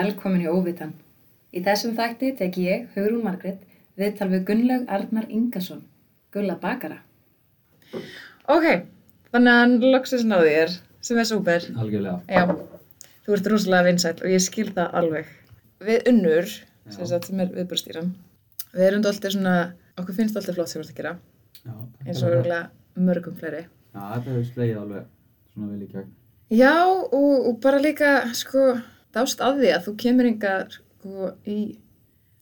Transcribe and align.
Velkomin 0.00 0.40
í 0.40 0.48
Óvitan. 0.48 0.94
Í 1.52 1.60
þessum 1.60 1.92
þætti 1.98 2.30
tek 2.38 2.54
ég, 2.56 2.84
Hugrún 2.94 3.24
Margrét, 3.26 3.58
viðtal 4.00 4.30
við 4.30 4.44
Gunnlaug 4.48 4.84
Arnar 4.88 5.26
Ingason, 5.28 5.82
Gulla 6.32 6.54
Bakara. 6.62 7.02
Ok, 8.48 8.86
þannig 9.28 9.50
að 9.52 9.58
hann 9.58 9.74
loksist 9.92 10.24
náði 10.30 10.54
þér, 10.54 10.76
sem 11.04 11.18
er 11.20 11.26
súper. 11.28 11.66
Algjörlega. 11.82 12.14
Já, 12.32 13.10
þú 13.26 13.34
ert 13.36 13.50
rosalega 13.52 13.86
vinsæll 13.90 14.14
og 14.22 14.32
ég 14.32 14.44
skil 14.44 14.70
það 14.78 14.96
alveg. 15.02 15.28
Við 15.84 16.08
unnur, 16.14 16.48
sem, 16.86 17.08
sagt, 17.10 17.28
sem 17.28 17.42
er 17.44 17.50
viðbúrstýran, 17.58 18.08
við 18.72 18.86
erum 18.86 19.04
alltaf 19.10 19.34
svona, 19.34 19.56
okkur 20.00 20.16
finnst 20.16 20.38
alltaf 20.40 20.56
flott 20.56 20.72
sem 20.72 20.80
þú 20.80 20.86
ert 20.86 20.94
að 20.94 21.02
gera, 21.02 21.12
Já, 21.60 21.74
eins 22.06 22.22
og 22.24 22.38
örgulega 22.38 23.02
mörgum 23.10 23.36
fleiri. 23.36 23.66
Já, 23.92 24.00
þetta 24.14 24.30
hefur 24.30 24.48
slegið 24.54 24.80
alveg 24.80 25.04
svona 25.52 25.68
vel 25.74 25.84
í 25.84 25.90
gegn. 25.92 26.08
Já, 26.56 26.72
og, 26.88 27.36
og 27.50 27.60
bara 27.60 27.82
líka, 27.84 28.14
sko, 28.38 28.64
dást 29.14 29.42
að 29.44 29.62
því 29.62 29.72
að 29.74 29.84
þú 29.86 29.94
kemur 30.04 30.28
yngar, 30.30 30.76
sko, 30.76 31.32
í, 31.48 31.58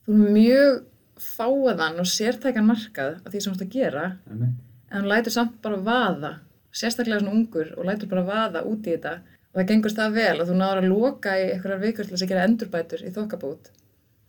þú 0.07 0.19
mjög 0.19 0.83
fáaðan 1.19 1.99
og 2.03 2.09
sértækan 2.09 2.69
markað 2.69 3.19
af 3.25 3.33
því 3.33 3.41
sem 3.43 3.55
þú 3.55 3.57
ert 3.57 3.67
að 3.67 3.75
gera, 3.75 4.05
Einmitt. 4.31 4.55
en 4.91 5.03
hún 5.03 5.11
lætur 5.11 5.35
samt 5.35 5.59
bara 5.65 5.81
vaða, 5.89 6.33
sérstaklega 6.71 7.23
svona 7.23 7.35
ungur 7.35 7.75
og 7.77 7.89
lætur 7.89 8.13
bara 8.13 8.27
vaða 8.29 8.65
út 8.69 8.87
í 8.87 8.95
þetta 8.95 9.19
og 9.49 9.59
það 9.59 9.69
gengur 9.73 9.97
það 9.97 10.17
vel 10.19 10.37
að 10.37 10.49
þú 10.51 10.57
náður 10.61 10.81
að 10.83 10.89
loka 10.93 11.35
í 11.35 11.45
einhverjar 11.49 11.83
vikur 11.83 12.07
til 12.07 12.15
þess 12.15 12.27
að 12.27 12.33
gera 12.33 12.47
endurbætur 12.47 13.05
í 13.05 13.13
þokkabót. 13.17 13.71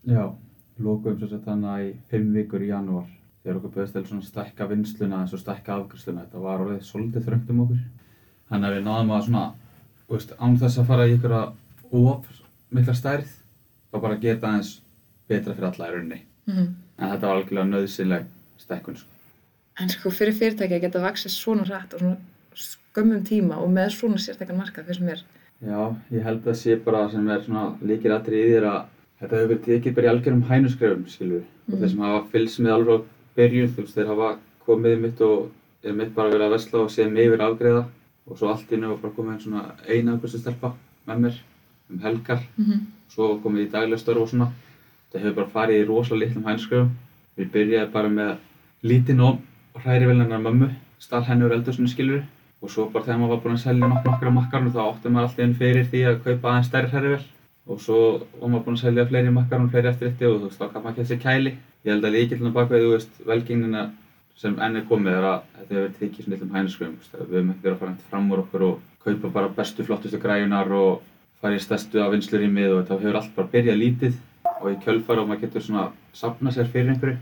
Já, 0.10 0.24
lókuðum 0.80 1.20
svo 1.20 1.30
sett 1.30 1.46
þannig 1.46 1.86
í 1.86 1.90
fimm 2.10 2.30
vikur 2.34 2.64
í 2.64 2.72
janúar. 2.72 3.10
Þegar 3.44 3.60
okkur 3.60 3.74
bauðst 3.76 3.96
til 3.96 4.06
svona 4.08 4.26
stækka 4.26 4.68
vinsluna 4.70 5.22
eins 5.22 5.34
og 5.36 5.42
stækka 5.44 5.76
afgriðsluna. 5.76 6.26
Þetta 6.26 6.44
var 6.44 6.64
orðið 6.64 6.82
svolítið 6.88 7.28
þröngt 7.28 7.52
um 7.54 7.62
okkur. 7.66 7.84
Þannig 8.50 8.70
að 8.70 8.76
við 8.76 8.88
náðum 8.88 9.14
að 9.16 9.26
svona, 9.28 9.44
veist, 10.10 10.34
án 10.40 10.58
þess 10.60 10.82
að 10.82 10.90
fara 10.90 11.08
í 11.08 11.14
ykkur 11.16 11.36
of 11.92 12.26
mikla 12.72 12.94
stærð, 12.94 13.30
þá 13.92 14.02
bara 14.02 14.18
það 14.18 14.44
aðeins 14.50 14.74
betra 15.30 15.54
fyrir 15.56 15.70
alla 15.72 15.88
í 15.90 15.96
rauninni. 15.96 16.22
Mm 16.48 16.76
En 17.00 17.08
þetta 17.14 17.28
var 17.30 17.38
algjörlega 17.40 17.70
nöðsynleg 17.70 18.24
stækkun, 18.60 18.96
sko. 19.00 19.08
En 19.80 19.88
sko 19.90 20.10
fyrir 20.12 20.34
fyrirtæki 20.36 20.76
að 20.76 20.82
geta 20.84 21.00
vaksið 21.00 21.32
svona 21.32 21.64
hratt 21.64 21.94
og 21.96 22.00
svona 22.02 22.18
skömmum 22.60 23.22
tíma 23.24 23.56
og 23.64 23.70
með 23.72 23.94
svona 23.96 24.18
sértækan 24.20 24.58
markað 24.60 24.90
fyrir 24.90 24.98
sem 25.00 25.08
er. 25.14 25.22
Já, 25.64 25.96
ég 26.12 26.24
held 26.28 26.44
að 26.48 26.58
sé 26.60 26.76
bara 26.84 27.06
sem 27.10 27.30
er 27.30 27.40
svona 27.46 27.78
líkir 27.82 28.12
aðrið 28.12 28.44
í 28.44 28.50
þér 28.52 28.68
að 28.68 28.82
þetta 29.22 29.36
hefur 29.40 29.48
verið 29.54 29.64
tekið 29.70 29.96
bara 29.96 30.08
í 30.08 30.12
algjörum 30.12 30.44
hænuskrefum, 30.50 31.06
skilur 31.08 31.44
Og 31.70 31.74
Mhm. 31.74 31.80
þeir 31.82 31.90
sem 31.90 32.00
hafa 32.00 32.28
fylgst 32.34 32.60
með 32.60 32.74
alveg 32.74 33.02
byrjun, 33.36 33.70
þú 33.70 33.82
veist, 33.86 33.96
þeir 33.96 34.08
hafa 34.08 34.30
komið 34.68 34.98
í 34.98 35.02
mitt 35.02 35.22
og 35.22 35.52
er 35.84 35.94
mitt 35.94 36.16
bara 36.16 36.30
verið 36.30 36.48
að 36.48 36.54
vesla 36.58 36.80
og 36.84 36.90
séð 36.90 37.12
mig 37.14 37.28
yfir 37.28 37.40
afgreða 37.48 37.86
og 38.28 38.38
svo 38.38 38.50
allt 38.52 38.72
einu 38.72 38.88
var 38.90 38.98
bara 38.98 39.14
komið 39.14 39.32
einn 39.32 39.40
svona 39.40 39.64
eina 39.88 40.12
afgreðslu 40.18 40.40
stelpa 40.42 40.74
með 41.08 41.20
mér 41.24 41.36
um 41.90 42.00
helgar. 42.00 42.42
Mm 42.58 42.66
-hmm. 42.66 42.80
svo 43.10 43.28
var 43.34 43.44
komið 43.44 43.68
í 43.68 43.72
daglega 43.72 43.98
störf 43.98 44.22
og 44.22 44.30
svona. 44.30 44.52
Þetta 45.12 45.24
hefur 45.24 45.36
bara 45.36 45.54
farið 45.56 45.82
í 45.82 45.88
rosalega 45.88 46.26
litlum 46.26 46.46
hænuskrefum 46.46 46.90
við 47.38 47.52
byrjaði 47.54 47.92
bara 47.92 48.10
með 48.10 48.36
lítinn 48.84 49.20
og 49.20 49.40
hrærivelnar 49.84 50.42
mömmu 50.44 50.70
stál 51.00 51.24
henni 51.24 51.46
úr 51.46 51.56
eldursunni 51.56 51.90
skilur 51.90 52.24
og 52.62 52.72
svo 52.72 52.90
bara 52.92 53.06
þegar 53.06 53.20
maður 53.22 53.34
var 53.34 53.44
búinn 53.44 53.58
að 53.58 53.64
selja 53.64 53.88
nokk 53.88 54.08
nokkra 54.08 54.32
makkarnir 54.36 54.74
þá 54.76 54.82
átti 54.84 55.12
maður 55.14 55.28
alltaf 55.28 55.44
inn 55.46 55.56
fyrir 55.62 55.88
því 55.92 56.02
að 56.10 56.20
kaupa 56.26 56.52
aðeins 56.52 56.68
stærri 56.68 56.92
hrærivel 56.92 57.22
og 57.70 57.82
svo 57.86 58.00
var 58.42 58.52
maður 58.52 58.66
búinn 58.66 58.80
að 58.80 58.84
selja 58.84 59.08
fleiri 59.12 59.34
makkarnir 59.38 59.72
fleiri 59.74 59.92
eftir 59.94 60.12
eftir 60.12 60.30
og 60.30 60.42
þú 60.42 60.50
veist 60.50 60.60
þá 60.60 60.66
gaf 60.74 60.84
maður 60.84 61.00
þessi 61.00 61.20
kæli. 61.24 61.56
Ég 61.86 61.94
held 61.94 62.08
að 62.10 62.16
líkillina 62.18 62.56
bakveð 62.58 62.86
þú 62.86 62.92
veist 62.98 63.22
velgengnina 63.30 63.86
sem 64.40 64.60
enn 64.66 64.80
er 64.80 64.88
komið 64.90 65.16
er 65.16 65.30
að 65.30 65.40
þetta 65.56 65.70
hefur 65.70 65.86
verið 65.86 65.96
tekið 66.02 66.26
svona 66.26 66.36
litlum 66.36 66.58
hænuskrefum 66.58 66.98
við 67.00 67.38
höfum 67.38 67.54
ekki 67.54 67.64
verið 67.64 67.76
að 67.78 67.82
fara 67.84 68.10
fram 68.12 68.30
úr 68.34 68.44
okkur 68.44 68.66
og 68.68 68.84
kaupa 69.06 69.32
bara 69.38 69.54
bestu 69.56 69.86
flottustu 69.88 70.20
græjunar 70.20 70.72
og 70.76 71.09
fara 71.40 71.56
í 71.56 71.64
stærstu 71.64 72.02
af 72.04 72.12
vinslurýmið 72.14 72.74
og 72.74 72.82
þetta 72.82 73.00
hefur 73.00 73.20
allt 73.20 73.36
bara 73.38 73.52
byrjað 73.54 73.80
lítið 73.80 74.18
og 74.60 74.68
í 74.72 74.78
kjölfar 74.84 75.22
og 75.22 75.30
maður 75.30 75.46
getur 75.46 75.66
svona 75.66 75.86
safna 76.16 76.52
sér 76.52 76.70
fyrir 76.72 76.94
einhverju. 76.94 77.18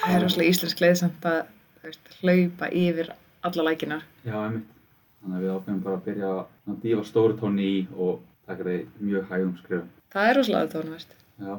Það 0.00 0.14
er 0.16 0.24
rosalega 0.24 0.54
íslensk 0.54 0.82
leið 0.82 0.96
samt 1.00 1.26
að 1.30 1.40
veist, 1.84 2.12
hlaupa 2.20 2.70
yfir 2.82 3.12
alla 3.46 3.66
lækina. 3.68 4.00
Já, 4.24 4.36
einmitt. 4.40 4.76
Þannig 5.20 5.36
að 5.36 5.44
við 5.44 5.52
ákveðum 5.54 5.82
bara 5.84 5.98
að 5.98 6.06
byrja 6.08 6.30
að 6.32 6.78
dífa 6.82 7.04
stóru 7.04 7.36
tóni 7.36 7.66
í 7.68 7.80
og 7.92 8.22
taka 8.48 8.66
það 8.66 8.78
í 8.78 9.10
mjög 9.10 9.28
hægum 9.30 9.52
skrifum. 9.60 9.92
Það 10.10 10.30
er 10.30 10.38
rosalega 10.38 10.66
aðtónuvert. 10.66 11.14
Já, 11.40 11.52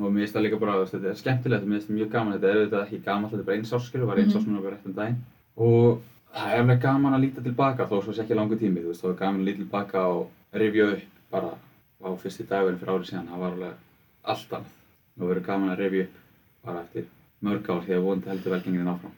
og 0.00 0.06
mér 0.08 0.22
finnst 0.24 0.36
það 0.38 0.46
líka 0.46 0.60
bara, 0.62 0.78
veist, 0.80 0.96
þetta 0.96 1.10
er 1.12 1.20
skemmtilegt, 1.20 1.66
mér 1.68 1.78
finnst 1.78 1.90
það 1.90 1.98
mjög 2.00 2.10
gaman, 2.14 2.34
þetta 2.34 2.50
er 2.50 2.60
auðvitað 2.60 2.86
ekki 2.86 3.00
gaman, 3.04 3.30
þetta 3.30 3.44
er 3.44 3.48
bara 3.50 3.58
eins 3.60 3.74
árs 3.76 3.88
skrif, 3.90 4.06
var 4.08 4.22
eins 4.22 4.38
árs 4.38 4.48
núna 4.48 4.64
bara 4.64 4.74
rétt 4.74 4.88
um 4.88 4.96
daginn. 4.96 5.20
Og 5.54 6.00
það 6.34 6.54
er 6.54 6.62
alveg 6.64 6.80
gaman 6.82 7.18
að 7.18 7.24
líta 7.26 7.44
tilbaka, 7.44 7.88
þó 7.90 7.96
svo 8.00 8.16
sé 8.16 8.24
ekki 8.24 8.38
langur 8.38 8.60
tími, 8.60 8.82
þú 8.82 8.94
veist, 8.94 9.04
þá 9.04 9.10
er 9.12 9.20
gaman 9.20 9.44
að 9.44 9.50
líta 9.50 9.62
tilbaka 9.62 10.06
og 10.14 10.58
rifja 10.64 10.88
upp 10.96 11.13
bara 11.34 11.52
á 12.04 12.08
fyrsti 12.22 12.46
dagurinn 12.50 12.80
fyrir 12.80 12.94
árið 12.94 13.10
síðan, 13.10 13.28
það 13.32 13.42
var 13.44 13.56
alveg 13.56 14.30
allt 14.34 14.54
annað. 14.58 14.78
Nú 15.14 15.28
verður 15.30 15.46
gaman 15.48 15.72
að 15.74 15.82
rifja 15.84 16.06
upp 16.06 16.20
bara 16.64 16.82
eftir 16.84 17.08
mörg 17.44 17.68
ár 17.70 17.82
því 17.84 17.96
að 17.96 18.04
vonandi 18.08 18.30
heldur 18.32 18.54
velgengirinn 18.54 18.92
áfram. 18.94 19.16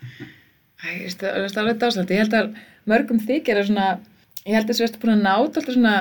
Æ, 0.84 0.88
veistu, 1.02 1.24
það 1.26 1.46
er 1.48 1.58
alveg 1.62 1.80
dásalegt. 1.82 2.12
Ég 2.14 2.22
held 2.22 2.36
að 2.38 2.50
mörgum 2.92 3.20
þykir 3.26 3.60
að 3.60 3.68
svona, 3.70 3.86
ég 4.44 4.54
held 4.54 4.66
að 4.66 4.72
þessu 4.72 4.86
ertu 4.86 5.00
búin 5.02 5.14
að 5.16 5.24
náta 5.24 5.40
alltaf 5.60 5.72
svona 5.72 5.94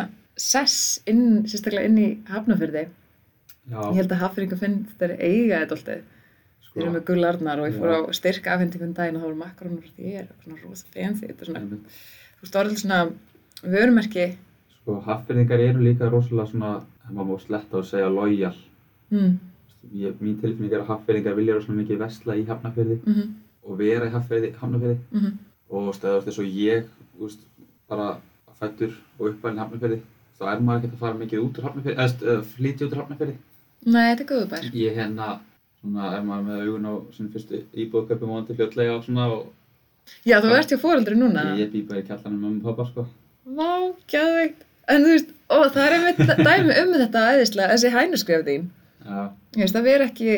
sess 0.45 0.75
inn, 1.09 1.23
sérstaklega 1.47 1.89
inn 1.89 2.01
í 2.01 2.09
hafnafyrði. 2.29 2.83
Já, 3.65 3.79
Ég 3.79 3.97
held 4.01 4.11
að 4.13 4.21
hafnfyrringu 4.21 4.59
finnst 4.61 4.99
þeir 4.99 5.15
eiga 5.17 5.61
þetta 5.63 5.77
alltaf. 5.79 6.11
Þeir 6.75 6.83
eru 6.83 6.91
með 6.91 7.05
gullarnar 7.07 7.61
og 7.63 7.69
ég 7.69 7.77
fór 7.79 7.93
á 7.95 7.99
styrka 8.13 8.51
afhendingum 8.51 8.91
daginn 8.97 9.15
og 9.15 9.23
það 9.23 9.29
voru 9.29 9.39
makkarónur 9.39 9.87
þér 9.95 10.25
og 10.27 10.41
svona 10.43 10.57
rosa 10.59 10.89
fancy. 10.91 11.29
Þetta 11.29 11.45
er 11.45 11.49
svona, 11.49 11.61
þú 12.35 12.43
veist, 12.43 12.57
orðið 12.61 12.81
svona 12.81 12.99
vörumerki. 13.63 14.25
Sko, 14.85 14.99
haffyrðingar 15.01 15.61
eru 15.65 15.81
líka 15.81 16.05
rosalega 16.13 16.51
svona, 16.51 16.71
maður 17.09 17.29
má 17.31 17.39
sletta 17.41 17.79
og 17.79 17.85
segja 17.89 18.09
lojal. 18.13 18.53
Mm, 19.09 19.39
Ég, 19.93 20.13
mín 20.21 20.35
tilfinning 20.41 20.73
er 20.73 20.83
að 20.83 20.91
haffyrðingar 20.91 21.35
vilja 21.37 21.55
rosalega 21.55 21.79
mikið 21.79 21.99
vesla 22.03 22.35
í 22.37 22.43
hafnafyrði 22.45 22.97
mm 22.99 23.13
-hmm, 23.13 23.31
og 23.65 23.77
vera 23.79 24.05
í 24.05 24.13
hafnafyrði, 24.13 24.97
mm 25.11 25.19
-hmm. 25.19 25.33
og 25.69 25.89
stöðast 25.95 26.27
þess 26.29 26.39
að 26.43 26.53
ég, 26.57 26.85
veist, 27.19 27.41
bara 27.89 28.17
fættur 28.59 28.93
og 29.19 29.27
uppalinn 29.29 29.59
hafnafyrði, 29.63 29.99
þá 30.37 30.43
er 30.53 30.61
maður 30.61 30.77
ekkert 30.77 30.93
að 30.93 30.99
fara 30.99 31.17
mikið 31.23 31.43
út 31.45 31.57
úr 31.57 31.67
hafnafyrði, 31.67 31.97
eða 31.97 32.43
flytja 32.53 32.85
út 32.85 32.93
úr 32.93 33.01
hafnafyrði. 33.01 33.35
Nei, 33.85 34.05
þetta 34.09 34.23
er 34.23 34.29
góðu 34.33 34.49
bær. 34.53 34.69
Ég 34.73 34.95
hérna, 34.99 35.39
svona, 35.81 36.13
er 36.17 36.23
maður 36.29 36.45
með 36.45 36.61
augun 36.67 36.89
á 36.89 36.93
sinni 37.13 37.33
fyrstu 37.33 37.63
íbúðköpum 37.73 38.29
vonandi 38.29 38.53
fljótlega 38.57 38.97
og 38.97 39.03
svona 39.03 39.27
og 39.33 39.45
Já, 40.25 40.37
þú 40.41 40.53
ert 40.53 40.69
hjá 40.69 40.77
fóreldri 40.77 41.15
núna. 41.17 41.57
ég 41.57 41.71
bý 41.71 41.81
bara 41.81 42.01
í 42.01 42.05
kjallanum 42.05 42.57
og 42.57 42.63
pappa, 42.63 42.85
sko. 42.85 43.07
Vá, 43.45 43.93
gæðveikt. 44.09 44.65
En 44.91 45.05
þú 45.05 45.13
veist, 45.15 45.31
ó, 45.49 45.57
það 45.73 45.85
er 45.85 45.95
einmitt 45.97 46.33
dæmi 46.49 46.75
um 46.81 46.93
þetta 46.99 47.23
æðislega, 47.33 47.71
þessi 47.73 47.93
hænuskref 47.95 48.45
þín. 48.47 48.67
Ég 49.05 49.61
veist, 49.63 49.75
það 49.75 49.87
veri 49.89 50.07
ekki, 50.09 50.35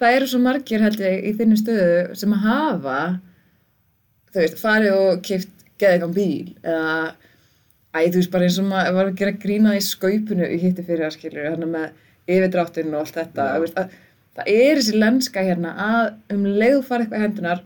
það 0.00 0.16
eru 0.18 0.30
svo 0.30 0.40
margir 0.42 0.84
held 0.84 1.02
ég 1.02 1.28
í 1.28 1.34
þinni 1.38 1.58
stöðu 1.60 2.16
sem 2.18 2.34
að 2.36 2.46
hafa, 2.48 3.00
þú 4.32 4.42
veist, 4.42 4.62
farið 4.62 4.96
og 5.00 5.20
kipt 5.26 5.66
geðegan 5.82 6.14
bíl 6.14 6.54
eða, 6.62 6.94
æ, 7.94 7.98
þú 7.98 8.18
veist, 8.20 8.32
bara 8.34 8.48
eins 8.48 8.58
og 8.62 8.68
maður 8.70 8.98
var 8.98 9.10
að 9.10 9.20
gera 9.20 9.36
grína 9.44 9.76
í 9.76 9.84
skaupinu 9.84 10.48
í 10.48 10.58
hitti 10.62 10.86
fyrir 10.86 11.08
að 11.08 11.16
skilur, 11.18 11.50
hérna 11.50 11.70
með 11.70 11.86
yfirdráttinn 12.30 12.94
og 12.94 13.02
allt 13.04 13.18
þetta, 13.18 13.48
þú 13.56 13.64
veist, 13.66 13.78
að, 13.82 13.94
það 14.38 14.50
er 14.54 14.80
þessi 14.80 14.98
lenska 15.02 15.46
hérna 15.46 15.74
að 15.84 16.34
um 16.34 16.44
leið 16.50 16.80
farið 16.88 17.06
eitthvað 17.06 17.24
hendunar 17.26 17.64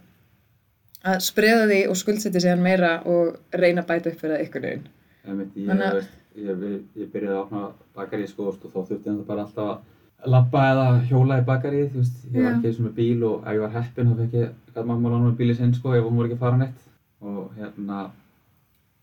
að 1.08 1.20
spreða 1.24 1.66
því 1.70 1.80
og 1.88 1.98
skuldsetja 2.00 2.42
sig 2.42 2.52
hann 2.52 2.64
meira 2.64 2.98
og 3.08 3.36
reyna 3.54 3.84
að 3.84 3.90
bæta 3.92 4.10
upp 4.10 4.22
fyrir 4.22 4.34
það 4.34 4.46
ykkur 4.46 4.64
neginn. 4.64 4.88
Ég, 5.26 6.08
ég, 6.38 6.66
ég, 6.94 7.08
byrjaði 7.12 7.34
að 7.34 7.40
opna 7.42 7.62
bakarí 7.96 8.28
sko, 8.30 8.52
og 8.52 8.58
þá 8.62 8.78
þurfti 8.78 9.10
ég 9.10 9.24
bara 9.26 9.44
alltaf 9.44 9.72
að 10.18 10.30
labba 10.32 10.62
eða 10.72 10.86
hjóla 11.08 11.40
í 11.40 11.44
bakaríð, 11.46 11.96
ég 11.98 12.36
var 12.36 12.46
Já. 12.46 12.52
ekki 12.52 12.70
eins 12.70 12.78
og 12.78 12.86
með 12.86 12.94
bíl 12.98 13.26
og 13.26 13.42
ef 13.42 13.56
ég 13.56 13.64
var 13.64 13.74
heppinn 13.74 14.12
þá 14.12 14.22
fekk 14.22 14.38
ég, 14.38 14.54
gæti 14.68 14.86
mamma 14.86 15.12
lána 15.12 15.26
með 15.26 15.36
bílið 15.40 15.58
sinn 15.58 15.74
sko, 15.76 15.92
ef 15.94 16.06
hún 16.06 16.18
voru 16.18 16.30
ekki 16.30 16.38
að 16.38 16.44
fara 16.46 16.60
neitt 16.62 16.86
og 17.18 17.58
hérna, 17.58 17.98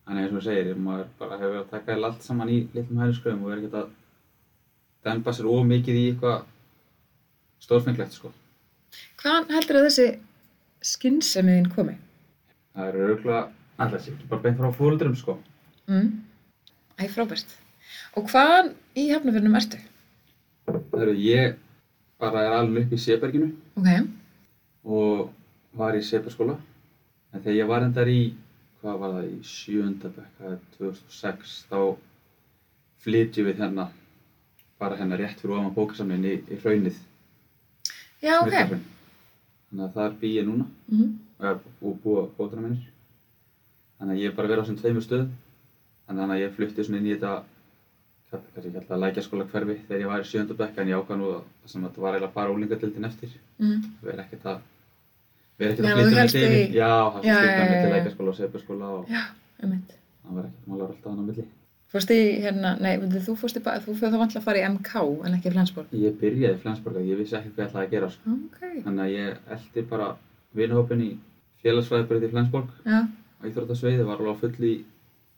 þannig 0.08 0.24
eins 0.24 0.34
og 0.34 0.40
þú 0.40 0.44
segir, 0.48 0.82
maður 0.88 1.08
bara 1.20 1.40
hefur 1.40 1.54
verið 1.54 1.64
að 1.64 1.72
taka 1.76 1.98
allt 2.10 2.26
saman 2.26 2.52
í 2.52 2.60
litlum 2.76 3.02
hænuskröfum 3.04 3.46
og 3.46 3.54
verið 3.54 3.68
ekki 3.70 3.82
að 3.82 3.94
dempa 5.06 5.36
sér 5.36 5.50
of 5.52 5.66
mikið 5.70 6.00
í 6.00 6.06
eitthvað 6.12 6.46
stórfenglegt 7.66 8.16
sko. 8.16 8.32
Hvaðan 9.22 9.52
heldur 9.56 9.80
að 9.82 9.88
þessi 9.90 10.08
skynsemiðin 10.96 11.70
komi? 11.74 11.98
Það 12.76 12.90
eru 12.92 13.06
auðvitað, 13.10 13.52
alltaf 13.82 14.04
sé 14.04 14.14
ekki 14.14 14.30
bara 14.32 14.44
beint 14.44 14.60
frá 14.60 14.72
fóröldurum 14.80 15.18
sko. 15.20 15.38
Mm. 15.88 16.24
Æ, 17.00 17.08
frábært. 17.14 17.52
Og 18.16 18.30
hvaðan 18.32 18.72
í 18.98 19.10
hafnafjörnum 19.12 19.56
ertu? 19.60 19.78
Það 20.66 21.02
eru 21.04 21.14
ég 21.20 21.56
bara 22.20 22.42
er 22.48 22.54
alveg 22.60 22.86
upp 22.88 22.94
í 22.96 22.98
Seberginu 23.04 23.52
Ok. 23.78 24.08
og 24.86 25.30
var 25.76 25.94
í 25.98 26.02
sepaskóla 26.02 26.56
en 27.34 27.42
þegar 27.44 27.58
ég 27.60 27.68
var 27.70 27.84
endar 27.84 28.08
í 28.10 28.34
hvað 28.82 29.00
var 29.02 29.14
það 29.18 29.28
í 29.34 29.40
sjönda 29.44 30.10
bekk 30.16 30.40
það 30.40 30.52
er 30.56 30.60
2006 30.78 31.56
þá 31.70 31.80
flytjum 33.06 33.46
við 33.50 33.60
hérna 33.62 33.90
bara 34.80 34.98
hérna 34.98 35.18
rétt 35.20 35.40
fyrir 35.44 35.58
ofan 35.60 35.74
bókasamlinn 35.76 36.26
í, 36.26 36.36
í 36.50 36.58
hraunið 36.64 36.98
Já, 38.24 38.40
ok. 38.40 38.48
Smyrlahraun. 38.50 38.84
þannig 39.70 39.86
að 39.90 39.94
þar 40.00 40.18
bý 40.22 40.34
ég 40.40 40.46
núna 40.48 40.66
Mm 40.88 40.98
-hmm. 41.00 41.12
og 41.40 41.46
er 41.46 41.60
búið 41.82 41.98
búa 42.04 42.30
fótana 42.38 42.62
minnir 42.62 42.88
þannig 44.00 44.14
að 44.16 44.20
ég 44.22 44.30
hef 44.30 44.36
bara 44.36 44.48
verið 44.48 44.62
á 44.62 44.66
þessum 44.66 44.80
tveimur 44.82 45.04
stöðum 45.04 45.32
þannig 46.08 46.36
að 46.36 46.42
ég 46.46 46.56
flytti 46.56 46.84
svona 46.86 46.98
inn 47.02 47.08
í 47.10 47.16
þetta 47.16 47.44
kannski 48.36 48.68
ekki 48.70 48.80
alltaf 48.82 49.00
lækjaskóla 49.00 49.46
hverfi 49.52 49.76
þegar 49.88 50.02
ég 50.04 50.10
var 50.12 50.24
í 50.24 50.30
sjöndabekk 50.30 50.78
en 50.82 50.88
ég 50.92 50.98
ákvað 51.00 51.18
nú 51.22 51.28
að 51.36 51.44
sem 51.72 51.84
þetta 51.86 52.02
var 52.04 52.14
eiginlega 52.18 52.34
bara 52.36 52.52
úlingadildin 52.56 53.06
eftir 53.10 53.30
Mm. 53.60 53.84
erum 54.04 54.20
ekkert 54.26 54.46
að 54.52 54.60
erum 55.60 55.72
ekkert 55.72 55.86
að 55.86 55.94
flytja 55.96 56.06
milli 56.06 56.26
yfir 56.26 56.56
í- 56.56 56.74
já, 56.76 56.90
það 57.12 57.22
flytja 57.22 57.46
já, 57.46 57.86
já. 57.86 57.94
lækjaskóla 57.96 58.30
og 58.30 58.36
sepaskóla 58.36 58.86
og 58.98 59.06
Já, 59.10 59.22
einmitt. 59.64 59.94
það 60.26 60.34
var 60.36 60.44
ekkert 60.50 60.68
málar 60.68 60.90
alltaf 60.90 61.12
á 61.14 61.16
milli 61.30 61.46
Fórst 61.96 62.10
í, 62.12 62.42
hérna, 62.44 62.70
nei, 62.82 62.98
þú 62.98 63.36
fórst 63.40 63.56
í, 63.56 63.64
ba- 63.64 63.80
þú 63.80 63.94
fyrir 63.96 64.12
þá 64.12 64.18
vantla 64.20 64.40
að 64.42 64.44
fara 64.44 64.58
í 64.60 64.66
MK 64.68 64.96
en 65.26 65.34
ekki 65.38 65.48
í 65.48 65.54
Flensborg. 65.54 65.88
ég 65.94 66.18
byrjaði 66.20 66.56
í 66.56 66.60
Flensborg 66.60 66.96
ég 67.06 67.18
vissi 67.18 67.36
ekkert 67.38 67.56
hvað 67.56 67.64
ég 67.64 67.70
ætlaði 67.70 67.86
að 67.88 67.92
gera 67.92 68.10
sko. 68.10 68.30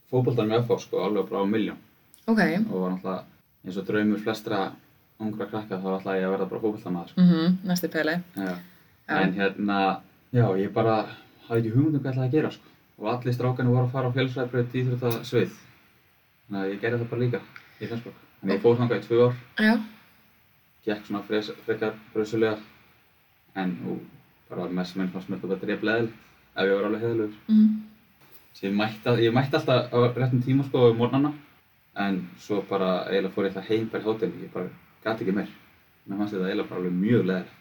Var 0.07 0.19
fótboltan 0.21 0.47
með 0.47 0.61
FH 0.65 0.79
sko, 0.85 1.01
alveg 1.03 1.29
bara 1.29 1.43
á 1.43 1.45
miljón 1.47 1.79
ok. 2.27 2.39
og 2.71 2.81
var 2.81 2.91
náttúrulega 2.93 3.23
eins 3.65 3.77
og 3.77 3.87
draumur 3.87 4.21
flestra 4.23 4.59
ungra 5.19 5.47
krakka 5.49 5.79
þá 5.81 5.87
ætlaði 5.97 6.21
ég 6.21 6.27
að 6.27 6.33
verða 6.35 6.49
bara 6.51 6.61
fótboltamaður 6.63 7.09
sko. 7.11 7.21
Mhm, 7.21 7.57
næsti 7.67 7.89
peli. 7.91 8.13
Já. 8.35 8.53
Já. 9.07 9.17
En 9.21 9.33
hérna, 9.33 9.79
já, 10.33 10.45
ég 10.61 10.73
bara 10.73 10.95
hafði 11.47 11.59
ekki 11.61 11.73
hugmynd 11.75 11.95
um 11.95 12.01
hvað 12.03 12.11
ég 12.11 12.13
ætlaði 12.13 12.27
að 12.27 12.35
gera, 12.37 12.51
sko. 12.51 12.73
Og 12.97 13.09
allir 13.13 13.33
strákarnir 13.33 13.73
voru 13.73 13.87
að 13.87 13.91
fara 13.91 14.09
á 14.09 14.15
fjölsræðbröð 14.15 14.75
í 14.75 14.83
Íþróttasvið. 14.83 15.57
Þannig 16.47 16.61
að 16.61 16.71
ég 16.71 16.81
gerði 16.81 16.99
það 17.01 17.09
bara 17.11 17.21
líka 17.21 17.41
í 17.81 17.87
Flensborg. 17.87 18.21
Að 18.43 18.53
ég 18.53 18.61
fór 18.61 18.77
þangað 18.77 18.97
í 18.97 19.05
tvö 19.07 19.27
ár, 19.27 19.35
Já, 19.67 19.73
gekk 20.85 21.05
svona 21.07 21.23
fres, 21.27 21.51
frekar 21.65 21.93
bröðsulega. 22.13 22.57
En 23.55 23.77
nú, 23.83 23.99
bara 24.49 24.69
mest 24.69 24.95
minn 24.95 25.09
fannst 25.09 25.29
mér 25.29 25.41
þetta 25.41 25.47
bara 25.47 25.65
dref 25.65 25.83
leðilegt, 25.83 26.25
ef 26.55 26.63
ég 26.67 26.75
var 26.77 26.89
alveg 26.89 27.01
heðilegur. 27.01 27.37
Svo 27.47 27.96
ég 28.63 28.73
mætti, 28.73 29.03
að- 29.05 29.21
ég 29.21 29.33
mætti 29.33 29.55
alltaf 29.55 29.91
á 29.93 29.97
réttum 30.17 30.41
tíma, 30.43 30.63
sko, 30.67 30.89
um 30.91 30.97
morgnana. 30.97 31.33
En 31.95 32.27
svo 32.39 32.61
bara 32.69 33.05
eiginlega 33.09 33.33
fór 33.33 33.45
ég 33.45 33.55
alltaf 33.55 33.67
heim 33.69 33.87
bara 33.89 34.03
í 34.03 34.05
hótel, 34.05 34.31
ég 34.43 34.51
bara 34.53 34.69
gæti 35.05 35.21
ekki 35.25 35.33
meir. 35.35 35.47
Mér 36.09 36.17
fannst 36.17 36.33
þetta 36.33 36.47
eiginlega 36.49 36.69
bara 36.69 36.81
alveg 36.81 36.93
mjög 36.93 37.25
leðilegt. 37.25 37.53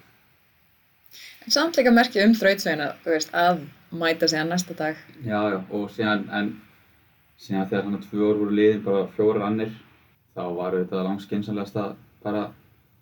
en 1.46 1.50
samt 1.52 1.76
líka 1.76 1.92
merki 1.94 2.20
um 2.24 2.32
þrautsveina, 2.34 2.86
þú 3.04 3.10
veist, 3.14 3.30
að 3.32 3.60
mæta 3.92 4.28
sig 4.28 4.38
að 4.40 4.48
næsta 4.50 4.74
dag. 4.76 4.96
Já, 5.24 5.40
já, 5.52 5.60
og 5.70 5.90
síðan, 5.90 6.24
en 6.32 6.60
síðan 7.38 7.68
þegar 7.70 7.84
hann 7.84 8.02
tvö 8.02 8.30
ár 8.30 8.38
voru 8.40 8.50
liðin, 8.50 8.82
bara 8.84 9.06
fjórar 9.16 9.42
annir, 9.46 9.70
þá 10.36 10.42
var 10.56 10.72
auðvitað 10.74 11.04
langt 11.04 11.20
skynsamlegast 11.22 11.76
að 11.76 11.94
bara 12.24 12.50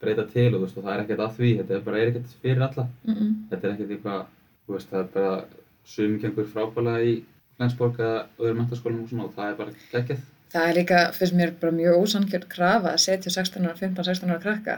breyta 0.00 0.26
til 0.30 0.54
og 0.54 0.60
þú 0.60 0.64
veist, 0.66 0.76
og 0.78 0.84
það 0.84 0.94
er 0.94 1.02
ekkert 1.04 1.24
að 1.24 1.36
því, 1.38 1.50
þetta 1.58 1.74
er 1.74 1.80
bara 1.80 1.98
er 1.98 2.10
ekkert 2.12 2.34
fyrir 2.42 2.62
alla. 2.68 2.88
Mm 3.08 3.34
Þetta 3.50 3.64
er 3.64 3.72
ekkert 3.74 3.90
eitthvað, 3.96 4.26
þú 4.68 4.72
veist, 4.76 4.90
það 4.90 5.00
er 5.00 5.08
bara 5.14 5.44
sumi 5.84 6.18
gengur 6.18 6.44
frábælega 6.52 7.04
í 7.04 7.14
Flensborg 7.58 8.00
eða 8.00 8.24
öðrum 8.40 8.62
mentaskólum 8.62 9.04
og 9.04 9.12
svona 9.12 9.28
og 9.28 9.36
það 9.36 9.50
er 9.50 9.60
bara 9.60 9.76
geggjað. 9.92 10.24
Það 10.54 10.70
er 10.70 10.76
líka, 10.78 10.98
finnst 11.16 11.34
mér, 11.34 11.54
bara 11.60 11.74
mjög 11.74 12.02
ósannkjörn 12.02 12.50
krafa 12.50 12.92
að 12.94 13.00
setja 13.02 13.30
16 13.34 13.64
ára, 13.66 13.78
15-16 13.80 14.30
ára 14.30 14.42
krakka 14.42 14.76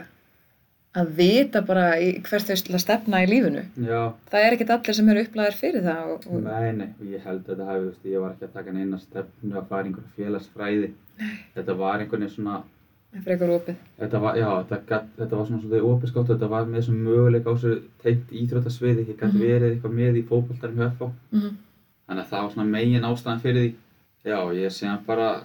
að 0.97 1.11
vita 1.17 1.61
bara 1.65 1.91
hvert 1.99 2.47
þau 2.47 2.55
að 2.55 2.81
stefna 2.81 3.19
í 3.23 3.27
lífinu. 3.29 3.63
Já, 3.85 4.01
Það 4.31 4.45
er 4.45 4.55
ekkert 4.55 4.71
allir 4.75 4.95
sem 4.97 5.09
eru 5.13 5.23
upplæðir 5.25 5.57
fyrir 5.59 5.83
það 5.85 6.01
og, 6.13 6.25
og 6.31 6.37
nei, 6.47 6.71
nei, 6.79 6.89
og 6.95 7.05
ég 7.11 7.27
held 7.27 7.43
að 7.43 7.49
þetta 7.51 7.67
hafi, 7.67 7.83
veist, 7.85 8.07
ég 8.07 8.23
var 8.23 8.31
ekki 8.33 8.47
að 8.47 8.55
taka 8.55 8.73
neina 8.73 8.97
stefnu 9.01 9.53
að 9.53 9.69
fara 9.69 9.83
í 9.83 9.85
einhverja 9.91 10.15
félagsfræði. 10.17 10.89
Þetta 11.57 11.73
var 11.83 11.95
einhvern 12.01 12.25
veginn 12.25 12.33
svona, 12.33 12.55
það 13.11 13.19
er 13.19 13.25
frekar 13.27 13.53
opið. 13.57 13.75
Þetta 14.01 14.17
var, 14.25 14.33
já, 14.41 14.49
þetta, 14.71 14.99
þetta 15.19 15.35
var 15.35 15.45
svona 15.49 15.61
svolítið 15.61 15.87
opiskótt, 15.91 16.31
þetta 16.33 16.51
var 16.55 16.63
með 16.65 16.77
þessum 16.81 16.97
möguleik 17.05 17.45
á 17.45 17.53
ég. 22.07 22.13
Mm 22.13 22.15
Þannig 22.15 22.23
að 22.23 22.29
það 22.29 22.41
var 22.43 22.51
svona 22.51 22.69
megin 22.71 23.03
ástæðan 23.03 23.41
fyrir 23.41 23.61
því. 23.61 23.75
Já, 24.25 24.53
ég 24.55 24.71
síðan 24.71 25.05
bara, 25.05 25.43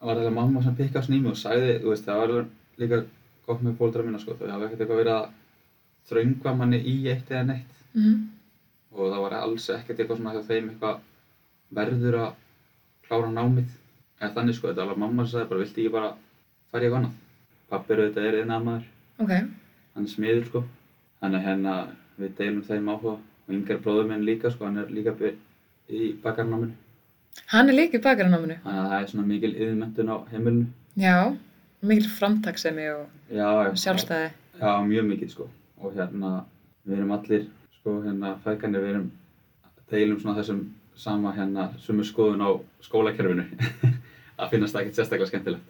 var 0.00 0.16
þetta 0.16 0.30
mamma 0.34 0.62
sem 0.62 0.76
pikkaði 0.76 1.04
svona 1.06 1.18
í 1.18 1.22
mig 1.22 1.30
og 1.32 1.36
sagði, 1.36 1.80
þú 1.82 1.88
veist, 1.90 2.04
það 2.04 2.20
var 2.20 2.46
líka 2.78 3.04
gott 3.46 3.62
með 3.62 3.76
fóldra 3.78 4.02
mína, 4.02 4.18
sko, 4.20 4.34
þau 4.38 4.50
hafa 4.50 4.64
ekkert 4.64 4.80
eitthvað 4.80 5.00
verið 5.02 5.16
að 5.16 5.28
þröngva 6.08 6.56
manni 6.56 6.78
í 6.82 7.08
eitt 7.10 7.30
eða 7.30 7.46
neitt. 7.46 7.74
-hmm. 7.94 8.28
Og 8.92 9.12
það 9.12 9.22
var 9.22 9.32
alls 9.32 9.70
ekkert 9.70 9.98
eitthvað 9.98 10.16
svona 10.16 10.32
hjá 10.34 10.42
þeim 10.46 10.68
eitthvað 10.70 10.98
verður 11.70 12.14
að 12.14 12.34
klára 13.08 13.30
námið. 13.30 13.68
Eða 14.20 14.34
þannig, 14.34 14.54
sko, 14.54 14.68
þetta 14.68 14.86
var 14.86 14.96
mamma 14.96 15.26
sem 15.26 15.32
sagði 15.32 15.48
bara, 15.48 15.60
viltu 15.60 15.80
ekki 15.80 15.92
bara 15.92 16.14
fara 16.70 16.82
í 16.82 16.86
eitthvað 16.86 16.98
annað? 17.02 17.18
Pappi 17.72 17.92
eru 17.92 18.08
þetta 18.08 18.20
er 18.28 18.34
iðnaðarmaður 18.42 18.82
Ok, 19.22 19.30
hann 19.32 20.04
er 20.04 20.10
smiður 20.12 20.44
sko 20.46 20.60
þannig 21.20 21.38
að 21.38 21.46
hérna 21.46 21.74
við 22.18 22.34
deilum 22.38 22.62
þeim 22.66 22.88
áhuga 22.92 23.12
og 23.16 23.54
yngar 23.56 23.78
bróður 23.84 24.08
minn 24.10 24.24
líka 24.26 24.50
sko 24.52 24.64
hann 24.66 24.78
er 24.82 24.86
líka 24.92 25.14
by- 25.16 25.36
í 25.90 26.12
bakarnáminu 26.22 26.72
hann 27.52 27.68
er 27.68 27.74
líka 27.76 27.98
í 27.98 28.02
bakaranáminu. 28.04 28.58
þannig 28.64 28.82
að 28.82 28.90
það 28.92 29.02
er 29.02 29.10
svona 29.12 29.26
mikil 29.26 29.52
yðurmentun 29.56 30.12
á 30.12 30.16
heimilinu 30.32 30.66
Já, 31.00 31.16
mikil 31.82 32.08
framtaksemi 32.18 32.86
og 32.92 33.06
já, 33.32 33.48
já, 33.64 33.74
sjálfstæði. 33.86 34.30
já, 34.60 34.70
mjög 34.86 35.06
mikil 35.08 35.30
sko 35.32 35.48
og 35.82 35.94
hérna 35.96 36.44
við 36.86 36.98
erum 36.98 37.12
allir 37.16 37.46
sko 37.80 37.96
hérna 38.04 38.34
fækanir 38.44 38.80
við 38.84 38.90
erum 38.94 39.10
deilum 39.90 40.20
svona 40.20 40.38
þessum 40.40 40.60
sama 40.96 41.32
hérna 41.36 41.70
sumu 41.80 42.04
skoðun 42.04 42.44
á 42.44 42.50
skólakerfinu 42.84 43.46
að 44.40 44.50
finnast 44.52 44.74
það 44.76 44.82
ekkert 44.82 44.98
sérstaklega 45.00 45.30
skemmtilegt 45.32 45.68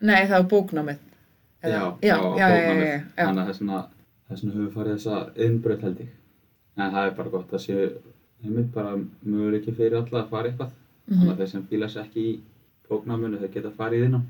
Nei, 0.00 0.26
það 0.28 0.36
var 0.38 0.48
bóknámið. 0.52 0.98
já, 1.62 1.70
já, 1.72 1.88
já, 2.02 2.14
já, 2.14 2.36
já, 2.38 2.48
bóknámið. 2.54 3.00
þannig 3.16 3.42
að 3.42 3.48
þessna 3.52 3.80
þessna 4.28 4.52
höfum 4.52 4.66
við 4.68 4.74
farið 4.76 4.94
þessa 4.98 5.16
yðnbröð 5.46 5.82
held 5.88 6.00
ég 6.04 6.12
en 6.78 6.92
það 6.94 7.06
er 7.08 7.14
bara 7.18 7.32
gott 7.34 7.52
að 7.56 7.64
séu 7.64 7.88
einmitt 8.44 8.72
bara 8.74 8.96
möguleiki 9.24 9.74
fyrir 9.76 9.96
alla 10.00 10.22
að 10.24 10.30
fara 10.30 10.48
eitthvað 10.50 10.70
þannig 11.08 11.22
Mhm. 11.24 11.30
að 11.32 11.38
þeir 11.38 11.48
sem 11.52 11.62
fíla 11.70 11.88
sér 11.88 12.04
ekki 12.04 12.24
í 12.32 12.40
bóknáminu 12.88 13.38
þeir 13.40 13.52
geta 13.54 13.70
farið 13.78 13.98
í 14.02 14.04
þinnám 14.06 14.26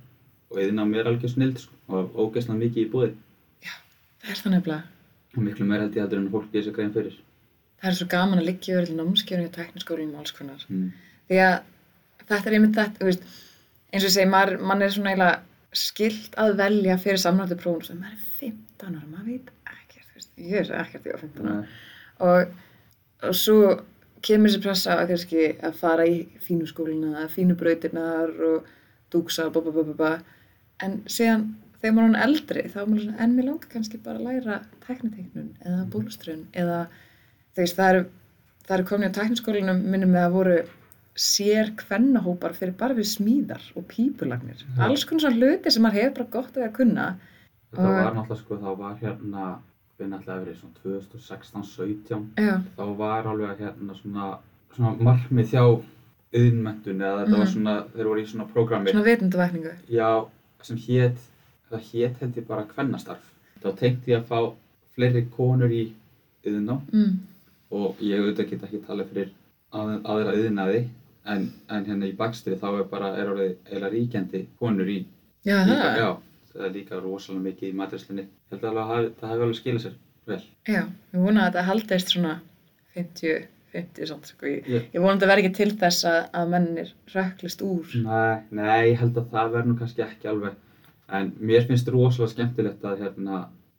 og 0.50 0.58
yðnám 0.62 0.94
er 0.98 1.04
algjör 1.10 1.32
snild 1.34 1.58
sko 1.58 1.74
og 1.88 2.14
ógeðslega 2.14 2.58
mikið 2.62 2.86
í 2.86 2.90
búið 2.92 3.14
Það 4.18 4.30
er 4.30 4.36
það 4.42 4.52
nefnilega. 4.52 4.82
og 5.36 5.42
miklu 5.42 5.64
meira 5.66 5.82
held 5.82 5.94
ég 5.94 6.02
heldur 6.02 6.18
en 6.18 6.30
fólk 6.30 6.52
gerir 6.52 6.64
sér 6.68 6.74
grein 6.76 6.92
fyrir 6.92 7.16
Það 7.82 7.88
er 7.90 7.94
svo 7.98 8.06
gaman 8.10 8.38
að 8.40 8.44
liggja 8.48 8.80
yfir 8.82 8.94
námskjörnum 8.98 9.46
í 9.46 9.52
tekniskólum 9.54 10.14
og 10.14 10.18
alls 10.18 10.32
konar. 10.32 10.64
mm. 10.68 10.88
Því 11.28 11.36
að 11.38 11.60
þetta 12.28 12.46
er 12.46 12.52
einmitt 12.56 12.74
þetta, 12.74 13.04
veist, 13.04 13.22
eins 13.92 14.02
og 14.04 14.08
ég 14.08 14.14
segi, 14.16 14.30
maður, 14.30 14.60
mann 14.60 14.82
er 14.82 14.88
svona 14.90 15.10
eiginlega 15.12 15.40
skilt 15.72 16.34
að 16.36 16.56
velja 16.56 16.96
fyrir 16.98 17.18
samnáttu 17.22 17.56
prófum 17.60 17.84
sem 17.84 17.98
maður 18.00 18.12
er 18.12 18.24
15 18.40 18.96
ára, 18.96 19.06
maður 19.12 19.26
veit 19.26 19.50
ekkert, 19.66 20.08
veist, 20.14 20.30
ég 20.38 20.58
er 20.70 20.80
ekkert 20.82 21.06
á 21.06 21.18
15 21.20 21.46
ára. 21.46 21.66
Og, 22.20 22.48
og 23.28 23.34
svo 23.34 23.80
kemur 24.22 24.50
þessi 24.50 24.62
pressa 24.64 24.96
að 24.98 25.08
kannski 25.12 25.46
að 25.62 25.74
fara 25.78 26.06
í 26.08 26.18
fínu 26.44 26.66
skólina, 26.70 27.28
fínu 27.32 27.56
brautirnar 27.58 28.32
og 28.52 28.64
dúksa, 29.12 29.48
bá, 29.54 29.60
bá. 29.98 30.10
En 30.84 31.00
síðan 31.10 31.54
þegar 31.82 31.94
maður 31.94 32.16
er 32.18 32.24
eldri, 32.26 32.64
þá 32.72 32.78
er 32.82 32.86
maður 32.90 33.04
svona, 33.04 33.18
en 33.24 33.36
mér 33.36 33.46
langar 33.48 33.68
kannski 33.72 34.00
bara 34.02 34.18
að 34.18 34.26
læra 34.28 34.56
tekniteiknun 34.86 35.52
eða 35.64 35.84
bólustrun 35.92 36.42
eða, 36.52 36.80
veist, 37.56 37.76
það 37.78 37.92
eru, 37.94 38.04
það 38.66 38.76
eru 38.78 38.88
komin 38.90 39.10
á 39.14 39.18
tekniskólinum 39.18 39.82
minnum 39.92 40.10
með 40.16 40.26
að 40.26 40.36
voru 40.38 40.58
sér 41.18 41.72
kvennahópar 41.80 42.52
fyrir 42.54 42.76
bara 42.78 42.94
við 42.94 43.08
smíðar 43.10 43.62
og 43.78 43.86
pípulagnir. 43.90 44.60
Já. 44.62 44.84
Alls 44.86 45.02
konar 45.08 45.24
svona 45.26 45.38
hluti 45.40 45.70
sem 45.74 45.82
maður 45.82 45.98
hefur 46.02 46.14
bara 46.20 46.32
gott 46.36 46.58
að 46.62 46.72
kunna. 46.76 47.06
þetta 47.72 47.88
Og- 47.88 47.96
var 48.04 48.14
náttúrulega 48.14 48.38
sko 48.42 48.58
þá 48.62 48.68
var 48.78 48.94
hérna 49.02 49.46
ætlaði 50.06 50.34
að 50.38 50.44
verið 50.44 50.58
svona 50.60 50.74
2016-17 50.84 52.26
Já, 52.38 52.54
þá 52.76 52.84
var 52.98 53.26
alveg 53.26 53.58
hérna 53.58 53.94
svona, 53.98 54.28
svona 54.76 54.92
markmið 55.02 55.50
hjá 55.52 55.64
yðnmentun 56.38 57.00
eða 57.02 57.24
þetta 57.24 57.38
var 57.38 57.46
Mhm. 57.46 57.52
svona, 57.52 57.74
þeir 57.96 58.04
voru 58.06 58.20
í 58.22 58.26
svona 58.26 58.46
prógrami 58.52 58.90
svona 58.92 59.04
vitundavækningu. 59.04 59.72
Já, 59.90 60.26
sem 60.62 60.76
hét, 60.76 61.16
það 61.70 61.80
hét 61.92 62.16
held 62.20 62.34
ég 62.36 62.46
bara 62.46 62.64
kvennastarf. 62.64 63.24
Þá 63.62 63.72
tengdi 63.76 64.12
ég 64.12 64.22
að 64.22 64.26
fá 64.28 64.54
fleiri 64.94 65.26
konur 65.36 65.68
í 65.70 65.92
yðná 66.44 66.80
Mm. 66.92 67.18
og 67.72 67.96
ég 68.00 68.20
auðvitað 68.20 68.50
get 68.50 68.62
ekki 68.62 68.80
talað 68.86 69.06
fyrir 69.12 69.30
að, 69.72 70.02
aðra 70.04 70.32
yðnaði 70.36 70.88
en, 71.26 71.52
en 71.68 71.84
hérna 71.84 72.06
í 72.08 72.16
bakstri 72.16 72.54
þá 72.56 72.78
er 72.80 72.84
bara, 72.84 73.16
er 73.16 73.26
orðið 73.26 73.56
eiginlega 73.66 73.90
ríkjandi 73.92 74.46
konur 74.58 74.86
í 74.86 75.04
Já, 75.44 75.64
líka, 75.64 75.82
það. 75.82 75.98
já, 75.98 76.16
líka 76.74 77.00
rosalega 77.02 77.44
mikið 77.48 77.68
í 77.68 77.76
matrislinni. 77.78 78.22
Ég 78.26 78.56
held 78.56 78.64
alveg 78.64 78.82
að 78.96 79.06
það 79.20 79.30
hefur 79.32 79.44
alveg 79.46 79.58
skilað 79.60 79.82
sér 79.86 79.94
vel. 80.26 80.40
Já, 80.68 80.82
ég 81.14 81.20
vona 81.22 81.40
að 81.44 81.48
þetta 81.52 81.66
haldist 81.68 82.08
svona 82.14 82.32
50, 82.94 83.44
50 83.74 84.06
samt, 84.10 84.26
sko. 84.32 84.46
Ég, 84.46 84.66
Ég, 84.68 84.88
ég 84.94 85.00
vona 85.00 85.12
að 85.14 85.20
þetta 85.20 85.30
verði 85.32 85.44
ekki 85.46 85.56
til 85.60 85.70
þess 85.82 86.04
að, 86.08 86.18
að 86.40 86.48
mennir 86.54 86.90
rökklist 87.14 87.62
úr. 87.66 87.94
nei, 88.04 88.40
nei, 88.50 88.80
ég 88.90 88.98
held 89.02 89.20
að 89.22 89.30
það 89.34 89.52
verður 89.54 89.70
nú 89.72 89.76
kannski 89.82 90.02
ekki 90.06 90.28
alveg 90.32 90.56
en 91.18 91.30
mér 91.40 91.64
finnst 91.68 91.88
rosalega 91.88 92.32
skemmtilegt 92.34 92.82
að 92.84 92.98
hérna, 93.04 93.38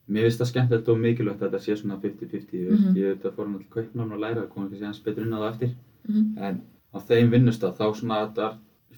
mér 0.10 0.26
finnst 0.26 0.40
það 0.42 0.50
skemmtilegt 0.54 0.88
og 0.90 0.98
mikilvægt 1.04 1.42
að 1.44 1.50
þetta 1.52 1.60
sé 1.66 1.76
svona 1.78 2.00
50-50, 2.02 2.64
mm 2.64 2.80
Mhm. 2.80 2.96
ég 2.98 3.12
veit 3.14 3.26
að 3.30 3.36
fórum 3.38 3.56
allir 3.60 3.70
kaupnámi 3.76 4.14
og 4.16 4.20
læra, 4.24 4.42
það 4.46 4.54
komið 4.56 4.70
kannski 4.72 4.86
hans 4.90 5.04
betur 5.06 5.26
inn 5.28 5.34
á 5.38 5.40
það 5.44 5.52
eftir 5.54 5.76
Mm 6.10 6.38
en 6.42 6.62
á 6.90 6.98
þeim 7.06 7.30
vinnustaf 7.30 7.78
þá 7.78 7.86
svona 7.94 8.22
þetta 8.26 8.48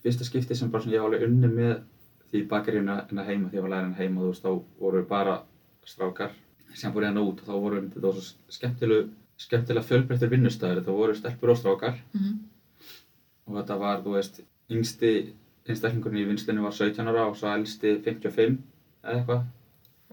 fyrsta 0.01 0.23
skipti 0.23 0.55
sem 0.55 0.69
bara 0.71 0.83
svona 0.83 0.95
ég 0.95 1.01
var 1.01 1.09
alveg 1.11 1.27
unni 1.27 1.47
með 1.51 1.73
því 2.31 2.47
bakaríuna 2.47 2.95
að 3.11 3.25
heima, 3.27 3.49
því 3.49 3.57
ég 3.59 3.61
var 3.65 3.69
lærin 3.75 3.93
heima, 3.97 4.21
þú 4.21 4.27
veist, 4.31 4.43
þá 4.45 4.61
voru 4.79 5.03
bara 5.09 5.41
strákar 5.85 6.31
sem 6.73 6.93
fór 6.93 7.05
hann 7.05 7.17
út 7.17 7.41
og 7.41 7.47
þá 7.47 7.55
voru 7.61 7.81
þetta 7.81 8.01
var 8.07 8.13
svo 8.13 8.35
skemmtileg, 8.49 9.09
skemmtilega 9.37 9.83
fjölbreyttir 9.89 10.29
vinnustafir, 10.31 10.79
þetta 10.81 10.91
voru 10.95 11.15
stelpur 11.15 11.49
og 11.49 11.57
strákar 11.57 11.95
-hmm. 12.13 12.37
og 13.47 13.57
þetta 13.57 13.77
var, 13.79 14.01
þú 14.03 14.13
veist, 14.15 14.41
yngsti, 14.71 15.33
einstaklingurinn 15.67 16.21
í 16.23 16.27
vinslunni 16.29 16.61
var 16.61 16.71
17 16.71 17.07
ára 17.07 17.25
og 17.27 17.35
svo 17.37 17.49
elsti 17.53 17.97
55 18.05 18.57
eða 19.03 19.17
eitthvað. 19.17 19.43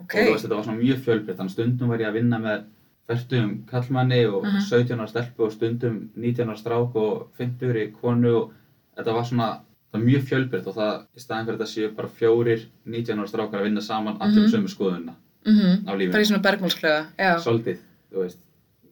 Ok. 0.01 0.15
Og 0.15 0.21
þú 0.27 0.33
veist, 0.33 0.45
þetta 0.45 0.57
var 0.57 0.65
svona 0.65 0.83
mjög 0.83 0.99
fjölbreytt, 1.05 1.37
þannig 1.39 1.51
að 1.51 1.57
stundum 1.57 1.89
var 1.89 1.99
ég 2.01 2.09
að 2.09 2.13
vinna 2.19 2.39
með 2.39 2.65
færtum 3.09 3.65
kallmanni 3.67 4.25
og 4.27 4.45
Mhm. 4.45 4.61
17 4.61 5.01
ára 5.01 5.07
stelpu 5.09 5.45
og 5.45 5.53
stundum 5.53 6.11
19 6.17 6.49
ára 6.51 6.57
strák 6.57 6.97
og 6.97 7.29
50 7.39 7.71
ári 7.71 7.93
konu 7.93 8.35
og 8.37 8.53
þetta 8.97 9.13
var 9.15 9.25
svona, 9.25 9.61
það 9.89 9.99
var 9.99 10.05
mjög 10.05 10.23
fjölbreytt 10.29 10.67
og 10.69 10.75
það, 10.77 10.95
í 11.17 11.21
staðin 11.23 11.47
fyrir 11.47 11.59
þetta 11.59 11.71
séu 11.73 11.95
bara 11.97 12.09
fjórir 12.19 12.67
19 12.87 13.19
ára 13.23 13.29
strákar 13.31 13.61
að 13.61 13.65
vinna 13.69 13.81
saman 13.81 14.19
allir 14.21 14.43
Mhm. 14.43 14.45
um 14.45 14.53
sömu 14.53 14.69
skoðunna 14.75 15.15
Mm 15.49 15.87
á 15.89 15.93
lífinu. 15.97 16.13
Bara 16.13 16.23
í 16.23 16.27
svona 16.29 16.43
bergmálsklega, 16.43 17.07
já. 17.19 17.39
Svolítið, 17.41 17.79
þú 18.13 18.19
veist. 18.21 18.39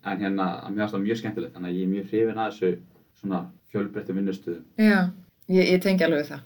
En 0.07 0.19
hérna, 0.21 0.45
mér 0.71 0.79
finnst 0.87 0.95
það 0.95 1.03
mjög 1.05 1.17
skemmtilegt, 1.21 1.53
þannig 1.55 1.69
að 1.71 1.77
ég 1.77 1.83
er 1.83 1.93
mjög 1.93 2.07
hrifin 2.11 2.39
að 2.39 2.51
þessu 2.53 2.79
svona 3.21 3.41
fjölbreyttu 3.73 4.15
vinnustuðum. 4.15 4.63
Já, 4.79 5.11
ég, 5.49 5.65
ég 5.73 5.83
tengi 5.83 6.05
alveg 6.07 6.27
það. 6.31 6.41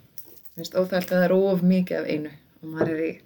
Mér 0.57 0.57
finnst 0.57 0.75
óþægilt 0.75 1.13
að 1.13 1.19
það 1.21 1.25
er 1.25 1.33
of 1.33 1.63
mikið 1.63 1.97
af 2.01 2.07
einu 2.09 2.31
og 2.63 2.69
maður 2.73 2.89
er 2.91 3.03
í 3.07 3.21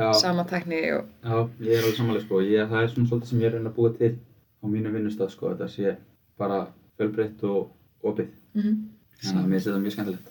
Já, 0.00 0.12
sama 0.16 0.44
tækni 0.48 0.80
og... 0.96 1.04
já, 1.24 1.48
ég 1.60 1.72
er 1.76 1.82
alveg 1.82 1.96
samanlega 1.98 2.24
sko. 2.24 2.40
Ég, 2.40 2.68
það 2.70 2.82
er 2.82 2.88
svona 2.88 3.08
svolítið 3.10 3.26
sem 3.34 3.40
ég 3.40 3.46
er 3.50 3.52
reyna 3.58 3.68
að 3.70 3.76
búa 3.76 3.90
til 3.98 4.12
á 4.16 4.64
mínu 4.70 4.92
vinnustað 4.94 5.30
sko. 5.34 5.50
Þetta 5.52 5.68
sé 5.68 5.96
bara 6.38 6.60
fjölbreytt 6.96 7.44
og 7.44 7.70
opið. 8.04 8.28
Mm 8.54 8.86
Þannig 9.20 9.36
að 9.44 9.48
mér 9.50 9.58
finnst 9.60 9.66
þetta 9.68 9.82
mjög 9.84 9.92
skemmtilegt. 9.92 10.29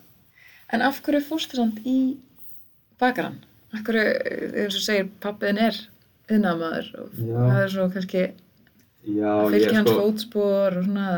En 0.73 0.81
af 0.85 0.99
hverju 1.01 1.21
fórstu 1.25 1.57
samt 1.57 1.79
í 1.87 2.17
bakaran? 3.01 3.39
Af 3.73 3.81
hverju, 3.87 4.03
eins 4.63 4.75
og 4.77 4.83
segir, 4.85 5.09
pappiðin 5.23 5.61
er 5.69 5.79
yðnaðamaður 6.29 6.89
og 7.01 7.17
Já. 7.17 7.35
það 7.39 7.59
er 7.63 7.73
svo 7.73 7.87
kannski 7.95 8.23
Já, 9.09 9.31
að 9.33 9.51
fylgja 9.55 9.75
hans 9.79 9.89
sko, 9.89 9.99
fótspor 10.03 10.77
og 10.79 10.85
svona 10.85 11.09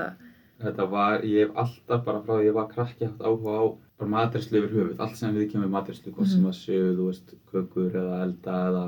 þetta 0.62 0.86
var, 0.91 1.24
ég 1.25 1.48
hef 1.48 1.55
alltaf 1.63 2.03
bara 2.05 2.22
frá 2.22 2.36
því 2.38 2.46
ég 2.48 2.53
var 2.60 2.67
krakki 2.72 3.08
haft 3.10 3.24
áhuga 3.25 3.55
á 3.58 3.63
bara 4.01 4.10
matrislu 4.15 4.60
yfir 4.62 4.75
höfuð. 4.77 5.00
Allt 5.03 5.17
sem 5.17 5.34
við 5.36 5.48
kemur 5.51 5.70
matrislu, 5.74 6.12
hvort 6.13 6.29
sem 6.29 6.41
Mhm. 6.41 6.50
að 6.51 6.58
séu, 6.58 6.96
þú 6.98 7.08
veist, 7.10 7.34
kökur 7.51 7.91
eða 7.91 8.22
elda 8.24 8.55
eða 8.70 8.86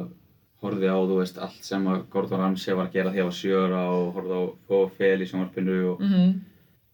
horfði 0.63 0.87
á, 0.89 0.97
þú 1.09 1.17
veist, 1.19 1.37
allt 1.37 1.63
sem 1.65 1.85
að 1.85 2.03
Gordon 2.09 2.39
Ramsay 2.39 2.73
var 2.75 2.87
að 2.87 2.93
gera 2.93 3.11
því 3.11 3.21
að 3.25 3.37
sjöra 3.41 3.81
og 3.93 4.13
horfði 4.15 4.37
á 4.37 4.43
Fó 4.67 4.89
Fel 4.97 5.19
í 5.21 5.27
sjónvarpinu 5.27 5.77
og, 5.93 5.99
mm 5.99 6.41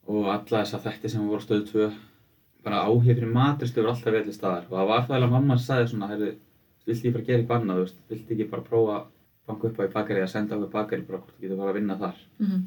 og 0.10 0.26
alla 0.26 0.64
þessa 0.66 0.80
þætti 0.82 1.10
sem 1.10 1.22
voru 1.28 1.38
á 1.38 1.46
stöðu 1.46 1.66
2 1.70 1.92
bara 2.64 2.82
áhug 2.86 3.06
fyrir 3.08 3.32
matrislu 3.34 3.84
var 3.84 3.94
alltaf 3.94 4.14
velið 4.14 4.36
staðar 4.36 4.66
og 4.70 4.76
það 4.78 4.90
var 4.92 5.06
það 5.08 5.24
að 5.24 5.32
mamma 5.36 5.58
sagði 5.58 5.88
svona, 5.94 6.10
heyrðu, 6.12 6.32
viltu 6.86 7.00
ekki 7.08 7.14
bara 7.16 7.28
gera 7.30 7.40
eitthvað 7.40 7.62
annað, 7.62 7.78
þú 7.80 7.86
veist, 7.86 8.02
viltu 8.10 8.34
ekki 8.36 8.50
bara 8.52 8.68
prófa 8.70 8.98
að 8.98 9.06
banka 9.50 9.68
upp 9.70 9.80
á 9.80 9.84
í 9.86 9.94
bakari 9.94 10.22
að 10.24 10.34
senda 10.34 10.56
á 10.56 10.60
í 10.60 10.72
bakari 10.74 11.08
bara 11.08 11.22
hvort 11.22 11.36
þú 11.36 11.42
getur 11.46 11.62
bara 11.62 11.72
að 11.74 11.80
vinna 11.80 11.98
þar. 11.98 12.18
-hmm. 12.40 12.62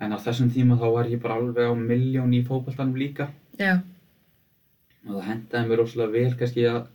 En 0.00 0.12
á 0.14 0.18
þessum 0.18 0.50
tíma 0.54 0.76
þá 0.78 0.88
var 0.94 1.06
ég 1.06 1.22
bara 1.22 1.34
alveg 1.34 1.70
á 1.70 1.74
miljón 1.74 2.34
í 2.34 2.44
fókbaltanum 2.46 2.96
líka 2.96 3.28
Já, 3.58 3.80
og 5.08 5.14
það 5.14 5.28
hendaði 5.30 5.68
mér 5.68 5.78
rosalega 5.78 6.12
vel 6.12 6.34
kannski 6.38 6.66
að 6.68 6.86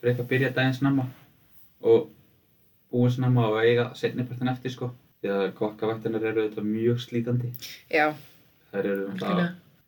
freka 0.00 0.22
byrja 0.22 0.52
daginn 0.54 0.74
snemma 0.74 1.06
og 1.82 2.10
búin 2.92 3.10
snemma 3.10 3.48
og 3.48 3.62
eiga 3.64 3.94
setnipartin 3.94 4.48
eftir 4.52 4.70
sko. 4.70 4.90
Því 5.22 5.30
að 5.30 5.52
kokkavættinar 5.58 6.24
eru 6.24 6.48
þetta 6.48 6.62
mjög 6.66 6.98
slítandi. 6.98 7.52
já, 7.90 8.12
Þær 8.72 8.86
eru 8.92 9.08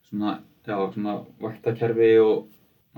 svona, 0.09 0.39
já, 0.67 0.77
svona 0.95 1.15
vaktakerfi 1.43 2.11
og 2.23 2.49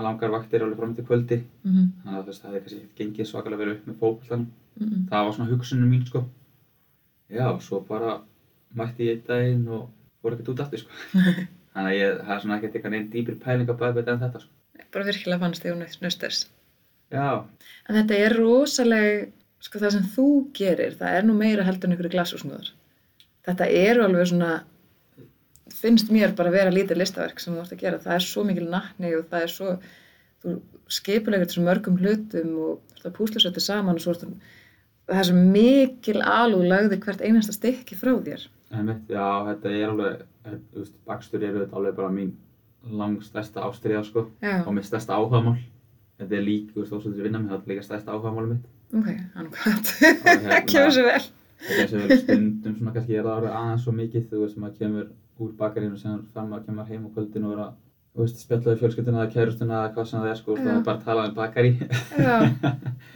langar 0.07 0.33
vaktir 0.35 0.63
alveg 0.63 0.79
fram 0.79 0.95
til 0.95 1.05
kvöldi. 1.05 1.43
Mm 1.65 1.73
-hmm. 1.73 1.89
Þannig 2.05 2.21
að 2.21 2.41
það 2.41 2.55
hefði 2.55 2.61
kannski 2.61 2.89
gengið 2.99 3.27
svakalega 3.27 3.59
vel 3.65 3.75
upp 3.75 3.87
með 3.87 4.01
fókbaltanum. 4.01 4.47
Mm 4.81 5.07
Það 5.11 5.25
var 5.25 5.33
svona 5.33 5.51
hugsunum 5.51 5.91
mín 5.93 6.07
sko. 6.07 6.25
Já, 7.31 7.47
og 7.55 7.63
svo 7.63 7.81
bara 7.81 8.21
mætti 8.75 9.07
ég 9.07 9.11
einn 9.11 9.27
daginn 9.29 9.69
og 9.69 9.89
fór 10.23 10.33
ekkert 10.33 10.49
út 10.49 10.61
aftur 10.61 10.79
sko. 10.79 10.91
Þannig 11.75 11.93
að 11.93 11.99
ég, 12.01 12.31
er 12.31 12.41
svona 12.41 12.57
ekkert 12.57 12.75
eitthvað 12.75 12.91
neinn 12.91 13.11
dýpri 13.11 13.35
pæling 13.35 13.71
á 13.71 13.75
bakveit 13.75 14.09
en 14.09 14.21
þetta 14.21 14.41
sko. 14.41 14.51
Bara 14.93 15.05
virkilega 15.05 15.39
fannst 15.39 15.63
því 15.63 15.71
hún 15.71 15.87
nusters. 16.03 16.51
Já, 17.11 17.45
En 17.87 17.95
þetta 17.95 18.19
er 18.19 18.35
rosaleg, 18.35 19.29
sko 19.63 19.81
það 19.83 19.95
sem 19.97 20.07
þú 20.17 20.29
gerir, 20.57 20.97
það 20.99 21.19
er 21.19 21.27
nú 21.27 21.37
meira 21.39 21.67
heldur 21.67 21.91
en 21.91 21.97
ykkur 21.97 22.11
glasúsnúðar. 22.15 22.73
Þetta 23.47 23.69
eru 23.71 24.03
alveg 24.07 24.31
svona, 24.33 24.53
finnst 25.75 26.11
mér 26.15 26.35
bara 26.39 26.51
vera 26.55 26.71
lítið 26.73 27.01
listaverk 27.01 27.41
sem 27.43 27.55
þú 27.57 27.63
ert 27.65 27.73
að 27.75 27.81
gera. 27.83 27.99
Það 28.03 28.15
er 28.19 28.25
svo 28.27 28.45
mikil 28.47 28.69
nakni 28.71 29.15
og 29.19 29.27
það 29.31 29.43
er 29.47 29.53
svo, 29.55 29.73
þú 30.45 30.57
skipulegur 30.99 31.49
þessu 31.51 31.65
mörgum 31.67 31.99
hlutum 31.99 32.53
og 32.63 32.81
þú 32.93 32.99
ert 33.01 33.09
að 33.11 33.17
púsla 33.19 33.41
svo 33.43 33.51
þetta 33.51 33.65
saman 33.67 33.99
og 33.99 34.05
svo 34.05 34.15
að, 34.15 34.35
það 35.11 35.21
er 35.23 35.29
svo 35.31 35.45
mikil 35.57 36.19
alúð 36.23 36.67
lagði 36.71 37.01
hvert 37.03 37.25
einasta 37.27 37.55
stykki 37.57 37.99
frá 37.99 38.13
þér. 38.27 38.47
einmitt, 38.77 39.09
já, 39.11 39.27
þetta 39.51 39.71
er 39.75 39.89
alveg, 39.91 40.23
bakstur 41.07 41.43
eru 41.47 41.65
þetta 41.65 41.77
alveg 41.79 41.97
bara 41.99 42.11
mín 42.15 42.33
langstærsta 42.87 43.65
ástriða 43.67 44.05
sko 44.07 44.29
Já, 44.43 44.61
og 44.67 44.73
mitt 44.77 44.87
stærsta 44.87 45.17
áhugamál. 45.19 45.57
Þetta 46.21 46.37
er 46.39 46.45
líka, 46.47 46.73
þú 46.73 46.81
veist, 46.85 46.93
þó 46.93 47.01
sem 47.03 47.13
þetta 47.13 47.25
vinna 47.27 47.41
með, 47.43 47.51
þetta 47.57 47.67
er 47.67 47.73
líka 47.75 47.85
stærsta 47.87 48.15
áhugamálum 48.15 48.53
mitt. 48.55 48.67
ok, 48.95 49.09
hann 49.35 49.49
hvað. 49.51 49.91
Hérna- 50.23 50.61
Kemur 50.71 50.95
svo 50.95 51.05
vel. 51.09 51.25
Þetta 51.67 51.83
er 51.83 51.89
sem 51.91 52.03
verið 52.05 52.21
stundum 52.23 52.77
svona 52.79 52.93
kannski 52.95 53.17
er 53.19 53.25
það 53.27 53.37
orðið 53.41 53.57
aðeins 53.59 53.85
svo 53.87 53.95
mikið, 53.97 54.25
þú 54.31 54.43
veist, 54.45 54.59
maður 54.63 54.79
kemur 54.81 55.07
úr 55.41 55.53
bakarinn 55.59 55.93
og 55.93 55.99
sem 56.01 56.23
fram 56.33 56.49
maður 56.51 56.67
kemur 56.67 56.89
heim 56.91 57.07
á 57.07 57.11
kvöldin 57.15 57.45
og 57.45 57.53
vera, 57.55 57.67
veist, 58.17 58.39
spjallaði 58.41 58.81
fjölskylduna 58.81 59.23
eða 59.25 59.33
kærustuna 59.35 59.81
eða 59.83 59.93
hvað 59.95 60.07
sem 60.11 60.21
það 60.21 60.31
er 60.31 60.39
sko, 60.41 60.57
það 60.57 60.73
er 60.77 60.85
bara 60.87 60.97
að 60.97 61.05
tala 61.05 61.27
um 61.29 61.35
vá. 61.37 61.45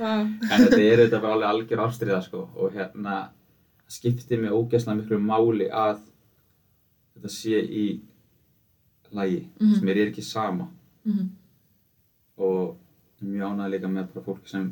en 0.01 0.65
þetta 0.65 0.81
er 0.85 1.03
þetta 1.05 1.21
bara 1.23 1.33
alveg 1.35 1.49
algjör 1.51 1.83
ástriða 1.87 2.21
sko 2.25 2.43
og 2.57 2.75
hérna 2.77 3.15
það 3.17 3.97
skiptir 3.97 4.41
mig 4.43 4.53
ógeðslega 4.55 4.99
miklu 5.01 5.19
máli 5.25 5.67
að 5.73 5.99
þetta 7.17 7.33
sé 7.35 7.61
í 7.65 7.87
lagi 9.13 9.41
Mhm. 9.61 9.75
sem 9.75 9.85
mér 9.89 9.97
er 10.05 10.11
ekki 10.13 10.23
sama. 10.23 10.69
Mm 11.05 11.31
og 12.41 12.77
mjög 13.21 13.51
ánægði 13.53 13.71
líka 13.75 13.89
með 13.93 14.07
bara 14.15 14.25
fólk 14.25 14.47
sem 14.49 14.69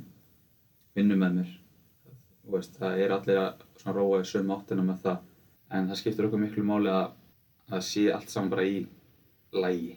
vinnur 0.96 1.18
með 1.20 1.32
mér. 1.36 1.48
Og 2.46 2.54
veist, 2.54 2.78
það 2.80 3.00
er 3.04 3.10
allir 3.12 3.40
að 3.42 3.64
róa 3.92 4.20
í 4.22 4.24
sömu 4.24 4.54
áttina 4.56 4.84
með 4.86 5.02
það. 5.02 5.18
En 5.70 5.88
það 5.90 5.98
skiptir 6.00 6.24
okkur 6.28 6.40
miklu 6.40 6.64
máli 6.64 6.88
að 6.88 7.10
að 7.70 7.82
sé 7.82 8.12
allt 8.14 8.28
saman 8.30 8.50
bara 8.50 8.62
í 8.64 8.86
lagi 9.52 9.96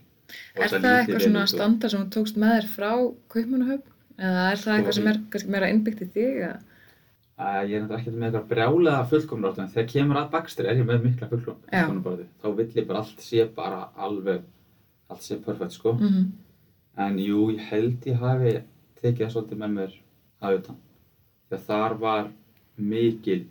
Og 0.55 0.63
Er 0.63 0.69
það 0.69 0.81
líti 0.81 0.91
eitthvað 0.95 1.23
svona 1.25 1.39
út 1.39 1.43
og- 1.43 1.49
standard 1.55 1.91
sem 1.91 2.03
þú 2.05 2.09
tókst 2.15 2.37
með 2.39 2.51
þér 2.55 2.67
frá 2.71 2.91
Kaupmannahöfn? 3.33 3.87
Eða 4.21 4.43
er 4.51 4.55
það 4.55 4.61
Sko, 4.61 4.71
eitthvað 4.77 4.93
sem 4.93 5.03
í- 5.03 5.09
er 5.11 5.17
kannski 5.31 5.49
meira 5.49 5.69
innbyggt 5.73 6.01
í 6.01 6.07
þig? 6.13 6.57
ég 7.41 7.73
er 7.73 7.81
náttúrulega 7.81 7.97
ekkert 7.99 8.15
með 8.21 8.27
eitthvað 8.29 8.47
brjálega 8.51 9.09
fullkomnur 9.09 9.59
en 9.59 9.67
þegar 9.73 9.87
kemur 9.91 10.17
að 10.21 10.31
bakstri 10.31 10.67
er 10.69 10.75
ég 10.77 10.85
með 10.85 11.03
mikla 11.03 11.27
fullkomnur 11.31 12.25
þá 12.43 12.55
vill 12.55 12.71
ég 12.75 12.87
bara 12.87 12.99
allt 12.99 13.19
sé 13.19 13.45
bara 13.55 13.89
alveg 13.97 14.41
allt 15.09 15.21
sé 15.25 15.37
perfekt 15.43 15.71
sko 15.73 15.93
Mhm. 15.93 16.31
en 16.97 17.17
jú, 17.17 17.49
ég 17.51 17.59
held 17.71 18.01
ég 18.05 18.19
hafi 18.19 18.61
tekið 19.01 19.25
það 19.25 19.31
svolítið 19.33 19.57
með 19.57 19.71
mér 19.73 19.93
að 20.43 20.57
utan 20.59 20.77
að 21.51 21.59
þar 21.65 21.97
var 21.99 22.31
mikil 22.77 23.45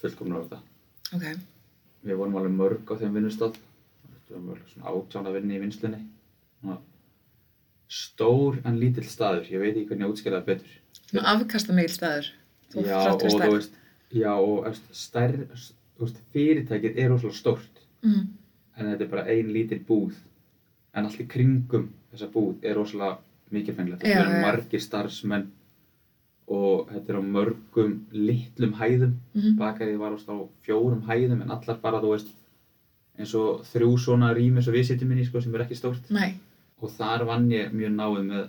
fullkomnur 0.00 0.40
á 0.40 0.46
þetta 0.46 0.60
Ok. 1.14 1.38
Við 2.04 2.16
vorum 2.18 2.36
alveg 2.40 2.52
mörg 2.56 2.90
á 2.90 2.94
þeim 3.00 3.14
vinnustad 3.18 3.58
við 4.28 4.34
vorum 4.36 4.50
alveg 4.54 4.68
svona 4.72 4.90
átján 4.96 5.26
að 5.28 5.36
vinna 5.38 5.54
í 5.54 5.60
vinnslunni 5.62 6.00
svona 6.60 6.78
stór 7.92 8.58
en 8.64 8.78
lítill 8.80 9.04
staður 9.08 9.48
ég 9.52 9.60
veit 9.62 9.74
ekki 9.76 9.88
hvernig 9.90 10.06
ég 10.06 10.14
útskýra 10.14 10.40
það 10.40 10.48
betur 10.52 10.78
Svona 11.12 11.32
afkasta 11.34 11.74
mikil 11.76 11.92
staður. 11.92 12.28
Þú 12.72 12.82
Já, 12.86 12.98
og 13.12 13.20
þú 13.20 13.48
veist, 13.52 13.74
já, 14.16 14.32
og 14.32 14.68
stærð, 14.96 15.42
þú 15.98 16.06
veist, 16.06 16.20
fyrirtækið 16.32 16.98
er 17.02 17.10
rosalega 17.12 17.36
stórt, 17.36 17.82
Mhm. 18.02 18.22
en 18.78 18.86
þetta 18.86 19.02
er 19.04 19.08
bara 19.08 19.26
ein 19.28 19.50
lítil 19.52 19.80
búð, 19.84 20.14
en 20.94 21.04
allt 21.04 21.20
í 21.20 21.26
kringum 21.28 21.90
þessa 22.14 22.30
búð 22.32 22.56
er 22.64 22.74
rosalega 22.76 23.18
mikilfenglegt. 23.52 24.02
Já, 24.02 24.08
Þetta 24.08 24.24
eru 24.24 24.30
já. 24.38 24.42
margir 24.46 24.80
starfsmenn 24.80 25.50
og 26.48 26.88
þetta 26.90 27.10
er 27.14 27.18
á 27.18 27.22
mörgum 27.22 27.92
litlum 28.12 28.74
hæðum, 28.74 29.12
Mhm. 29.34 29.56
bakarið 29.58 29.98
var 29.98 30.12
ást 30.12 30.28
á 30.28 30.36
fjórum 30.66 31.02
hæðum, 31.06 31.42
en 31.42 31.50
allar 31.50 31.78
bara, 31.80 32.00
þú 32.00 32.10
veist, 32.16 32.28
eins 33.18 33.34
og 33.34 33.62
þrjú 33.62 33.98
svona 33.98 34.34
rými 34.34 34.56
eins 34.58 34.68
og 34.68 34.74
við 34.74 34.84
sitjum 34.88 35.12
inn 35.12 35.18
í, 35.18 35.26
sko, 35.26 35.40
sem 35.40 35.54
er 35.54 35.60
ekki 35.64 35.76
stórt. 35.76 36.10
Nei. 36.10 36.34
Og 36.82 36.90
þar 36.90 37.24
vann 37.26 37.48
ég 37.50 37.70
mjög 37.72 37.94
náið 37.94 38.26
með, 38.26 38.48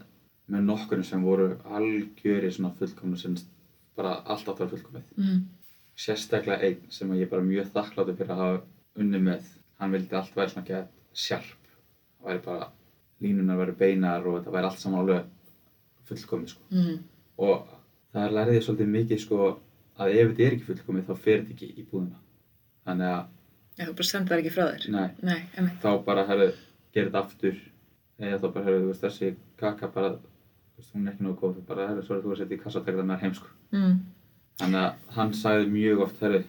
með 0.49 0.63
nokkurinn 0.65 1.05
sem 1.05 1.21
voru 1.23 1.55
algjöri 1.65 2.51
svona 2.51 2.73
fullkomna 2.75 3.17
sem 3.17 3.35
bara 3.95 4.23
allt 4.25 4.47
átt 4.47 4.57
að 4.59 4.69
vera 4.69 4.69
fullkomið. 4.77 5.03
Mhm. 5.17 5.43
Sérstaklega 5.95 6.61
einn 6.63 6.77
sem 6.89 7.09
ég 7.11 7.29
bara 7.29 7.41
mjög 7.41 7.67
þakkláttur 7.71 8.15
fyrir 8.17 8.29
að 8.31 8.37
hafa 8.37 8.61
unni 8.97 9.19
með. 9.19 9.41
Hann 9.79 9.91
vildi 9.91 10.13
allt 10.13 10.33
væri 10.35 10.49
svona 10.49 10.65
gett 10.65 10.89
sjarp. 11.13 11.55
Það 12.23 12.25
væri 12.27 12.43
bara, 12.45 12.67
línunar 13.21 13.57
væri 13.57 13.75
beinar 13.77 14.25
og 14.25 14.43
þetta 14.43 14.51
væri 14.51 14.63
allt 14.65 14.79
saman 14.79 14.99
alveg 15.05 15.25
fullkomið 16.09 16.47
sko. 16.49 16.61
Mhm. 16.71 16.99
Og 17.39 17.67
það 18.13 18.33
lærði 18.37 18.57
ég 18.57 18.65
svolítið 18.67 18.91
mikið 18.93 19.19
sko 19.23 19.39
að 19.99 20.13
ef 20.17 20.29
þetta 20.31 20.43
er 20.47 20.55
ekki 20.57 20.67
fullkomið 20.69 21.07
þá 21.09 21.13
fer 21.23 21.39
þetta 21.43 21.53
ekki 21.53 21.69
í 21.81 21.85
búðina. 21.91 22.19
Þannig 22.87 23.07
að, 23.13 23.23
Já, 23.77 23.85
þú 23.87 23.93
bara 23.97 24.07
senda 24.09 24.29
það 24.33 24.41
ekki 24.43 24.53
frá 24.53 24.65
þér. 24.69 24.89
nei, 24.93 25.09
Nei, 25.23 25.71
þá 25.81 25.89
bara 26.05 26.25
herðu, 26.29 26.49
þetta 26.93 27.19
aftur. 27.23 27.55
Eða 28.19 28.39
þá 28.43 28.47
bara, 28.53 28.65
herðu, 28.67 28.81
þú 28.83 28.89
veist, 28.91 29.01
þessi 29.07 29.29
kaka 29.57 29.87
bara, 29.95 30.09
þú 30.17 30.77
veist, 30.81 30.91
hún 30.93 31.07
er 31.07 31.13
ekki 31.13 31.23
nógu 31.25 31.39
góð. 31.41 31.55
Þú 31.57 31.63
bara, 31.67 31.87
herðu, 31.89 32.03
svo 32.05 32.15
er 32.17 32.21
þú 32.23 32.33
að 32.33 32.37
setja 32.43 32.57
í 32.57 32.61
kassa 32.63 32.79
og 32.79 32.85
taka 32.85 32.97
það 32.99 33.07
með 33.09 33.15
þér 33.17 33.23
heim 33.23 33.33
sko. 33.39 33.47
Mhm. 33.73 33.95
Þannig 34.61 34.81
að 34.83 35.15
hann 35.15 35.33
sagði 35.33 35.71
mjög 35.73 36.01
oft, 36.05 36.19
herri, 36.21 36.43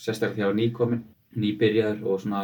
sérstaklega 0.00 0.34
því 0.34 0.40
að 0.40 0.46
ég 0.46 0.50
var 0.50 0.58
nýkominn, 0.60 1.04
nýbyrjaður 1.36 2.02
og 2.10 2.20
svona 2.24 2.40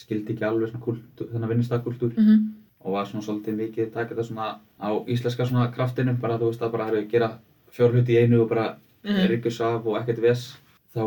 skildi 0.00 0.32
ekki 0.34 0.46
alveg 0.48 0.70
svona 0.70 0.84
kultúr, 0.86 1.28
þennan 1.34 1.50
vinnustagkultúr. 1.52 2.16
Mhm. 2.16 2.48
og 2.80 2.92
var 2.94 3.04
svona 3.04 3.20
svolítið 3.26 3.56
mikið 3.60 3.86
að 3.86 3.92
taka 3.92 4.14
þetta 4.14 4.24
svona 4.24 4.58
á 4.80 4.88
íslenska 5.04 5.44
svona 5.44 5.66
kraftinu 5.74 6.14
bara 6.18 6.38
þú 6.38 6.46
veist 6.48 6.62
að 6.64 6.70
bara 6.72 6.86
hefur 6.86 7.10
gera 7.10 7.38
fjór 7.74 7.92
hluti 7.94 8.16
í 8.16 8.22
einu 8.24 8.42
og 8.44 8.48
bara 8.52 8.68
mm 8.74 9.10
Mhm. 9.10 9.28
ryggjus 9.30 9.60
af 9.64 9.86
og 9.86 9.96
ekkert 10.00 10.18
ves 10.20 10.56
þá 10.94 11.00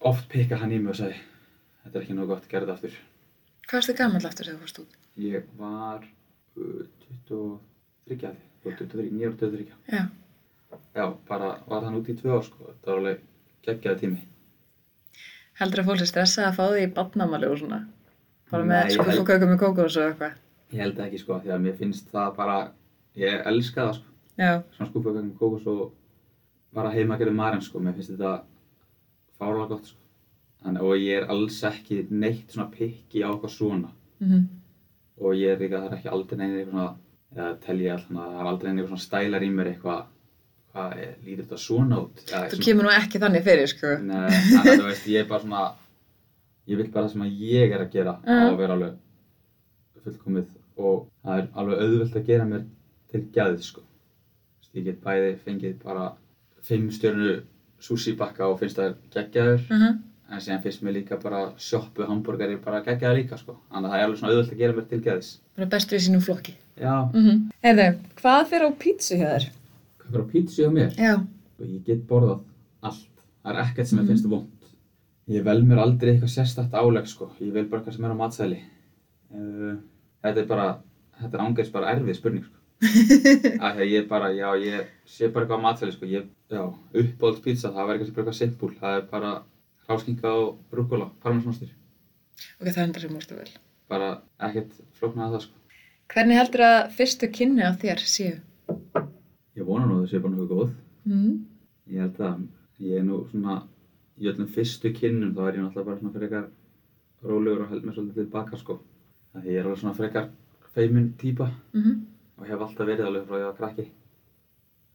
oft 0.00 0.28
pikka 0.28 0.56
hann 0.60 0.72
í 0.72 0.78
mig 0.78 0.90
og 0.90 0.96
sagði 0.98 1.16
þetta 1.84 1.96
er 1.96 2.02
ekki 2.02 2.14
nógu 2.18 2.26
gott, 2.34 2.48
gerði 2.48 2.66
þetta 2.66 2.74
aftur 2.74 2.96
Hvað 3.70 3.78
varstu 3.78 3.94
gammal 3.96 4.26
aftur 4.26 4.44
þegar 4.46 4.58
þú 4.58 4.64
fórst 4.66 4.80
út? 4.82 4.96
ég 5.16 5.44
var 5.58 6.04
uh, 6.56 6.82
23 8.08 8.26
að 8.28 8.36
því 8.60 8.74
23, 8.76 9.10
9 9.10 9.28
og 9.30 9.38
23 9.38 9.66
Já. 9.94 10.02
já, 10.94 11.06
bara 11.28 11.48
var 11.68 11.84
hann 11.86 11.96
út 11.96 12.08
í 12.12 12.16
tvö 12.20 12.34
ár 12.36 12.44
sko 12.44 12.66
þetta 12.68 12.90
var 12.90 12.98
alveg 12.98 13.22
geggjaði 13.64 14.00
tími 14.04 14.20
Heldur 15.60 15.80
að 15.82 15.88
fólk 15.90 16.00
er 16.04 16.08
stressað 16.12 16.46
að 16.50 16.56
fá 16.56 16.64
því 16.72 16.84
í 16.86 16.92
badnamali 16.96 17.48
og 17.52 17.58
svona? 17.60 17.80
Bara 18.50 18.64
Nei, 18.64 18.70
með 18.74 18.84
ég 18.90 18.94
skuff 18.96 19.18
og 19.22 19.26
kökum 19.28 19.50
með 19.54 19.60
kókos 19.64 19.96
og 20.00 20.06
eitthvað? 20.10 20.36
ég 20.72 20.80
held 20.84 20.98
ekki 21.04 21.18
sko 21.20 21.40
því 21.40 21.50
að 21.56 21.64
mér 21.64 21.76
finnst 21.80 22.12
það 22.12 22.36
bara 22.36 22.58
ég 23.16 23.46
elska 23.46 23.80
það 23.88 23.94
sko 23.94 24.06
Já. 24.40 24.52
svona 24.76 24.90
skúfagangum 24.90 25.34
kókos 25.40 25.66
og 25.66 25.92
bara 26.74 26.92
heima 26.94 27.16
að 27.16 27.24
gera 27.24 27.34
marinn 27.40 27.64
sko, 27.64 27.80
mér 27.82 27.96
finnst 27.96 28.12
þetta 28.14 28.34
fárlega 29.40 29.68
gott 29.74 29.90
sko. 29.90 29.98
Þannig, 30.60 30.82
og 30.84 30.96
ég 31.00 31.22
er 31.22 31.28
alls 31.32 31.58
ekki 31.64 32.02
neitt 32.12 32.52
svona 32.52 32.68
pikki 32.74 33.22
á 33.24 33.32
eitthvað 33.32 33.54
svona 33.56 33.94
Mm 34.20 34.48
og 35.20 35.36
ég 35.36 35.52
er 35.52 35.60
líka, 35.60 35.80
það 35.82 35.90
er 35.90 35.98
ekki 35.98 36.10
aldrei 36.14 36.38
neina 36.40 36.54
eitthvað 36.56 36.70
svona, 36.72 36.86
eða 37.36 37.50
tel 37.64 37.76
ég 37.84 37.92
alltaf 37.94 38.16
að 38.16 38.30
það 38.30 38.38
er 38.40 38.48
aldrei 38.50 38.68
neina 38.70 38.80
eitthvað 38.80 38.94
svona 38.94 39.04
stælar 39.06 39.44
í 39.44 39.50
mér 39.56 39.70
eitthvað, 39.74 39.98
hvað, 40.72 40.94
lítur 41.26 41.44
þetta 41.44 41.58
svona 41.64 41.98
út? 42.00 42.22
Eða, 42.24 42.40
Þú 42.54 42.60
kemur 42.64 42.86
nú 42.86 42.92
ekki 42.94 43.20
þannig 43.24 43.44
fyrir, 43.48 43.70
sko. 43.70 43.92
Nei, 44.00 44.24
þannig 44.30 44.70
að 44.72 44.80
þú 44.80 44.86
veist, 44.88 45.10
ég 45.12 45.20
er 45.24 45.28
bara 45.28 45.44
svona, 45.44 45.64
ég 46.72 46.80
vil 46.80 46.88
bara 46.88 47.04
það 47.04 47.12
sem 47.14 47.26
að 47.26 47.44
ég 47.50 47.76
er 47.76 47.84
að 47.84 47.92
gera 47.98 48.16
á 48.16 48.20
Já. 48.24 48.40
að 48.46 48.58
vera 48.62 48.78
alveg 48.78 48.96
fullkomið 50.06 50.56
og 50.80 50.98
það 51.20 51.42
er 51.42 51.48
alveg 51.60 51.84
auðvelt 51.84 52.16
að 52.16 52.28
gera 52.30 52.48
mér 52.48 52.66
til 53.12 53.22
gæðið 53.36 53.64
sko. 53.66 53.86
Ég 54.70 54.86
get 54.86 55.00
bæði 55.04 55.30
fengið 55.44 55.78
bara 55.82 56.04
fimm 56.62 56.90
stjörnu 56.90 57.42
sushi 57.80 58.12
bakka 58.16 58.46
og 58.48 58.58
finnst 58.60 58.76
það 58.78 58.94
geggjaður 59.14 59.60
Uh 59.70 59.90
en 60.30 60.38
síðan 60.38 60.60
finnst 60.62 60.82
mér 60.86 60.92
líka 60.94 61.16
bara 61.18 61.38
sjoppu 61.58 62.04
hambúrgari 62.06 62.54
bara 62.64 62.82
geggjaður 62.86 63.16
líka 63.18 63.36
sko. 63.38 63.56
Þannig 63.72 63.86
að 63.88 63.90
það 63.90 63.98
er 63.98 64.04
alveg 64.04 64.18
svona 64.20 64.32
auðvelt 64.32 64.52
að 64.52 64.58
gera 64.60 64.72
mér 64.76 64.84
til 64.88 65.00
gæðis. 65.02 65.30
Bara 65.56 65.66
bestu 65.72 65.96
í 65.96 65.98
sínum 66.04 66.20
flokki. 66.22 66.54
Já, 66.78 67.10
Mm 67.14 67.24
-hmm. 67.24 67.40
Erðu, 67.64 67.98
hvað 68.20 68.46
fyrir 68.50 68.66
á 68.70 68.70
pítsu 68.78 69.16
hjá 69.18 69.26
þér? 69.32 69.48
hvað 69.98 70.10
fyrir 70.12 70.22
á 70.22 70.30
pítsu 70.32 70.62
hjá 70.62 70.70
mér? 70.70 70.94
Já. 70.96 71.14
og 71.60 71.66
ég 71.66 71.84
get 71.84 72.06
borðað 72.06 72.40
allt. 72.82 73.08
Það 73.44 73.50
er 73.56 73.62
ekkert 73.64 73.86
sem 73.86 73.98
Mhm. 73.98 74.04
ég 74.04 74.08
finnst 74.08 74.26
vond. 74.30 74.46
Ég 75.28 75.42
vel 75.44 75.62
mér 75.64 75.78
aldrei 75.78 76.12
eitthvað 76.14 76.34
sérstætt 76.36 76.72
álegg 76.74 77.06
sko. 77.06 77.30
Ég 77.40 77.52
vel 77.52 77.64
bara 77.64 77.82
eitthvað 77.82 77.94
sem 77.96 78.04
er 78.04 78.10
á 78.10 78.14
matsæli. 78.22 78.58
Uh, 79.34 79.76
þetta 80.24 80.38
er 80.40 80.46
bara, 80.46 80.78
þetta 81.20 81.34
er 81.34 81.44
ángæðis 81.46 81.72
bara 81.72 81.94
erfið 81.96 82.14
spurning 82.16 82.44
sko. 82.44 82.54
Að 83.66 83.82
ég 83.84 84.06
bara, 84.08 84.30
já, 84.32 84.48
ég 84.56 84.86
sé 85.04 85.28
bara 85.28 85.44
eitthvað 85.44 85.60
á 85.60 85.64
matsæli 85.66 85.92
sko. 85.94 86.08
Ég, 86.08 86.28
já, 86.50 86.62
uppbóld 87.02 87.42
pizza, 87.44 87.72
það 87.74 87.90
verður 87.90 88.00
kannski 88.00 88.14
bara 88.16 88.24
eitthvað 88.24 88.38
simpul. 88.38 88.70
Það 88.80 88.96
er 88.96 89.06
bara 89.10 89.32
ráskinga 89.90 90.32
og 90.42 90.76
rúkula, 90.76 91.10
parmesanostur. 91.22 91.72
Ok, 92.60 92.70
það 92.70 92.84
endar 92.86 93.04
sem 93.04 93.12
mústu 93.14 93.36
vel. 93.36 93.50
Bara 93.90 94.10
ekkert 94.48 94.78
flóknað 94.98 95.26
að 95.26 95.34
það 95.36 95.44
sko. 95.46 95.56
Hvernig 96.10 96.40
heldur 96.40 96.64
að 96.66 96.78
fyrstu 96.96 97.28
kynni 97.30 97.66
á 97.66 97.72
þér 97.78 98.00
séu? 98.10 98.38
Ég 99.58 99.66
vona 99.66 99.86
nú 99.86 99.98
að 99.98 100.06
það 100.06 100.10
sé 100.12 100.22
bara 100.24 100.34
nokkuð 100.36 100.56
góð. 100.56 100.72
Mm. 101.10 101.34
Ég 101.90 102.04
held 102.04 102.22
að 102.26 102.40
ég 102.86 103.00
er 103.00 103.04
nú 103.06 103.20
svona 103.30 103.58
í 104.20 104.28
öllum 104.30 104.48
fyrstu 104.54 104.92
kynnum 104.96 105.34
þá 105.36 105.42
er 105.46 105.58
ég 105.58 105.64
náttúrulega 105.64 105.88
bara 105.90 106.00
svona 106.00 106.14
frekar 106.16 106.48
rólegur 107.26 107.64
og 107.66 107.72
held 107.74 107.84
mér 107.86 107.96
svolítið 107.98 108.22
tilbaka 108.22 108.58
sko. 108.60 108.78
Það 109.34 109.50
er 109.52 109.60
alveg 109.66 109.82
svona 109.82 109.96
frekar 110.00 110.30
feimin 110.74 111.12
típa 111.20 111.50
Mm 111.72 111.82
-hmm. 111.82 112.00
Og 112.40 112.46
hef 112.48 112.62
alltaf 112.64 112.88
verið 112.88 113.06
alveg 113.06 113.26
frá 113.28 113.38
ég 113.38 113.48
var 113.48 113.58
krakki. 113.58 113.90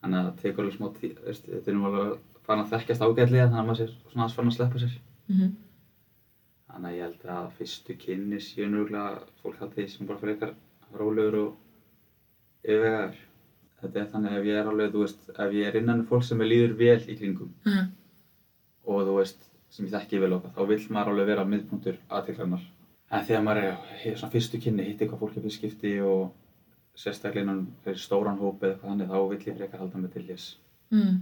Þannig 0.01 0.19
að 0.19 0.25
það 0.25 0.41
tekur 0.41 0.63
alveg 0.65 0.77
smá 0.77 0.87
tí, 0.97 1.11
veist, 1.25 1.45
þetta 1.51 1.71
er 1.71 1.77
nú 1.77 1.85
alveg 1.89 2.15
farin 2.45 2.63
að 2.65 2.73
þekkjast 2.73 3.05
ágætlega 3.05 3.45
þannig 3.45 3.61
að 3.61 3.69
maður 3.69 3.79
sé 3.81 3.87
svona 3.93 4.25
aðeins 4.25 4.37
farin 4.39 4.51
að 4.51 4.57
sleppa 4.57 4.83
sér. 4.83 4.97
Mm 5.29 5.53
Þannig 6.75 6.89
að 6.89 6.95
ég 6.97 7.05
held 7.05 7.29
að 7.31 7.51
fyrstu 7.55 7.93
kynni 7.95 8.37
séu 8.43 8.65
nörgulega 8.67 9.21
fólk 9.39 9.59
haldi 9.61 9.77
því 9.77 9.91
sem 9.93 10.07
bara 10.09 10.19
frekar 10.19 10.49
rólegur 10.99 11.37
og 11.39 12.65
yfirvegaður. 12.65 13.21
Þetta 13.79 14.01
er 14.01 14.09
þannig 14.11 14.35
ef 14.35 14.47
ég 14.49 14.59
er 14.59 14.67
alveg, 14.71 14.89
þú 14.91 15.03
veist, 15.05 15.29
ef 15.29 15.55
ég 15.55 15.69
er 15.69 15.77
innan 15.79 16.01
um 16.01 16.09
fólk 16.09 16.25
sem 16.27 16.41
er 16.43 16.49
líður 16.51 16.73
vel 16.81 16.97
í 17.07 17.15
kringum 17.15 17.53
-hmm. 17.63 17.87
og 18.91 19.07
þú 19.07 19.15
veist, 19.19 19.47
sem 19.69 19.85
ég 19.85 19.93
þekki 19.93 20.19
vel 20.19 20.33
okkar, 20.33 20.51
þá 20.57 20.67
vill 20.67 20.87
maður 20.89 21.11
alveg 21.13 21.27
vera 21.31 21.45
miðpunktur 21.45 21.97
aðteklarnar. 22.09 22.65
En 23.11 23.25
þegar 23.25 23.43
maður 23.43 23.63
er 23.63 24.17
svona 24.17 24.33
fyrstu 24.35 24.59
kynni, 24.59 24.83
hitti 24.83 25.05
eitthvað 25.05 25.19
fólk 25.19 25.37
í 25.37 25.43
fyrst 25.45 25.57
skipti 25.61 25.93
og 26.01 26.33
sérstaklega 26.99 27.45
innan 27.45 27.63
fyrir 27.85 28.01
stóran 28.01 28.39
hóp 28.39 28.63
eða 28.63 28.75
eitthvað 28.75 28.91
þannig, 28.91 29.09
þá 29.11 29.17
vill 29.31 29.47
ég 29.49 29.57
frekar 29.57 29.81
halda 29.83 30.01
mig 30.01 30.13
til 30.13 30.23
þess. 30.29 30.45
Mm. 30.95 31.17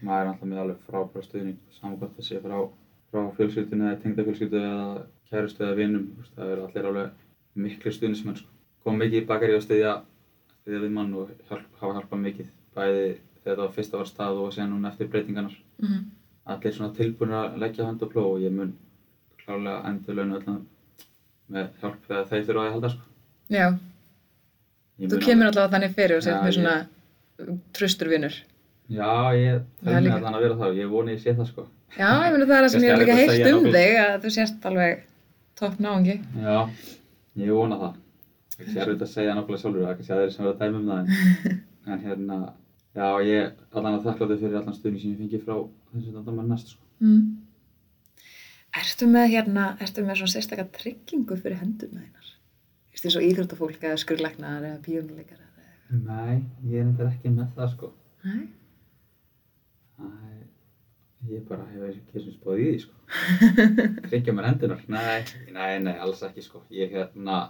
Maður 0.00 0.20
er 0.20 0.30
alltaf 0.32 0.50
með 0.50 0.62
alveg 0.64 0.84
frábæra 0.86 1.26
stuðning, 1.26 1.58
að 1.82 2.22
sé 2.26 2.42
frá, 2.44 2.56
frá 3.10 3.24
fjölskyldunni 3.38 3.88
eða 3.88 4.02
tengdafjölskyldu 4.04 4.60
eða 4.60 5.02
kærustu 5.30 5.66
eða 5.66 5.80
veist, 6.20 6.36
það 6.36 6.54
eru 6.54 6.68
allir 6.68 6.88
alveg 6.90 7.26
miklu 7.66 7.92
stuðnismenn, 7.96 8.38
sko. 8.38 8.54
Kom 8.84 8.96
mikið 9.00 9.22
í 9.22 9.26
bakari 9.28 9.56
að 9.58 9.66
styðja, 9.66 9.96
styðja 10.62 10.84
við 10.86 10.94
mann 10.96 11.12
og 11.20 11.34
hjálp, 11.50 11.66
hafa 11.82 11.98
hjálpað 11.98 12.24
mikið, 12.24 12.54
bæði 12.78 13.04
þegar 13.42 13.58
það 13.58 13.66
var 13.66 13.76
fyrst 13.76 13.98
ára 13.98 14.08
stað 14.08 14.40
og 14.40 14.54
síðan 14.54 14.72
núna 14.74 14.92
eftir 14.92 15.10
breytingarnar 15.12 15.58
Mm 15.80 16.08
allir 16.50 16.74
svona 16.74 16.94
tilbúin 16.96 17.36
að 17.36 17.58
leggja 17.62 17.86
hönd 17.86 18.02
á 18.02 18.06
plóð 18.10 18.32
og 18.32 18.42
ég 18.44 18.54
mun 18.54 18.72
klárlega 19.42 19.84
endur 19.90 20.18
öllum 20.38 20.60
með 21.50 21.70
hjálp 21.82 22.04
þegar 22.08 22.28
þeir 22.30 22.44
þurfa 22.48 22.66
að 22.66 22.74
halda 22.76 22.92
sko. 22.94 23.08
Ég 25.00 25.08
þú 25.10 25.18
kemur 25.24 25.46
alveg- 25.48 25.56
allavega 25.56 25.72
þannig 25.74 25.94
fyrir 25.96 26.16
og 26.16 26.22
sér 26.26 26.36
með 26.42 26.50
ég- 26.50 26.56
svona 26.58 26.76
tröstur 27.76 28.08
vinnur. 28.12 28.34
Já, 28.90 29.10
ég 29.38 29.62
Það 29.84 29.92
er 29.94 30.00
mig 30.00 30.04
líka- 30.10 30.16
allan 30.18 30.34
að 30.34 30.42
vera 30.44 30.54
það 30.60 30.70
og 30.70 30.76
ég 30.82 30.90
voni 30.90 31.12
ég 31.14 31.20
sé 31.22 31.34
það 31.34 31.46
sko. 31.48 31.66
Já, 31.96 32.10
ég 32.26 32.32
meina 32.32 32.46
það 32.46 32.56
er 32.58 32.64
það 32.64 32.70
sem 32.70 32.82
ég 32.82 32.90
hef 32.90 32.98
er 33.00 33.04
líka 33.04 33.14
að 33.14 33.30
segja 33.30 33.56
um 33.56 33.64
þig 33.64 33.94
að 34.04 34.20
þú 34.24 34.30
sést 34.36 34.66
alveg 34.70 35.02
topp 35.60 35.78
náungi. 35.80 36.16
Já, 36.36 36.70
ég 37.38 37.52
vona 37.54 37.76
það. 37.80 37.94
Ég 38.60 38.66
sé 38.74 38.80
erfitt 38.84 39.00
að 39.06 39.12
segja 39.14 39.34
nákvæmlega 39.34 39.60
sjálfur, 39.62 39.80
það 39.80 39.90
er 39.90 39.96
kannski 39.96 40.14
aðeir 40.16 40.32
sem 40.34 40.44
verða 40.44 40.54
að 40.54 40.60
dæma 40.60 40.76
um 40.80 40.86
það 40.90 40.98
en, 41.00 41.60
en 41.90 42.00
hérna, 42.04 42.52
já, 42.94 43.06
ég 43.24 43.52
allan 43.72 43.94
að 43.98 44.04
þakkláttu 44.04 44.38
fyrir 44.42 44.58
allan 44.60 44.74
stuðning 44.76 45.00
sem 45.00 45.10
ég 45.14 45.18
fengi 45.22 45.40
frá 45.46 45.56
þessu 45.94 46.12
dandamann 46.12 46.48
næst 46.52 46.68
sko. 46.74 46.82
Mm. 47.00 47.22
Ertu 48.80 49.06
með 49.10 49.30
hérna, 49.32 49.64
ertu 49.82 50.04
með 50.06 50.20
svona 50.20 50.34
sérstakka 50.34 50.66
tryggingu 50.76 51.36
fyrir 51.40 51.58
hendurna 51.58 52.02
þínar? 52.04 52.28
Þú 52.90 52.96
veist, 52.96 53.06
eins 53.06 53.16
og 53.20 53.26
íþróttafólk 53.26 53.84
eða 53.86 53.98
skurlæknar 54.02 54.64
eða 54.66 54.80
píónuleikar 54.84 55.38
eða 55.38 55.64
eitthvað. 55.64 56.00
Nei, 56.06 56.36
ég 56.72 56.80
er 56.82 56.88
þetta 56.90 57.06
ekki 57.14 57.32
með 57.36 57.52
það 57.56 57.70
sko. 57.74 57.90
Nei? 58.24 58.40
Æ, 60.00 60.08
ég 61.30 61.44
bara 61.48 61.66
hef 61.70 61.86
ekki 61.90 62.24
sem 62.24 62.34
spáð 62.34 62.62
í 62.64 62.66
því 62.70 62.82
sko. 62.84 62.94
Tryggja 64.10 64.34
mér 64.36 64.48
hendunar? 64.50 64.82
Nei, 64.90 65.20
nei, 65.54 65.72
nei, 65.86 65.94
alls 66.02 66.22
ekki 66.26 66.44
sko. 66.46 66.64
Ég 66.74 66.94
hérna, 66.96 67.40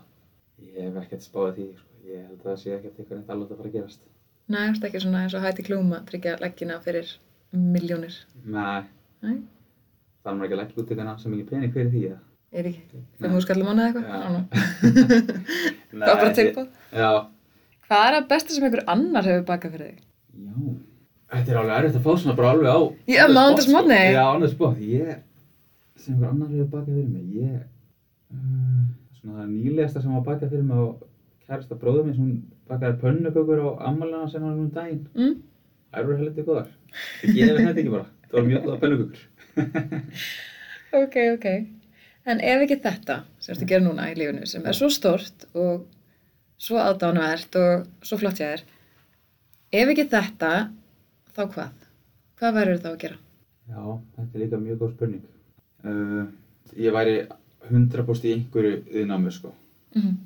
ég 0.60 0.78
hef 0.90 1.00
ekkert 1.04 1.24
spáð 1.26 1.50
í 1.50 1.66
því 1.70 1.70
sko. 1.80 1.88
Ég 2.10 2.24
held 2.26 2.38
að 2.40 2.46
það 2.50 2.60
sé 2.62 2.76
ekkert 2.76 3.00
eitthvað 3.00 3.18
neitt 3.20 3.34
alveg 3.34 3.50
að 3.54 3.60
fara 3.62 3.70
að 3.72 3.76
gerast. 3.78 4.06
Nei, 4.50 4.62
ertu 4.66 4.88
ekki 4.88 5.02
svona 5.04 5.24
eins 5.24 5.36
og 5.38 5.44
hætti 5.44 5.64
klúma 5.66 6.00
tryggja 6.08 6.36
leggina 6.42 6.80
fyrir 6.84 7.10
miljónir? 7.52 8.16
Nei, 8.44 8.82
Nei? 9.24 9.36
það 10.24 10.32
er 10.32 10.38
maður 10.38 10.46
ekki 10.48 10.56
að 10.56 10.62
leggja 10.62 10.82
út 10.82 10.90
eitthvað 10.94 11.20
sem 11.22 11.36
ekki 11.36 11.48
pening 11.52 11.74
fyrir 11.76 11.92
því 11.94 12.02
eða? 12.10 12.20
Er 12.50 12.66
ekki? 12.66 13.00
Fimm 13.22 13.34
úr 13.38 13.44
skallum 13.44 13.68
mánuð 13.70 13.84
eitthvað? 13.86 14.06
Það 15.90 16.00
var 16.02 16.20
bara 16.20 16.30
tilbúð. 16.34 16.70
Hvað 17.90 18.06
er 18.08 18.16
að 18.18 18.28
besta 18.32 18.54
sem 18.54 18.66
einhver 18.66 18.82
annar 18.90 19.28
hefur 19.30 19.44
bakað 19.46 19.76
fyrir 19.76 19.92
þig? 19.92 20.00
Já. 20.40 20.72
Þetta 21.30 21.52
er 21.52 21.60
alveg 21.60 21.76
erfitt 21.76 21.98
að 22.00 22.06
fá 22.08 22.10
svona 22.18 22.36
bara 22.40 22.50
alveg 22.56 22.74
á. 22.74 22.80
Já, 23.14 23.22
nei. 23.86 24.06
Já, 24.16 24.50
spot. 24.50 24.82
Ég, 24.82 25.22
sem 25.94 26.16
einhver 26.16 26.32
annar 26.32 26.50
hefur 26.50 26.68
bakað 26.74 26.98
fyrir 26.98 27.08
mig, 27.14 27.24
ég, 27.38 27.62
uh, 28.34 28.84
svona 29.20 29.38
það 29.44 29.54
nýlegasta 29.54 30.02
sem 30.02 30.18
var 30.18 30.26
bakað 30.26 30.54
fyrir 30.56 30.66
mig 30.66 30.82
á 30.82 30.86
kærasta 31.46 31.78
bróðum 31.78 32.12
hún 32.18 32.36
bakaði 32.70 32.98
pönnukökur 33.04 33.62
á 33.62 33.70
ammælina 33.92 34.26
sem 34.30 34.42
hann 34.42 34.58
um 34.66 34.70
daginn. 34.74 35.06
Mm? 35.14 35.36
Það 35.90 36.02
eru 36.02 36.18
heldur 36.24 36.50
góðar. 36.50 36.70
Ég 37.22 37.34
gefi 37.38 37.58
þetta 37.62 37.78
ekki 37.78 37.94
bara. 37.94 38.06
Það 38.26 38.40
var 38.40 38.48
mjög 38.50 38.66
góða 38.66 38.80
pönnukökur. 38.82 39.26
Ok, 40.90 41.14
ok. 41.36 41.46
En 42.28 42.42
ef 42.44 42.64
ekki 42.66 42.80
þetta, 42.84 43.22
sem 43.40 43.56
að 43.56 43.70
gera 43.72 43.84
núna 43.84 44.10
í 44.10 44.16
lífinu, 44.18 44.46
sem 44.46 44.66
er 44.68 44.76
svo 44.76 44.90
stort 44.92 45.46
og 45.54 45.86
svo 46.60 46.76
aðdánuvert 46.82 47.56
og 47.56 47.86
svo 48.04 48.18
flott 48.20 48.42
ég 48.42 48.58
er, 48.58 48.64
ef 49.72 49.92
ekki 49.94 50.08
þetta, 50.12 50.52
þá 51.32 51.42
hvað? 51.54 51.86
Hvað 52.40 52.56
verður 52.58 52.82
þá 52.84 52.90
að 52.90 53.00
gera? 53.04 53.20
Já, 53.70 53.82
þetta 54.16 54.34
er 54.34 54.42
líka 54.42 54.60
mjög 54.60 54.82
góð 54.82 54.92
spurning. 54.96 55.24
Uh, 55.84 56.26
ég 56.76 56.94
væri 56.94 57.16
100% 57.70 58.28
í 58.28 58.34
einhverju 58.36 58.82
yðnámi, 59.02 59.32
sko. 59.34 59.54
Mm 59.96 60.18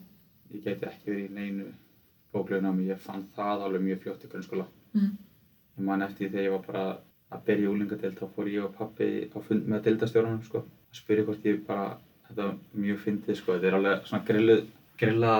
Ég 0.54 0.62
geti 0.62 0.86
ekki 0.86 1.10
verið 1.10 1.24
í 1.24 1.34
neinu 1.34 1.64
bóklegu 2.30 2.62
námi. 2.62 2.84
Ég 2.86 3.00
fann 3.02 3.24
það 3.34 3.64
alveg 3.66 3.82
mjög 3.82 4.04
fljótt 4.04 4.24
í 4.24 4.28
grunnskóla. 4.30 4.66
-hmm. 4.94 5.08
Ég 5.78 5.84
man 5.84 6.02
eftir 6.02 6.28
því 6.28 6.30
þegar 6.30 6.44
ég 6.44 6.52
var 6.52 6.62
bara 6.66 6.84
að 7.34 7.44
byrja 7.46 7.64
í 7.64 7.72
úlingadeild, 7.72 8.18
þá 8.20 8.26
fór 8.36 8.48
ég 8.52 8.64
og 8.64 8.74
pappi 8.76 9.08
á 9.34 9.38
fund 9.42 9.66
með 9.66 9.82
deildastjórnum, 9.86 10.42
sko. 10.44 10.62
Að 10.94 10.98
spyrja 11.00 11.26
hvort 11.26 11.46
ég 11.50 11.62
bara, 11.66 11.86
þetta 12.28 12.44
var 12.46 12.82
mjög 12.86 12.98
fyndið, 13.02 13.38
sko. 13.40 13.56
Þetta 13.56 13.70
er 13.70 13.78
alveg 13.80 14.04
svona 14.08 14.26
grilluð, 14.28 14.66
grilla 15.00 15.32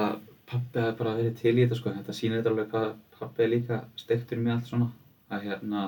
pappi 0.50 0.80
hafi 0.82 0.96
bara 0.98 1.16
verið 1.18 1.36
til 1.40 1.54
í 1.54 1.62
þetta 1.62 1.78
sko, 1.78 1.92
þetta 1.94 2.14
sýnir 2.16 2.40
þetta 2.40 2.50
alveg 2.52 2.72
hvað 2.72 2.88
pappi 3.18 3.44
er 3.44 3.52
líka 3.52 3.78
steiktur 3.96 4.40
með 4.42 4.56
allt 4.56 4.70
svona, 4.70 4.88
að 5.32 5.46
hérna, 5.48 5.84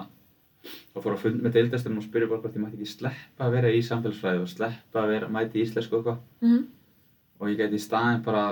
og 0.94 1.02
fór 1.04 1.16
að 1.16 1.24
fund 1.24 1.42
með 1.44 1.58
deildastunum 1.58 2.00
og 2.00 2.06
spyrja 2.06 2.30
bara 2.30 2.44
hvort 2.44 2.56
ég 2.56 2.62
mætti 2.64 2.78
ekki 2.80 2.92
sleppa 2.92 3.46
að 3.46 3.56
vera 3.56 3.72
í 3.74 3.82
samfélagsfræði 3.86 4.42
og 4.42 4.52
sleppa 4.52 5.02
að 5.02 5.12
vera, 5.12 5.28
mæti 5.36 5.60
í 5.60 5.66
íslensku 5.66 5.98
eitthvað. 5.98 6.22
Mhm. 6.42 6.64
og 7.36 7.50
ég 7.50 7.58
gæti 7.60 7.76
í 7.76 7.84
staðinn 7.84 8.22
bara, 8.24 8.44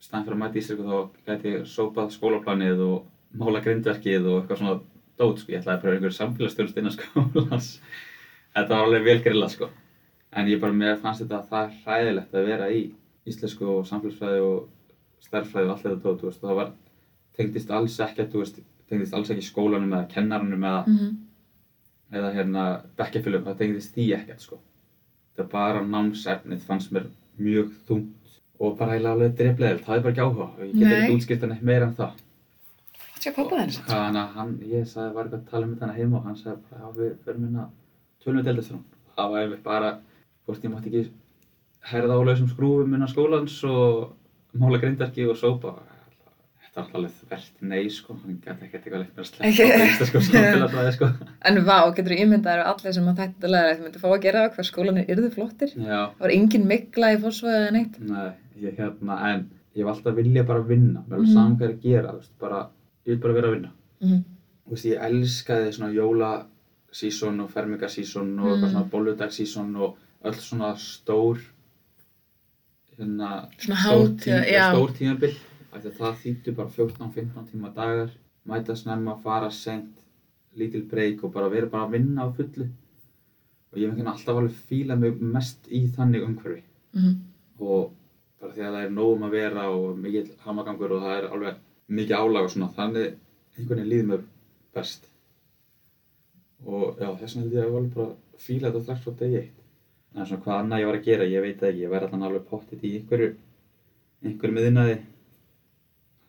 í 0.00 0.02
staðinn 0.02 0.24
fyrir 0.26 0.36
að 0.36 0.42
mæti 0.42 0.58
í 0.58 0.62
íslensku 0.62 0.88
þá 0.88 0.98
gæti 1.28 1.52
ég 1.52 1.68
sópað 1.70 2.10
skólaplanið 2.16 2.82
og 2.88 3.04
mála 3.38 3.62
grindverkið 3.62 4.26
og 4.26 4.40
eitthvað 4.40 4.58
svona 4.58 4.80
dót 5.20 5.38
sko, 5.38 5.52
ég 5.52 5.60
ætlaði 5.60 5.76
að 5.76 5.82
pröfa 5.84 5.94
einhverju 5.96 6.16
samfélagsstjórnst 6.18 6.80
innan 6.82 6.96
skólans, 6.96 7.68
þetta 8.56 8.74
var 8.74 8.88
alveg 8.88 9.06
vel 9.06 9.20
grillað 9.22 9.54
sko, 9.54 9.70
en 10.32 10.48
ég 10.48 10.60
bara, 10.60 10.72
mér 10.72 10.98
fannst 11.02 11.22
þetta 11.24 11.42
það 11.50 11.74
hræðilegt 11.84 12.34
að 12.34 12.46
vera 12.48 12.68
í 12.72 12.82
íslensku 13.28 13.66
og 13.68 13.86
samfélagsfræði 13.86 14.40
og 14.46 14.68
stærðfræði 15.26 15.66
og 15.68 15.74
allt 15.74 15.82
þetta 15.86 16.02
dót, 16.06 16.20
þú 16.22 16.30
veist, 16.30 16.40
það 16.42 16.56
var, 16.60 16.70
tengdist 17.36 17.70
alls 17.70 17.98
ekkert, 18.00 18.32
þú 18.32 18.42
veist, 18.42 18.58
tengdist 18.90 19.14
alls 19.14 19.30
ekki 19.30 19.44
skólanum 19.46 19.92
eða 19.94 20.08
kennaranum 20.14 20.64
eða, 20.64 20.86
Mhm. 20.86 21.12
eða 22.12 22.32
hérna 22.34 22.64
bekkjafylgum, 22.96 23.44
það 23.46 23.58
tengdist 23.58 23.94
því 23.94 24.08
ekkert 24.18 24.40
sko. 24.40 24.58
Það 25.36 25.48
bara 25.50 25.80
námsefnið 25.84 26.60
fannst 26.66 26.92
mér 26.92 27.06
mjög 27.40 27.70
þungt 27.88 28.38
og 28.60 28.76
bara 28.78 28.92
eiginlega 28.92 29.12
alveg 29.16 29.36
drefleðilt, 29.38 29.84
það 29.86 29.96
er 29.96 30.02
bara 30.02 30.12
ekki 30.12 30.24
áhuga 30.26 30.42
og 30.42 30.58
ég 30.60 30.78
get 30.78 30.92
ekki 30.92 31.16
útskipt 31.16 31.40
hann 31.40 31.58
meira 31.62 31.86
en 31.86 31.94
það. 31.94 32.12
Sjá 33.22 33.32
pappa 33.36 33.56
þenni 33.56 33.72
samt. 33.72 33.86
Þannig 33.88 34.20
að 34.22 34.32
hann, 34.34 34.58
ég 34.66 34.84
sagði, 34.90 35.14
var 35.14 35.24
eitthvað 35.24 35.40
að 35.40 35.50
tala 35.50 35.64
um 35.66 35.74
þetta 35.74 35.86
hana 35.86 35.92
heima 35.98 36.16
og 36.18 36.24
hann 36.24 36.36
sagði 36.36 36.58
já 36.72 36.92
við 36.96 37.12
förum 37.24 37.44
inn 37.48 37.56
að 37.62 37.68
tölum 38.24 38.38
við 38.42 38.44
deildast 38.50 38.70
hún. 38.72 38.82
Það 39.16 39.30
var 39.30 39.40
einmitt 39.46 39.62
bara, 39.62 39.90
hvort 40.46 40.64
ég 40.66 40.72
mátti 40.72 40.90
ekki 40.90 41.02
herða 41.92 42.18
á 42.18 42.20
lausum 42.26 42.48
skrúfum 42.50 42.94
innan 42.96 43.08
skólans 43.10 43.56
og 43.68 44.12
mála 44.58 44.78
grindverki 44.82 45.24
og 45.30 45.36
sópa. 45.38 45.74
Þetta 46.62 46.82
var 46.86 46.94
alveg 46.98 47.12
þvert 47.20 47.64
nei 47.68 47.88
sko, 47.92 48.14
hann 48.22 48.38
gæti 48.40 48.64
ekkert 48.66 48.84
eitthvað 48.86 49.02
leitt 49.02 49.16
mér 49.16 49.24
að 49.24 49.28
sleppa 49.28 49.64
á 49.76 49.82
einsta 49.86 50.06
sko 50.08 50.20
samfélagsfræði 50.28 50.92
sko. 50.96 51.08
En 51.50 51.58
vá, 51.66 51.76
getur 51.96 52.14
þú 52.14 52.20
ímyndað 52.24 52.62
að 52.62 52.70
allir 52.72 52.94
sem 52.96 53.08
að 53.12 53.18
þetta 53.22 53.50
læra 53.52 53.72
þetta 53.74 53.84
myndi 53.86 54.02
fá 54.02 54.08
að 54.08 54.22
gera 54.24 54.44
það 54.46 54.54
hvað 54.56 54.68
skólanir 54.70 55.10
yrðu 55.12 55.30
flottir? 55.34 55.74
Já, 55.76 55.98
Það 56.16 56.22
var 56.24 56.34
engin 56.36 56.64
mikla 56.70 57.10
í 57.12 57.18
fórsvæðið 57.26 57.58
eða 57.60 57.74
neitt. 57.76 57.98
nei, 58.00 58.30
ég 58.64 58.78
hérna, 58.80 59.18
en 59.32 59.44
ég 59.76 59.82
hef 59.84 59.90
alltaf 59.92 60.16
vilja 60.16 60.44
bara 60.48 60.62
vinna, 60.72 61.00
er 61.00 61.04
Mhm. 61.04 61.12
alveg 61.18 61.32
saman 61.34 61.56
hvað 61.58 61.68
er 61.68 61.74
að 61.76 61.82
gera, 61.82 62.12
veist, 62.16 62.32
bara, 62.40 62.62
ég 63.06 63.12
vil 63.12 63.22
bara 63.26 63.34
vera 63.34 63.48
að 63.48 63.54
vinna. 63.58 63.70
Mhm. 64.00 64.24
Þú 64.64 64.70
veist, 64.76 64.86
ég 64.86 65.04
elskaði 65.10 65.72
svona 65.76 65.92
jólasísón 65.92 67.40
og 67.44 67.50
fermingasísón 67.52 68.38
og 68.40 69.92
Mm. 69.92 69.98
Öll 70.24 70.38
svona 70.38 70.74
stór 70.78 71.38
hérna 72.98 73.48
Svona 73.58 73.76
stór 73.80 74.08
hátíða, 74.08 74.42
tí- 74.44 74.52
já. 74.52 74.66
stór 74.72 74.92
tímabil 74.98 75.34
af 75.72 75.82
því 75.82 75.88
að 75.90 75.96
það 75.98 76.20
þýttu 76.22 76.54
bara 76.56 76.68
14-15 76.68 77.48
tíma 77.52 77.74
dagar 77.74 78.10
mæta 78.46 78.76
snemma, 78.76 79.16
fara 79.22 79.50
sent 79.50 79.98
lítil 80.56 80.82
breyk 80.90 81.24
og 81.24 81.32
bara 81.32 81.48
vera 81.48 81.66
bara 81.66 81.86
að 81.86 81.92
vinna 81.96 82.26
á 82.26 82.34
fullu 82.36 82.68
og 83.72 83.78
ég 83.78 83.88
ekki 83.92 84.04
alltaf 84.06 84.36
alveg 84.36 84.56
fílað 84.68 84.98
mig 85.00 85.20
mest 85.22 85.66
í 85.70 85.86
þannig 85.96 86.22
umhverfi 86.26 86.62
Mhm. 86.94 87.14
og 87.60 87.92
bara 88.40 88.52
því 88.52 88.60
að 88.60 88.72
það 88.74 88.84
er 88.84 88.90
nóg 88.90 89.16
um 89.16 89.22
að 89.22 89.30
vera 89.30 89.70
og 89.70 89.96
mikill 89.98 90.30
hamagangur 90.44 90.92
og 90.92 91.02
það 91.02 91.18
er 91.22 91.28
alveg 91.30 91.56
mikið 91.88 92.16
álag 92.18 92.44
og 92.44 92.50
svona 92.50 92.74
þannig 92.76 93.14
einhvern 93.58 93.78
veginn 93.78 93.90
líður 93.92 94.08
mér 94.10 94.22
best 94.74 95.06
og 96.66 96.98
já 97.00 97.08
þess 97.18 97.34
vegna 97.36 97.42
held 97.42 97.52
ég 97.52 97.62
að 97.62 97.66
ég 97.66 97.76
alveg 97.76 97.94
bara 97.94 98.14
fíla 98.38 98.70
þetta 98.72 98.82
strax 98.82 99.00
frá 99.06 99.12
degi 99.18 99.36
eitt 99.40 99.61
en 100.12 100.26
svona 100.26 100.42
hvað 100.44 100.58
annað 100.58 100.82
ég 100.82 100.90
var 100.90 100.98
að 100.98 101.06
gera, 101.08 101.30
ég 101.30 101.44
veit 101.46 101.62
ekki 101.68 101.84
ég 101.84 101.92
væri 101.92 102.08
allan 102.08 102.26
alveg 102.28 102.48
pottit 102.50 102.84
í 102.84 102.96
einhverju 102.98 103.30
einhverju 104.22 104.56
miðinnaði 104.58 104.98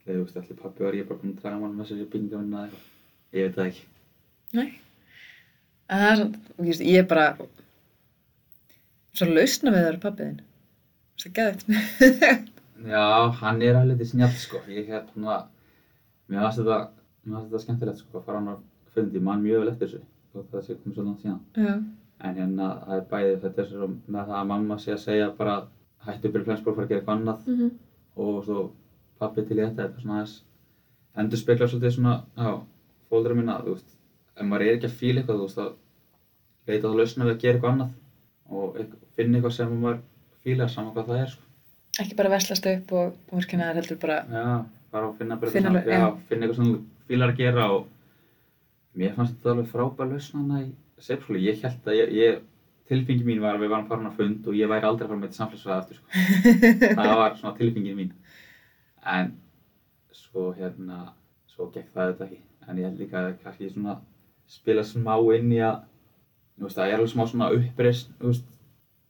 þegar 0.04 0.20
þú 0.20 0.24
veist 0.24 0.40
allir 0.42 0.62
pappi 0.62 0.86
var 0.88 0.98
ég 1.00 1.10
bara 1.10 1.20
búinn 1.22 1.36
að 1.36 1.42
draga 1.44 1.60
mann 1.62 1.76
með 1.78 1.92
þessi 1.92 2.08
byggingavinna 2.14 2.64
eða 2.64 2.70
eitthvað 2.70 3.40
ég 3.40 3.50
veit 3.50 3.60
það 3.60 3.70
ekki 3.72 3.92
Nei. 4.54 4.68
En 5.90 6.02
það 6.04 6.12
er 6.12 6.20
svona, 6.22 6.88
ég 6.88 7.00
er 7.02 7.08
bara 7.10 7.28
svo 9.18 9.28
lausna 9.30 9.74
við 9.74 9.88
það 9.88 10.00
pappi 10.04 10.28
þinn. 10.28 10.42
Það 11.24 11.30
er 11.30 11.34
gæðið. 11.40 12.52
Já, 12.94 13.06
hann 13.40 13.62
er 13.66 13.80
alveg 13.80 14.02
til 14.02 14.10
snjall 14.12 14.38
sko. 14.38 14.62
Ég 14.70 14.90
hérna, 14.92 15.40
mér 16.30 16.46
fannst 16.46 16.62
þetta, 16.62 16.78
mér 17.24 17.36
fannst 17.38 17.50
þetta 17.50 17.64
skemmtilegt 17.66 18.02
sko 18.04 18.20
að 18.20 18.26
fara 18.28 18.42
hann 18.42 18.54
á 18.54 18.56
fundi, 18.94 19.22
mann 19.24 19.42
mjög 19.42 19.64
vel 19.64 19.74
eftir 19.74 19.94
þessu 19.96 20.50
það 20.54 20.66
sé 20.66 20.78
komið 20.80 20.98
svo 20.98 21.06
langt 21.08 21.24
síðan. 21.26 21.42
Já. 21.58 21.74
En 22.24 22.36
hérna, 22.40 22.68
það 22.88 22.98
er 22.98 23.06
bæðið, 23.12 23.40
þetta 23.44 23.62
er 23.62 23.68
svo 23.68 23.88
með 23.92 24.28
það 24.30 24.38
að 24.40 24.48
mamma 24.54 24.78
sé 24.80 24.94
að 24.94 25.02
segja 25.04 25.26
bara 25.38 25.56
hættu 26.06 26.32
byrju 26.32 26.46
flensból, 26.48 26.76
fara 26.78 26.86
að 26.86 26.90
gera 26.94 27.02
eitthvað 27.02 27.18
annað 27.20 27.48
Mhm. 27.48 27.72
og 28.18 28.44
svo 28.46 28.72
pappi 29.20 29.42
til 29.48 29.58
í 29.58 29.62
þetta, 29.66 29.84
er 29.84 30.02
svona 30.02 30.20
aðeins 30.22 30.42
endur 31.18 31.38
spekla 31.42 31.68
svolítið 31.68 31.92
svona, 31.98 32.14
já, 32.38 32.62
fólður 33.12 33.36
minna, 33.36 33.58
þú 33.62 33.74
veist, 33.76 33.96
ef 34.38 34.46
maður 34.46 34.62
er 34.68 34.78
ekki 34.78 34.88
að 34.90 34.98
fíla 35.02 35.20
eitthvað, 35.22 35.40
þú 35.40 35.48
veist, 35.48 35.58
að 35.58 35.74
leita 36.68 36.88
það 36.88 36.96
lausna 37.00 37.26
við 37.26 37.34
að 37.36 37.40
gera 37.44 37.54
eitthvað 37.58 37.74
annað 37.74 37.92
og 38.50 38.76
eitthvað, 38.78 39.00
finna 39.18 39.38
eitthvað 39.38 39.54
sem 39.58 39.82
maður 39.82 40.00
fílar 40.46 40.70
saman 40.70 40.94
hvað 40.94 41.06
það 41.08 41.22
er 41.22 41.28
sko. 41.28 41.42
Ekki 42.00 42.16
bara 42.16 42.30
veslast 42.30 42.66
upp 42.66 42.92
og 42.94 43.14
vorkina 43.32 43.68
þær 43.70 43.76
heldur 43.82 44.00
bara, 44.00 44.18
Já, 44.32 44.66
bara 44.92 45.12
finna 45.14 45.36
bara 45.36 45.52
Finna 45.52 45.70
eitthvað, 45.70 45.84
svona- 45.84 46.00
já. 46.00 46.18
finna 46.30 46.46
eitthvað 46.48 46.56
sem 46.56 46.66
þú 46.66 46.84
fílar 47.10 47.30
að 47.34 47.38
gera 47.38 47.72
og 47.72 47.86
mér 48.98 49.14
fannst 49.16 49.36
þetta 49.36 49.52
alveg 49.52 49.68
frábær 49.68 50.10
lausn 50.12 50.38
hana 50.40 50.64
í 51.00 51.06
Seifskóli. 51.08 51.42
Ég 51.48 51.62
held 51.64 51.88
að 51.90 51.98
ég, 52.00 52.14
ég 52.14 52.42
tilfengi 52.90 53.24
mín 53.26 53.42
var 53.42 53.56
að 53.58 53.64
við 53.66 53.70
varum 53.74 53.88
farin 53.88 54.10
á 54.12 54.14
fund 54.18 54.48
og 54.48 54.54
ég 54.60 54.68
væri 54.72 54.86
aldrei 54.88 55.06
að 55.08 55.12
fara 55.14 55.20
með 55.20 55.30
þetta 55.30 55.40
samfélagsfræði 55.42 55.80
aftur, 55.82 55.98
sko. 55.98 56.08
það 57.00 57.18
var 57.22 57.38
svona 57.40 57.58
tilfengið 57.58 57.96
mín. 58.00 58.12
En 59.14 59.32
svo 60.14 60.50
hérna, 60.58 61.00
svo 61.52 61.70
gekk 61.74 61.90
það 61.96 62.12
þetta 62.14 62.28
ekki. 62.30 62.42
En 62.68 62.78
ég 62.80 62.88
held 62.88 63.00
líka 63.04 63.20
að 63.24 63.34
kannski 63.44 63.70
svona 63.74 63.98
spila 64.48 64.84
smá 64.88 65.16
inn 65.36 65.52
í 65.56 65.60
að, 65.64 65.82
þú 66.60 66.68
veist, 66.68 66.78
það 66.78 66.88
er 66.92 66.98
alveg 67.00 67.12
smá 67.14 67.24
svona 67.32 67.50
uppreist, 67.56 68.12
veist, 68.22 68.46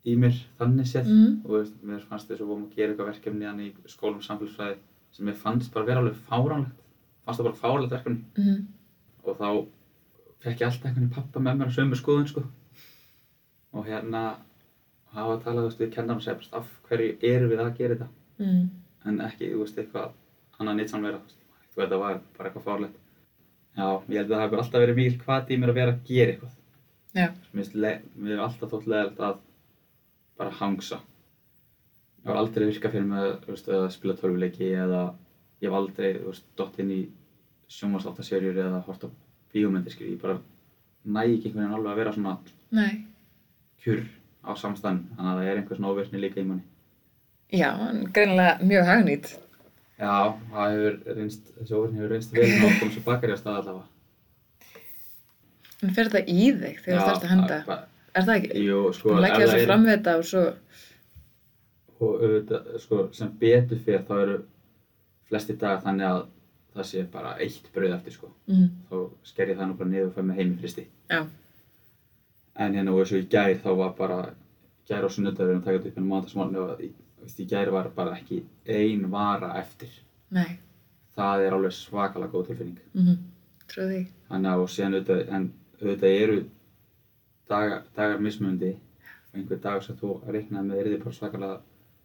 í 0.03 0.15
mér 0.19 0.35
þannig 0.59 0.87
séð 0.89 1.05
Mhm. 1.07 1.35
og 1.45 1.51
veist, 1.57 1.75
mér 1.83 2.01
fannst 2.09 2.27
þess 2.27 2.41
að 2.43 2.47
vorum 2.49 2.65
að 2.67 2.75
gera 2.75 2.91
eitthvað 2.91 3.11
verkefni 3.13 3.45
hann 3.47 3.59
í 3.63 3.69
skólum 3.87 4.21
samfélagsfræði 4.25 4.75
sem 5.15 5.25
mér 5.29 5.37
fannst 5.39 5.71
bara 5.73 5.85
vera 5.87 6.01
alveg 6.01 6.17
fáránlegt 6.27 6.81
fannst 7.23 7.39
það 7.39 7.47
bara 7.47 7.61
fáránlegt 7.61 7.93
verkefni 7.95 8.23
Mhm. 8.37 8.67
og 9.23 9.37
þá 9.37 9.47
fekk 10.43 10.61
ég 10.61 10.67
alltaf 10.67 10.89
einhvern 10.89 11.11
pappa 11.13 11.41
með 11.43 11.59
mér 11.59 11.71
á 11.71 11.75
sömu 11.77 11.99
skoðun 11.99 12.27
sko. 12.29 12.43
Og 13.73 13.87
hérna 13.87 14.23
hafa 15.13 15.37
að 15.37 15.43
tala, 15.45 15.61
þú 15.61 15.69
veist, 15.69 15.79
við 15.81 15.93
kennarum 15.93 16.23
bara, 16.23 16.49
af 16.59 16.73
hverju 16.89 17.15
erum 17.29 17.51
við 17.51 17.63
að 17.63 17.77
gera 17.77 17.95
þetta? 17.95 18.09
Mhm. 18.39 18.69
en 19.05 19.19
ekki, 19.19 19.51
þú 19.51 19.59
veist, 19.59 19.77
eitthvað 19.77 20.11
annað 20.59 20.75
nýtt 20.77 20.91
samverða, 20.93 21.19
þú 21.19 21.25
veist, 21.27 21.79
þetta 21.79 21.99
var 21.99 22.19
bara 22.37 22.49
eitthvað 22.49 22.67
fárlegt. 22.67 22.99
Já, 23.75 23.87
ég 24.09 24.17
held 24.17 24.29
að 24.29 24.35
það 24.35 24.43
hafi 24.43 24.59
alltaf 24.61 24.83
verið 24.83 24.95
mikil 24.95 25.19
hvað 25.23 25.49
í 25.49 25.57
mér 25.57 25.69
að 25.69 25.79
vera 25.79 25.93
að 25.93 26.03
gera 26.07 26.31
eitthvað. 26.31 26.53
Já. 27.13 27.27
mér 28.15 28.31
er 28.33 28.43
alltaf 28.45 28.71
þótt 28.71 28.87
leðilegt 28.87 29.19
að 29.19 29.39
bara 30.37 30.49
hangsa. 30.59 30.99
Ég 32.23 32.29
var 32.31 32.39
aldrei 32.39 32.65
virkað 32.69 32.91
fyrir 32.91 33.05
mig 33.09 33.39
þú 33.43 33.51
veist, 33.51 33.67
að 33.67 33.89
spila 33.91 34.13
tölvuleiki 34.13 34.69
eða 34.71 35.01
ég 35.61 35.69
hef 35.69 35.77
aldrei, 35.77 36.13
þú 36.19 36.31
veist, 36.31 36.45
dott 36.55 36.79
inn 36.79 36.91
í 36.91 37.01
sjónvarsáttasérjur 37.67 38.57
eða 38.63 38.83
hort 38.87 39.03
á 39.03 39.09
bíómyndir, 39.53 39.91
skil, 39.93 40.11
ég 40.15 40.21
bara 40.21 40.39
næ 41.05 41.23
ekki 41.27 41.49
einhvern 41.49 41.63
veginn 41.63 41.77
alveg 41.77 41.91
að 41.93 41.99
vera 42.01 42.13
svona 42.15 42.37
Nei. 42.71 43.05
kjur 43.83 44.03
á 44.43 44.51
samstæðan 44.59 45.01
þannig 45.15 45.31
að 45.31 45.39
það 45.39 45.47
er 45.51 45.57
einhver 45.61 45.77
svona 45.79 45.91
óvirkni 45.93 46.21
líka 46.23 46.41
í 46.41 46.45
manni 46.47 46.63
Já, 47.53 47.69
en 47.89 47.99
greinilega 48.09 48.65
mjög 48.65 48.85
hagnýtt. 48.89 49.27
Já, 50.01 50.13
það 50.49 50.71
hefur 50.73 51.17
reynst, 51.19 51.51
þessi 51.59 51.75
óvirkni 51.77 51.99
hefur 52.01 52.13
reynst 52.15 52.31
vel 52.33 52.47
að 52.49 52.79
koma 52.79 52.91
svo 52.95 53.03
bakari 53.05 53.35
á 53.35 53.37
stað 53.37 53.59
allavega 53.61 53.89
En 55.83 55.91
fer 55.93 56.07
þetta 56.09 56.21
í 56.31 56.47
þig 56.61 56.79
þegar 56.85 56.99
þú 56.99 57.07
þarfst 57.09 57.25
að 57.27 57.33
henda? 57.33 57.57
bara- 57.67 57.87
Er 58.15 58.21
það 58.27 58.35
ekki? 58.39 58.63
Jú, 58.67 58.79
sko, 58.93 59.13
ef 59.17 59.37
þessu 59.41 59.57
er- 59.59 59.65
fram 59.65 59.83
við 59.85 59.91
þetta 59.97 60.11
og 60.17 60.25
svo, 60.29 60.43
og 61.99 62.21
auðvitað, 62.23 62.67
sko, 62.83 62.97
sem 63.13 63.31
betur 63.41 63.79
fyrir 63.85 64.03
þá 64.07 64.13
eru 64.21 64.35
flesti 65.29 65.55
dagar 65.57 65.81
þannig 65.81 66.05
að 66.09 66.19
það 66.75 66.85
sé 66.89 67.03
bara 67.11 67.35
eitt 67.43 67.67
brauð 67.73 67.93
eftir, 67.97 68.13
sko. 68.17 68.29
mhm, 68.47 68.69
Þá 68.89 69.09
sker 69.23 69.47
ég 69.53 69.57
það 69.57 69.67
nú 69.71 69.77
bara 69.77 69.89
niður 69.89 70.07
og 70.11 70.15
fæ 70.17 70.21
mig 70.23 70.37
heim 70.37 70.53
í 70.53 70.59
fristi. 70.59 70.87
já, 71.09 71.25
En 72.55 72.73
hérna 72.75 72.91
og 72.93 72.99
eins 73.01 73.11
og 73.13 73.17
í 73.23 73.27
gær 73.29 73.55
þá 73.63 73.69
var 73.77 73.93
bara, 73.97 74.33
gær 74.87 75.03
og 75.05 75.11
sunnudagur 75.11 75.55
að 75.57 75.63
taka 75.63 75.77
þetta 75.79 75.89
upp 75.89 75.97
inn 75.97 76.05
á 76.05 76.11
mánudagsmálni 76.13 76.57
og 76.61 76.81
í, 76.81 76.91
gær 77.49 77.71
var 77.71 77.89
bara 77.95 78.15
ekki 78.17 78.43
ein 78.67 79.09
vara 79.11 79.53
eftir. 79.59 79.89
nei, 80.31 80.59
Það 81.15 81.45
er 81.45 81.53
alveg 81.53 81.71
svakalega 81.71 82.31
góð 82.33 82.47
tilfinning. 82.47 82.79
mhm, 82.93 83.17
trúið 83.67 83.89
því. 83.93 84.07
Þannig 84.29 84.49
að 84.53 84.61
og 84.63 84.69
síðan 84.69 84.95
auðvitað, 84.97 85.33
en 85.33 85.53
auðvitað 85.81 86.21
eru 86.23 86.45
dagar, 87.49 87.83
dagar 87.95 88.19
mismundi 88.19 88.71
og 88.73 89.35
einhver 89.39 89.61
dag 89.61 89.83
sem 89.83 89.95
þú 89.97 90.13
reiknaði 90.27 90.67
með 90.69 90.79
er 90.79 90.89
þið 90.93 91.03
bara 91.03 91.17
svakalega 91.17 91.59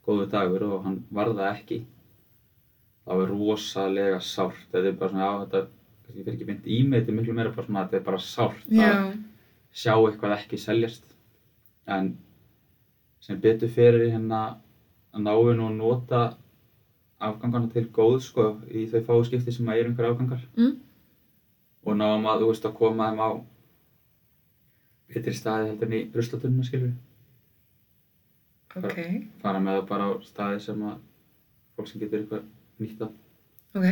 góðu 0.06 0.26
dagur 0.32 0.62
og 0.68 0.84
hann 0.84 1.04
var 1.12 1.26
það 1.34 1.50
ekki 1.56 1.78
þá 3.08 3.12
er 3.24 3.32
rosalega 3.32 4.20
sárt. 4.24 4.64
Þetta 4.72 4.90
er 4.92 4.96
bara 5.00 5.12
svona, 5.12 5.24
já 5.24 5.44
þetta 5.44 5.60
kannski 6.08 6.24
fyrir 6.24 6.34
ekki 6.36 6.48
mynd 6.48 6.66
í 6.68 6.78
mig, 6.84 7.00
þetta 7.00 7.12
er 7.12 7.18
miklu 7.18 7.36
meira 7.36 7.52
bara 7.56 7.66
svona 7.66 7.84
þetta 7.86 7.98
er 7.98 8.06
bara 8.06 8.20
sárt 8.24 8.72
Já, 8.72 8.90
að 8.92 9.14
sjá 9.82 9.94
eitthvað 9.96 10.34
ekki 10.38 10.60
seljast. 10.60 11.14
En 11.88 12.10
sem 13.24 13.40
betur 13.40 13.72
fyrir 13.72 14.10
hérna 14.12 14.42
að 15.12 15.24
náinn 15.24 15.64
og 15.64 15.72
nota 15.76 16.22
afgangarna 17.18 17.72
til 17.72 17.88
góð 17.90 18.20
sko 18.22 18.48
í 18.70 18.84
þau 18.92 19.00
fáu 19.08 19.24
skipti 19.26 19.52
sem 19.52 19.68
að 19.68 19.80
eru 19.82 19.90
einhver 19.92 20.10
afgangar. 20.12 20.44
Mm. 20.56 20.76
og 21.88 21.96
náum 21.96 22.26
að, 22.28 22.42
þú 22.42 22.48
veist, 22.50 22.66
að 22.68 22.74
koma 22.76 23.08
þeim 23.08 23.20
á 23.24 23.30
betri 25.08 25.32
staði 25.34 25.70
heldur 25.70 25.88
en 25.88 25.96
í 25.96 26.00
ruslatunum 26.14 26.66
skilur 26.66 26.92
Ok, 28.76 28.98
fara 29.40 29.60
með 29.62 29.78
það 29.78 29.86
bara 29.88 30.08
á 30.12 30.12
staði 30.26 30.58
sem 30.60 30.82
að 30.84 30.98
fólk 31.74 31.88
sem 31.88 32.02
getur 32.02 32.20
eitthvað 32.20 32.44
nýtt 32.80 33.02
af 33.02 33.10
ok. 33.74 33.86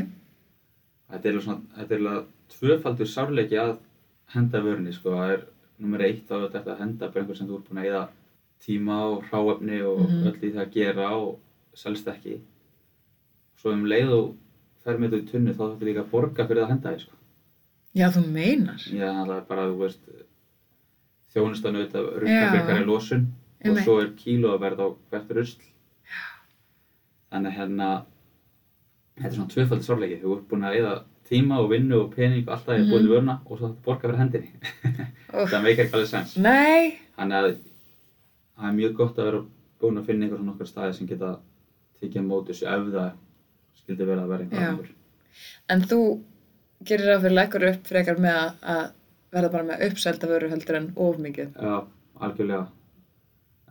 þetta 1.10 1.28
er 1.28 1.32
alveg 1.32 1.44
svona, 1.44 1.62
þetta 1.76 1.94
er 1.94 2.00
alveg 2.04 2.26
tvöfaldur 2.56 3.10
sárleiki 3.10 3.58
að 3.60 3.76
henda 4.34 4.60
vörunni 4.62 4.92
sko, 4.94 5.10
það 5.16 5.32
er 5.36 5.44
nummer 5.78 6.00
eitt 6.06 6.30
á 6.32 6.36
þetta 6.48 6.72
að 6.74 6.78
henda 6.80 7.08
bara 7.10 7.22
einhver 7.24 7.36
sem 7.38 7.48
þú 7.50 7.58
ert 7.60 7.68
búin 7.70 7.82
að 7.82 7.88
eyða 7.90 8.04
tíma 8.66 8.96
og 9.12 9.24
hráefni 9.30 9.80
og 9.84 10.00
Mhm. 10.06 10.26
öll 10.26 10.40
í 10.48 10.52
það 10.54 10.62
að 10.66 10.72
gera 10.72 11.08
og 11.16 11.38
selst 11.74 12.06
ekki 12.08 12.40
svo 13.60 13.72
um 13.72 13.84
leið 13.84 14.12
og 14.12 14.34
fer 14.84 14.98
með 14.98 15.10
þetta 15.10 15.22
í 15.22 15.30
tunnu 15.30 15.52
þá 15.54 15.62
þarf 15.66 15.82
líka 15.82 16.00
að 16.04 16.10
borga 16.10 16.46
fyrir 16.48 16.62
að 16.64 16.68
henda 16.70 16.90
því 16.94 17.00
sko. 17.00 17.12
Já, 17.96 18.10
þú 18.12 18.22
meinar. 18.32 18.76
Já, 18.92 19.10
það 19.26 19.36
er 19.36 19.44
bara, 19.48 19.62
þú 19.66 19.78
veist, 19.80 20.00
þjónustan 21.34 21.76
auðvitað 21.76 22.04
Já. 22.06 22.18
rukka 22.20 22.50
fyrir 22.52 22.66
hverja 22.66 22.86
losun 22.86 23.26
og 23.66 23.78
svo 23.84 24.00
er 24.02 24.10
kíló 24.20 24.52
að 24.54 24.60
verða 24.60 24.84
á 24.86 24.88
hvert 25.10 25.30
rusl. 25.36 25.62
Þannig 27.32 27.50
að 27.52 27.56
hérna, 27.58 27.88
þetta 29.16 29.28
er 29.30 29.36
svona 29.36 29.52
tvöfaldi 29.52 29.86
sárleiki. 29.86 30.18
Þú 30.22 30.34
ert 30.36 30.48
búin 30.50 30.66
að 30.68 30.78
eða 30.80 30.94
tíma 31.26 31.58
og 31.62 31.70
vinnu 31.72 31.98
og 32.04 32.12
pening 32.14 32.44
og 32.46 32.52
alltaf 32.54 32.76
í 32.76 32.82
að 32.84 32.90
búið 32.92 33.02
til 33.02 33.12
vöruna 33.14 33.36
og 33.44 33.60
svo 33.60 33.70
borga 33.84 34.06
fyrir 34.06 34.20
hendinni. 34.20 34.52
Úff. 35.36 35.50
það 35.50 35.64
meikar 35.64 35.84
ekki 35.86 35.98
alveg 35.98 36.10
sens. 36.10 36.36
Nei. 36.38 36.98
Þannig 37.16 37.38
að 37.38 37.48
það 38.56 38.68
er 38.68 38.76
mjög 38.76 38.94
gott 39.00 39.18
að 39.18 39.30
vera 39.30 39.42
búin 39.82 40.00
að 40.00 40.10
finna 40.10 40.26
einhver 40.26 40.42
svona 40.42 40.54
okkar 40.54 40.70
staði 40.70 40.98
sem 40.98 41.10
geta 41.10 41.32
tekið 42.00 42.22
á 42.22 42.28
móti 42.28 42.52
þessu 42.52 42.68
ef 42.70 42.86
það 42.94 43.10
skildi 43.80 44.08
vera 44.08 44.24
að 44.24 44.32
vera 44.34 44.46
einhver 44.46 44.68
annar. 44.68 44.94
En 45.72 45.82
þú 45.90 46.00
gerir 46.86 47.10
það 47.10 47.26
fyrir 47.26 47.36
leggur 47.40 47.68
upp 47.72 47.90
frekar 47.90 48.22
með 48.22 48.38
að, 48.44 48.86
verða 49.34 49.52
bara 49.56 49.68
með 49.72 49.84
uppselda 49.90 50.30
vöru 50.30 50.52
heldur 50.52 50.78
en 50.80 50.88
of 51.02 51.20
mikið. 51.20 51.52
Já, 51.56 51.76
algjörlega. 52.22 52.66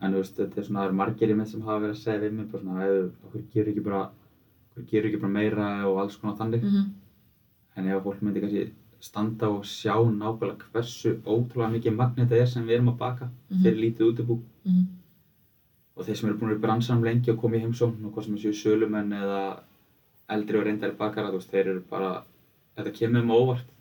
En 0.03 0.11
þú 0.11 0.21
veist, 0.21 0.37
þetta 0.37 0.59
er 0.59 0.67
svona, 0.67 0.81
það 0.81 0.89
eru 0.89 0.99
margir 0.99 1.31
í 1.31 1.37
mig 1.39 1.49
sem 1.49 1.63
hafa 1.63 1.81
verið 1.85 1.95
að 1.95 2.01
segja 2.03 2.23
við 2.25 2.33
mig 2.35 2.47
bara 2.51 2.63
svona, 2.65 4.05
gerur 4.83 5.09
ekki 5.09 5.21
bara, 5.21 5.31
meira 5.31 5.67
og 5.89 5.99
alls 5.99 6.17
konar 6.17 6.37
þannig. 6.37 6.63
Mm 6.63 6.69
-hmm. 6.69 6.89
En 7.77 7.87
ef 7.87 8.03
fólk 8.03 8.21
myndi 8.21 8.41
kannski 8.41 8.71
standa 8.99 9.49
og 9.49 9.63
sjá 9.63 9.95
nákvæmlega 9.95 10.71
hversu 10.73 11.19
ótrúlega 11.25 11.71
mikið 11.71 11.95
magn 11.95 12.15
þetta 12.15 12.41
er 12.41 12.45
sem 12.45 12.67
við 12.67 12.75
erum 12.75 12.89
að 12.89 12.97
baka 12.97 13.29
Mhm. 13.49 13.63
fyrir 13.63 13.81
lítið 13.83 14.07
útibú 14.11 14.41
Mm 14.65 14.85
og 15.95 16.03
þeir 16.05 16.17
sem 16.19 16.29
eru 16.29 16.37
búin 16.39 16.49
að 16.51 16.55
vera 16.55 16.63
bransanum 16.65 17.05
lengi 17.07 17.31
og 17.31 17.39
koma 17.39 17.55
í 17.55 17.63
heimsókn 17.63 18.05
og 18.05 18.15
hvað 18.15 18.25
sem 18.25 18.39
séu 18.41 18.57
sölumenn 18.59 19.13
eða 19.15 19.41
eldri 20.35 20.59
og 20.59 20.65
reyndari 20.67 20.97
bakara, 20.99 21.29
þú 21.31 21.39
veist, 21.39 21.53
þeir 21.53 21.69
eru 21.71 21.83
bara, 21.89 22.11
þetta 22.75 22.93
kemur 22.97 23.23
um 23.23 23.31
óvart 23.35 23.71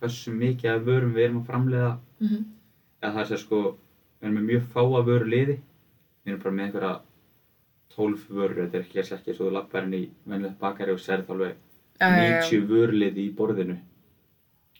hversu 0.00 0.34
mikið 0.36 0.70
af 0.74 0.84
vörum 0.84 1.14
við 1.16 1.24
erum 1.24 1.40
að 1.40 1.46
framleiða 1.46 1.98
-hmm. 2.20 2.44
eða 3.02 3.12
það 3.14 3.20
er 3.20 3.30
sér 3.30 3.42
sko, 3.44 3.60
við 4.20 4.28
erum 4.28 4.36
með 4.36 4.48
mjög 4.50 4.62
fáa 4.74 5.04
vöru 5.06 5.24
liði 5.24 5.56
við 6.24 6.32
erum 6.32 6.42
bara 6.42 6.54
með 6.54 6.64
einhverja 6.66 7.00
12 7.94 8.28
vörur, 8.28 8.56
þetta 8.62 8.78
er 8.78 8.84
ekki 8.84 9.00
að 9.00 9.12
ekki 9.16 9.34
svo 9.34 9.48
þú 9.48 9.52
lappar 9.56 9.86
inn 9.86 9.94
í 9.94 10.02
venjulegt 10.26 10.58
bakari 10.60 10.92
og 10.92 11.00
serð 11.00 11.30
alveg 11.30 11.56
90 12.00 12.66
vöruliði 12.70 13.24
í 13.24 13.34
borðinu 13.36 13.76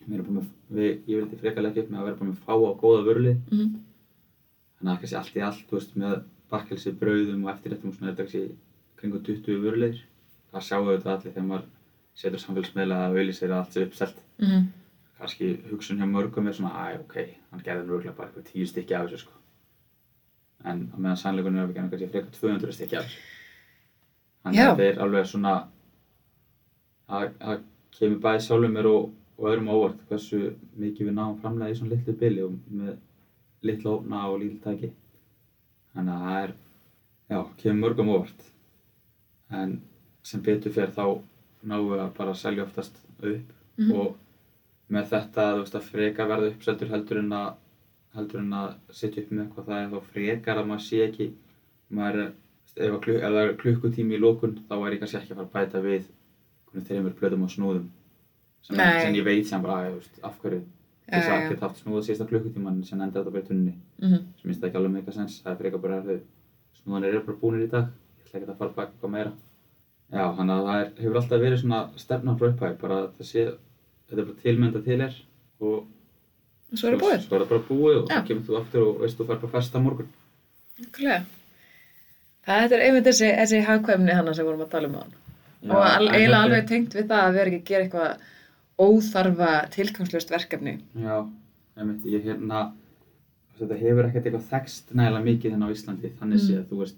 við 0.06 0.14
erum 0.18 0.26
bara 0.26 0.38
með, 0.38 0.48
við, 0.78 0.90
ég 1.08 1.20
vildi 1.22 1.38
frekar 1.40 1.64
leggja 1.64 1.84
upp 1.84 1.92
með 1.92 2.00
að 2.00 2.08
vera 2.08 2.18
bara 2.20 2.30
með 2.30 2.42
fáa 2.46 2.58
og 2.70 2.80
góða 2.82 3.04
vöruliði 3.06 3.36
Mm 3.50 3.58
-hmm. 3.58 3.78
þannig 4.78 4.92
að 4.92 5.00
kannski 5.00 5.16
allt 5.20 5.36
í 5.36 5.46
allt, 5.48 5.64
þú 5.68 5.78
veist, 5.78 5.96
með 5.96 6.16
bakkelsi, 6.50 6.92
brauðum 7.00 7.44
og 7.44 7.50
eftirrættum 7.54 7.90
og 7.90 7.94
svona, 7.94 8.10
þetta 8.10 8.22
er 8.22 8.26
kannski 8.26 8.44
kringu 8.96 9.18
20 9.28 9.62
vöruleiðir 9.64 10.02
það 10.52 10.66
sjáum 10.68 10.86
við 10.88 10.96
þetta 10.96 11.14
allir 11.14 11.32
þegar 11.32 11.48
maður 11.50 11.66
setur 12.14 12.42
samfélagsmiðla 12.44 12.98
að 13.06 13.16
auðlýsir 13.16 13.50
að 13.50 13.58
allt 13.60 13.72
sé 13.72 13.86
uppselt 13.86 14.18
Mm 14.38 14.46
-hmm. 14.48 14.64
kannski 15.18 15.46
hugsun 15.70 15.98
hjá 15.98 16.06
mörgum 16.06 16.48
er 16.48 16.52
svona, 16.52 16.92
æ, 16.92 17.00
ok, 17.00 17.16
hann 17.50 17.64
gerði 17.64 17.86
nú 17.86 18.14
bara 18.16 18.28
eitthvað 18.28 18.48
tíu 18.52 18.66
stykki 18.66 18.94
af 18.94 19.08
þessu, 19.08 19.18
sko. 19.18 19.32
En 20.64 20.90
á 20.92 20.96
meðan 20.96 21.16
sannleikunum 21.20 21.58
er 21.58 21.64
að 21.64 21.68
við 21.68 21.76
gerðum 21.76 21.90
kannski 21.90 22.08
frekar 22.12 22.30
200 22.40 22.72
stykki 22.76 22.96
af 22.96 23.04
þessu. 23.06 23.20
Þannig 24.46 24.60
að 24.62 24.76
þetta 24.76 24.86
er 24.92 25.02
alveg 25.04 25.26
svona, 25.30 25.54
að 27.08 27.62
kemur 27.96 28.20
bæði 28.24 28.42
sjálfum 28.46 28.74
mér 28.76 28.88
og, 28.90 29.08
og 29.38 29.48
öðrum 29.50 29.68
á 29.70 29.74
óvart 29.76 30.02
hversu 30.08 30.40
mikið 30.80 31.08
við 31.10 31.16
náum 31.18 31.38
framlega 31.42 31.74
í 31.74 31.78
svona 31.78 31.94
litlu 31.94 32.14
bili 32.20 32.42
og 32.46 32.56
með 32.70 32.96
litla 33.66 33.90
ofna 33.98 34.22
og 34.30 34.38
lítil 34.42 34.60
tæki. 34.64 34.90
Þannig 35.96 36.14
að 36.14 36.26
það 36.26 36.42
er, 36.42 36.54
já, 37.32 37.38
kemur 37.62 37.82
mörgum 37.84 38.10
á 38.12 38.14
óvart. 38.18 38.46
En 39.60 39.76
sem 40.26 40.42
betur 40.42 40.74
fyrir 40.74 40.94
þá 40.96 41.04
náum 41.66 41.90
við 41.92 42.00
að 42.04 42.14
bara 42.18 42.34
selja 42.34 42.64
oftast 42.66 43.02
upp 43.20 43.52
Mhm. 43.76 43.92
og 43.92 44.14
með 44.88 45.08
þetta 45.10 45.42
að 45.60 45.82
frekar 45.84 46.28
verða 46.30 46.48
uppseldur 46.52 46.88
heldur 46.88 47.18
en 47.18 47.32
að 47.36 47.54
heldur 48.16 48.42
en 48.42 48.52
að 48.56 48.68
setja 48.90 49.22
upp 49.22 49.32
með 49.32 49.44
eitthvað 49.44 49.70
það 49.70 49.82
er 49.82 49.90
þá 49.94 50.10
frekar 50.12 50.60
að 50.60 50.68
maður 50.70 50.84
sé 50.86 51.02
ekki 51.06 51.26
maður 51.96 52.22
ef, 52.26 52.94
kluk, 53.04 53.18
það 53.22 53.40
er 53.42 53.56
klukkutími 53.62 54.16
í 54.16 54.22
lókun 54.22 54.56
þá 54.68 54.76
er 54.78 54.96
ég 54.96 55.02
kannski 55.02 55.20
ekki 55.20 55.34
að 55.34 55.40
fara 55.40 55.46
að 55.46 55.54
bæta 55.56 55.84
við 55.86 56.08
þeim 56.84 57.06
er 57.08 57.14
blöðum 57.16 57.46
og 57.46 57.52
snúðum. 57.52 57.84
Sem, 58.66 58.76
sem 58.76 59.14
ég 59.16 59.24
veit 59.24 59.46
sem 59.48 59.62
bara 59.62 59.92
af 60.26 60.40
hverju. 60.42 60.64
Þess 61.06 61.30
að 61.30 61.44
geta 61.52 61.68
haft 61.68 61.80
snúða 61.80 62.02
síðasta 62.02 62.26
klukkutíman 62.28 62.80
sem 62.84 63.00
enda 63.00 63.20
þetta 63.20 63.32
bara 63.32 63.44
í 63.44 63.46
tunninni 63.46 63.74
Mm 63.96 64.08
-hmm. 64.10 64.24
sem 64.36 64.48
minnst 64.50 64.64
ekki 64.64 64.76
alveg 64.76 64.92
meika 64.92 65.12
sens. 65.12 65.40
Það 65.42 65.52
er 65.52 65.58
frekar 65.60 65.80
bara 65.80 66.00
að 66.02 66.20
snúðanir 66.80 67.08
eru 67.08 67.24
bara 67.26 67.38
búinir 67.40 67.64
í 67.64 67.70
dag. 67.70 67.86
Ég 68.18 68.26
ætla 68.26 68.40
ekki 68.40 68.50
að 68.50 68.58
fara 68.58 68.72
baka 68.76 68.92
eitthvað 68.92 69.10
meira. 69.10 69.32
Já, 70.12 70.24
þannig 70.36 70.54
að 70.54 70.66
það 70.66 70.80
er, 70.80 70.90
hefur 70.98 71.16
alltaf 71.16 71.40
verið 71.40 71.60
svona 71.60 71.80
stefnan 71.96 72.38
frá 72.38 72.48
upphæð 72.48 72.76
bara 72.80 72.96
að 73.02 73.08
það 73.16 73.26
sé 73.26 73.44
þetta 74.06 74.20
er 74.20 74.26
bara 74.26 74.42
tilmynda 74.42 74.82
til 74.84 75.00
er 75.00 75.14
og 75.60 75.86
Svo 76.74 76.88
er 76.88 76.96
það 76.96 77.02
búið. 77.04 77.20
Svo 77.26 77.36
er 77.36 77.42
það 77.44 77.48
bara 77.52 77.66
búið 77.68 77.96
og 78.02 78.08
Já. 78.10 78.16
þá 78.20 78.26
kemur 78.28 78.46
þú 78.48 78.56
aftur 78.60 78.86
og 78.88 79.00
veist 79.04 79.18
þú 79.20 79.26
fær 79.28 79.40
bara 79.44 79.52
festa 79.56 79.78
morgun. 79.80 80.08
Nákvæmlega. 80.80 81.20
Það 82.46 82.72
er 82.76 82.82
einmitt 82.86 83.06
þessi, 83.06 83.28
þessi 83.40 83.60
hagkvæmni 83.66 84.14
hana 84.14 84.34
sem 84.34 84.46
vorum 84.46 84.60
að 84.66 84.70
tala 84.74 84.88
um 84.90 84.96
á 84.96 85.00
hann. 85.02 85.14
og 85.66 85.82
al, 85.82 86.08
eiginlega 86.08 86.42
alveg 86.46 86.66
tengt 86.68 86.92
við 86.94 87.06
það 87.10 87.22
að 87.26 87.32
vera 87.34 87.50
ekki 87.50 87.62
að 87.62 87.70
gera 87.70 87.84
eitthvað 87.86 88.18
óþarfa 88.86 89.52
tilgangslöst 89.74 90.30
verkefni. 90.30 90.74
Já, 91.00 91.16
einmitt, 91.78 92.04
ég 92.12 92.22
hérna, 92.28 92.60
þetta 93.58 93.78
hefur 93.80 94.06
ekkert 94.10 94.26
eitthvað 94.28 94.46
þekst 94.52 94.92
nægilega 94.94 95.24
mikið 95.26 95.50
hérna 95.54 95.66
á 95.66 95.74
Íslandi, 95.74 96.12
þannig 96.20 96.38
Mm. 96.38 96.46
séð, 96.46 96.64
þú 96.70 96.78
veist, 96.82 96.96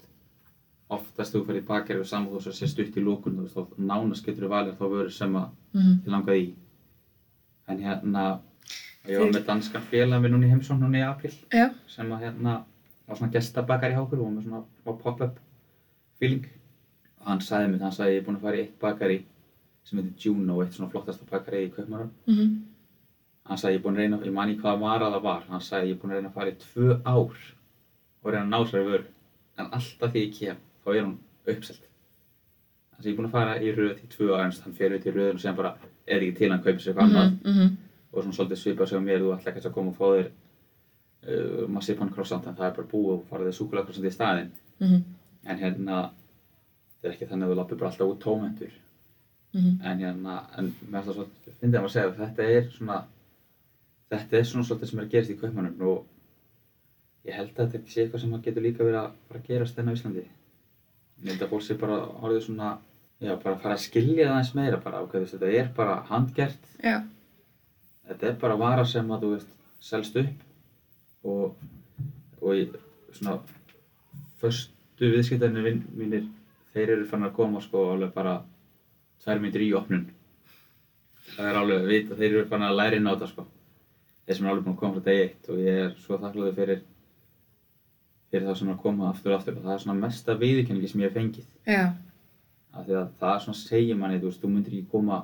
oftast 0.91 1.33
þú 1.35 1.45
fyrir 1.47 1.63
í 1.63 1.67
bakari 1.69 2.01
og 2.01 2.07
saman 2.07 2.33
þú 2.33 2.43
svo 2.43 2.53
sé 2.53 2.67
stutt 2.69 2.97
í 2.97 3.05
lókun, 3.05 3.39
þá 3.49 3.67
nánast 3.79 4.25
getur 4.27 4.49
þú 4.49 4.53
valið 4.53 4.77
þá 4.77 4.85
vörur 4.91 5.13
sem 5.13 5.33
að 5.37 5.49
Mm 5.75 6.01
þið 6.05 6.13
langaði 6.13 6.43
í. 6.43 6.55
En 7.69 7.79
hérna, 7.79 8.41
ég 9.09 9.19
var 9.23 9.33
með 9.33 9.45
danskan 9.47 9.87
félag 9.91 10.23
við 10.25 10.35
núna 10.35 10.47
í 10.47 10.53
heimsókn 10.53 10.83
núna 10.85 11.01
í 11.01 11.07
apríl, 11.07 11.35
Já. 11.55 11.71
sem 11.89 12.13
að 12.13 12.25
hérna, 12.27 12.55
var 13.09 13.19
svona 13.19 13.33
gestabakari 13.33 13.97
hjá 13.97 14.03
okkur 14.03 14.21
og 14.21 14.27
var 14.29 14.35
með 14.37 14.49
svona 14.49 14.63
smá 14.83 15.03
pop-up 15.03 15.39
feeling. 16.21 16.47
Og 17.21 17.27
hann 17.33 17.45
sagði 17.45 17.73
mér, 17.73 17.85
hann 17.87 17.95
sagði 17.97 18.17
ég 18.17 18.23
er 18.23 18.27
búinn 18.27 18.39
að 18.39 18.47
fara 18.47 18.59
í 18.59 18.65
eitt 18.65 18.81
bakari 18.83 19.19
sem 19.89 20.01
heitir 20.01 20.27
Juno, 20.27 20.59
eitt 20.63 20.77
svona 20.77 20.91
flottasta 20.93 21.29
bakari 21.31 21.65
í 21.67 21.71
Kaupmannum. 21.73 22.11
Mm 22.27 22.35
-hmm. 22.35 22.57
Hann 23.49 23.59
sagði 23.59 23.75
ég 23.75 23.81
er 23.81 23.85
búinn 23.85 23.97
að 23.97 24.03
reyna, 24.03 24.21
ég 24.25 24.33
man 24.33 24.51
í 24.51 24.59
hvaða 24.61 24.81
vara 24.81 25.11
það 25.15 25.23
var, 25.23 25.43
hann 25.49 25.61
sagði 25.61 25.89
ég 25.89 25.95
er 25.97 26.01
búinn 26.03 26.13
að 26.13 26.17
reyna 26.17 26.29
að 26.29 26.35
fara 26.35 26.51
í 26.51 26.59
tvö 26.65 27.01
ár 27.05 27.37
og 28.23 28.33
reyna 28.33 28.45
að 28.45 28.53
ná 28.53 28.71
sér 28.71 28.85
vöru. 28.85 29.05
En 29.59 29.67
alltaf 29.67 30.13
því 30.13 30.21
ég 30.27 30.39
kem, 30.39 30.57
þá 30.85 30.89
er 30.95 31.05
hún 31.05 31.19
uppselt. 31.47 31.85
Þannig 32.91 33.01
að 33.01 33.07
ég 33.07 33.13
er 33.13 33.17
búinn 33.17 33.29
að 33.29 33.37
fara 33.39 33.61
í 33.63 33.73
röð 33.73 33.99
í 34.05 34.09
tvö 34.09 34.35
ár, 34.37 34.45
en 34.45 34.53
hann 34.65 34.75
fer 34.75 34.95
út 34.95 35.07
í 35.07 35.11
röðun 35.11 35.35
og 35.35 35.41
segja 35.41 35.57
bara, 35.57 35.75
er 36.07 36.21
ekki 36.21 36.37
til 36.39 36.51
hann 36.51 36.63
kaupir 36.63 36.81
sér 36.83 36.93
eitthvað 36.93 37.05
annað. 37.09 37.33
Mm 38.09 38.15
-hmm. 38.15 38.19
Og 38.19 38.23
svona 38.23 38.37
svolítið 38.37 38.59
svipað 38.63 38.97
á 38.97 39.01
mér, 39.01 39.21
þú 39.21 39.35
ætla 39.37 39.53
ekki 39.53 39.67
að 39.69 39.75
koma 39.75 39.91
og 39.91 39.97
fá 39.97 40.07
þér 40.17 40.31
uh, 41.29 41.69
marsipan 41.69 42.11
croissant, 42.11 42.47
en 42.47 42.57
það 42.57 42.67
er 42.67 42.77
bara 42.77 42.93
búið 42.93 43.13
og 43.15 43.25
farið 43.31 43.47
þér 43.47 43.59
súkulega 43.59 43.85
croissant 43.85 44.07
í 44.07 44.11
staðinn. 44.11 44.53
Mm 44.81 44.89
-hmm. 44.89 45.03
En 45.45 45.59
hérna, 45.59 46.11
þetta 46.91 47.09
er 47.09 47.13
ekki 47.13 47.27
þannig 47.27 47.47
að 47.47 47.51
þú 47.53 47.57
lappir 47.57 47.79
bara 47.79 47.91
alltaf 47.91 48.09
út 48.09 48.21
tómentur. 48.21 48.73
Mhm. 49.55 49.81
En 49.85 49.99
hérna, 49.99 50.43
en 50.59 50.75
mér 50.91 51.05
það 51.05 51.15
svolítið, 51.15 51.55
finnst 51.61 51.75
ég 51.75 51.85
að 51.85 51.93
segja 51.95 52.09
að 52.09 52.19
þetta 52.21 52.49
er 52.57 52.71
svona, 52.71 52.99
þetta 54.11 54.39
er 54.39 54.45
svona 54.45 54.65
svolítið 54.65 54.91
sem 54.91 54.99
er 54.99 55.05
að 55.05 55.13
gerast 55.15 55.31
í 55.31 55.39
kaupmannum 55.41 55.87
og 55.89 56.05
ég 57.25 57.35
held 57.35 57.55
að 57.59 57.73
þetta 57.73 57.93
sé 57.93 58.03
eitthvað 58.03 58.21
sem 58.25 58.35
að 58.37 58.45
getur 58.45 58.67
líka 58.67 58.85
verið 58.85 59.01
að 59.01 59.15
fara 59.29 59.41
að 59.41 59.49
gerast 59.49 59.79
þennan 59.79 59.95
á 59.95 59.97
Íslandi. 59.97 60.25
Ég 61.23 61.31
held 61.33 61.43
að 61.43 61.53
fólk 61.53 61.65
sé 61.67 61.77
bara 61.81 61.99
orðið 62.23 62.43
svona, 62.47 62.73
já, 63.21 63.33
bara 63.43 63.55
að 63.55 63.63
fara 63.63 63.75
að 63.75 63.85
skilja 63.87 64.29
það 64.29 64.41
eins 64.41 64.55
meira 64.55 64.81
bara, 64.85 65.03
ok, 65.03 65.17
þetta 65.33 65.53
er 65.61 65.71
bara 65.77 65.97
handgert, 66.11 66.69
Já. 66.83 67.03
Þetta 68.09 68.29
er 68.31 68.37
bara 68.41 68.59
vara 68.61 68.85
sem 68.89 69.11
að, 69.13 69.25
þú 69.25 69.31
veist, 69.35 69.55
selst 69.85 70.19
upp 70.19 71.29
og, 71.29 71.57
og 72.41 72.57
í 72.57 72.67
svona 73.15 73.39
förstu 74.43 75.13
viðskiptarnir 75.15 75.81
mínir, 75.99 76.27
þeir 76.75 76.95
eru 76.97 77.09
fann 77.11 77.27
að 77.27 77.37
koma 77.39 77.63
sko 77.65 77.89
alveg 77.93 78.15
bara 78.15 78.39
tvær 79.23 79.43
myndir 79.43 79.65
í 79.67 79.73
opnun. 79.77 80.07
Það 81.37 81.49
er 81.51 81.59
alveg 81.61 81.83
að 81.83 81.91
vita, 81.93 82.19
þeir 82.19 82.31
eru 82.33 82.45
fann 82.51 82.65
að 82.67 82.79
læra 82.79 82.99
inn 82.99 83.09
á 83.09 83.13
þetta 83.15 83.31
sko. 83.33 83.47
Þeir 84.27 84.39
sem 84.39 84.47
er 84.47 84.53
alveg 84.53 84.67
búin 84.67 84.77
að 84.77 84.81
koma 84.83 84.99
frá 84.99 85.09
degi 85.09 85.25
eitt 85.27 85.51
og 85.53 85.61
ég 85.65 85.83
er 85.87 85.93
svo 86.03 86.19
þakklúður 86.21 86.57
fyrir 86.59 86.87
fyrir 88.29 88.45
það 88.45 88.59
sem 88.61 88.69
er 88.69 88.75
að 88.77 88.83
koma 88.83 89.09
aftur 89.09 89.33
og 89.33 89.39
aftur 89.39 89.57
og 89.57 89.65
það 89.65 89.75
er 89.75 89.83
svona 89.85 90.03
mesta 90.03 90.37
viðurkenningi 90.37 90.91
sem 90.91 91.03
ég 91.03 91.09
hef 91.09 91.17
fengið 91.17 91.47
Já. 91.73 91.85
af 92.77 92.85
því 92.85 92.97
að 92.99 93.13
það 93.21 93.35
er 93.35 93.45
svona 93.45 93.61
segir 93.63 93.99
manni, 93.99 94.19
þú 94.21 94.29
veist, 94.29 94.43
þú 94.43 94.51
myndir 94.53 94.77
ekki 94.77 94.91
koma 94.93 95.21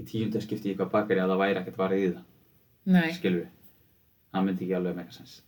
í 0.00 0.04
tíundarskipti 0.10 0.68
í 0.68 0.72
eitthvað 0.74 0.90
bakari 0.92 1.20
að 1.22 1.30
það 1.32 1.42
væri 1.44 1.60
ekkert 1.62 1.78
varðið 1.80 2.02
í 2.06 2.10
það, 2.14 2.24
Nei, 2.96 3.12
skilur 3.16 3.40
við. 3.40 3.48
Það 4.32 4.44
myndi 4.46 4.64
ekki 4.66 4.76
alveg 4.76 4.96
mega 4.96 5.10
sens. 5.16 5.42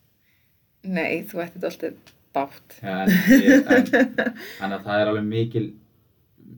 nei, 0.84 1.24
þú 1.28 1.42
ætti 1.44 1.61
þetta 1.61 1.68
alltaf 1.68 2.14
bátt. 2.34 2.78
Ja, 2.82 2.98
en, 4.64 4.72
að 4.72 4.82
það 4.84 5.00
er 5.02 5.11
alveg 5.12 5.24
mikil, 5.28 5.64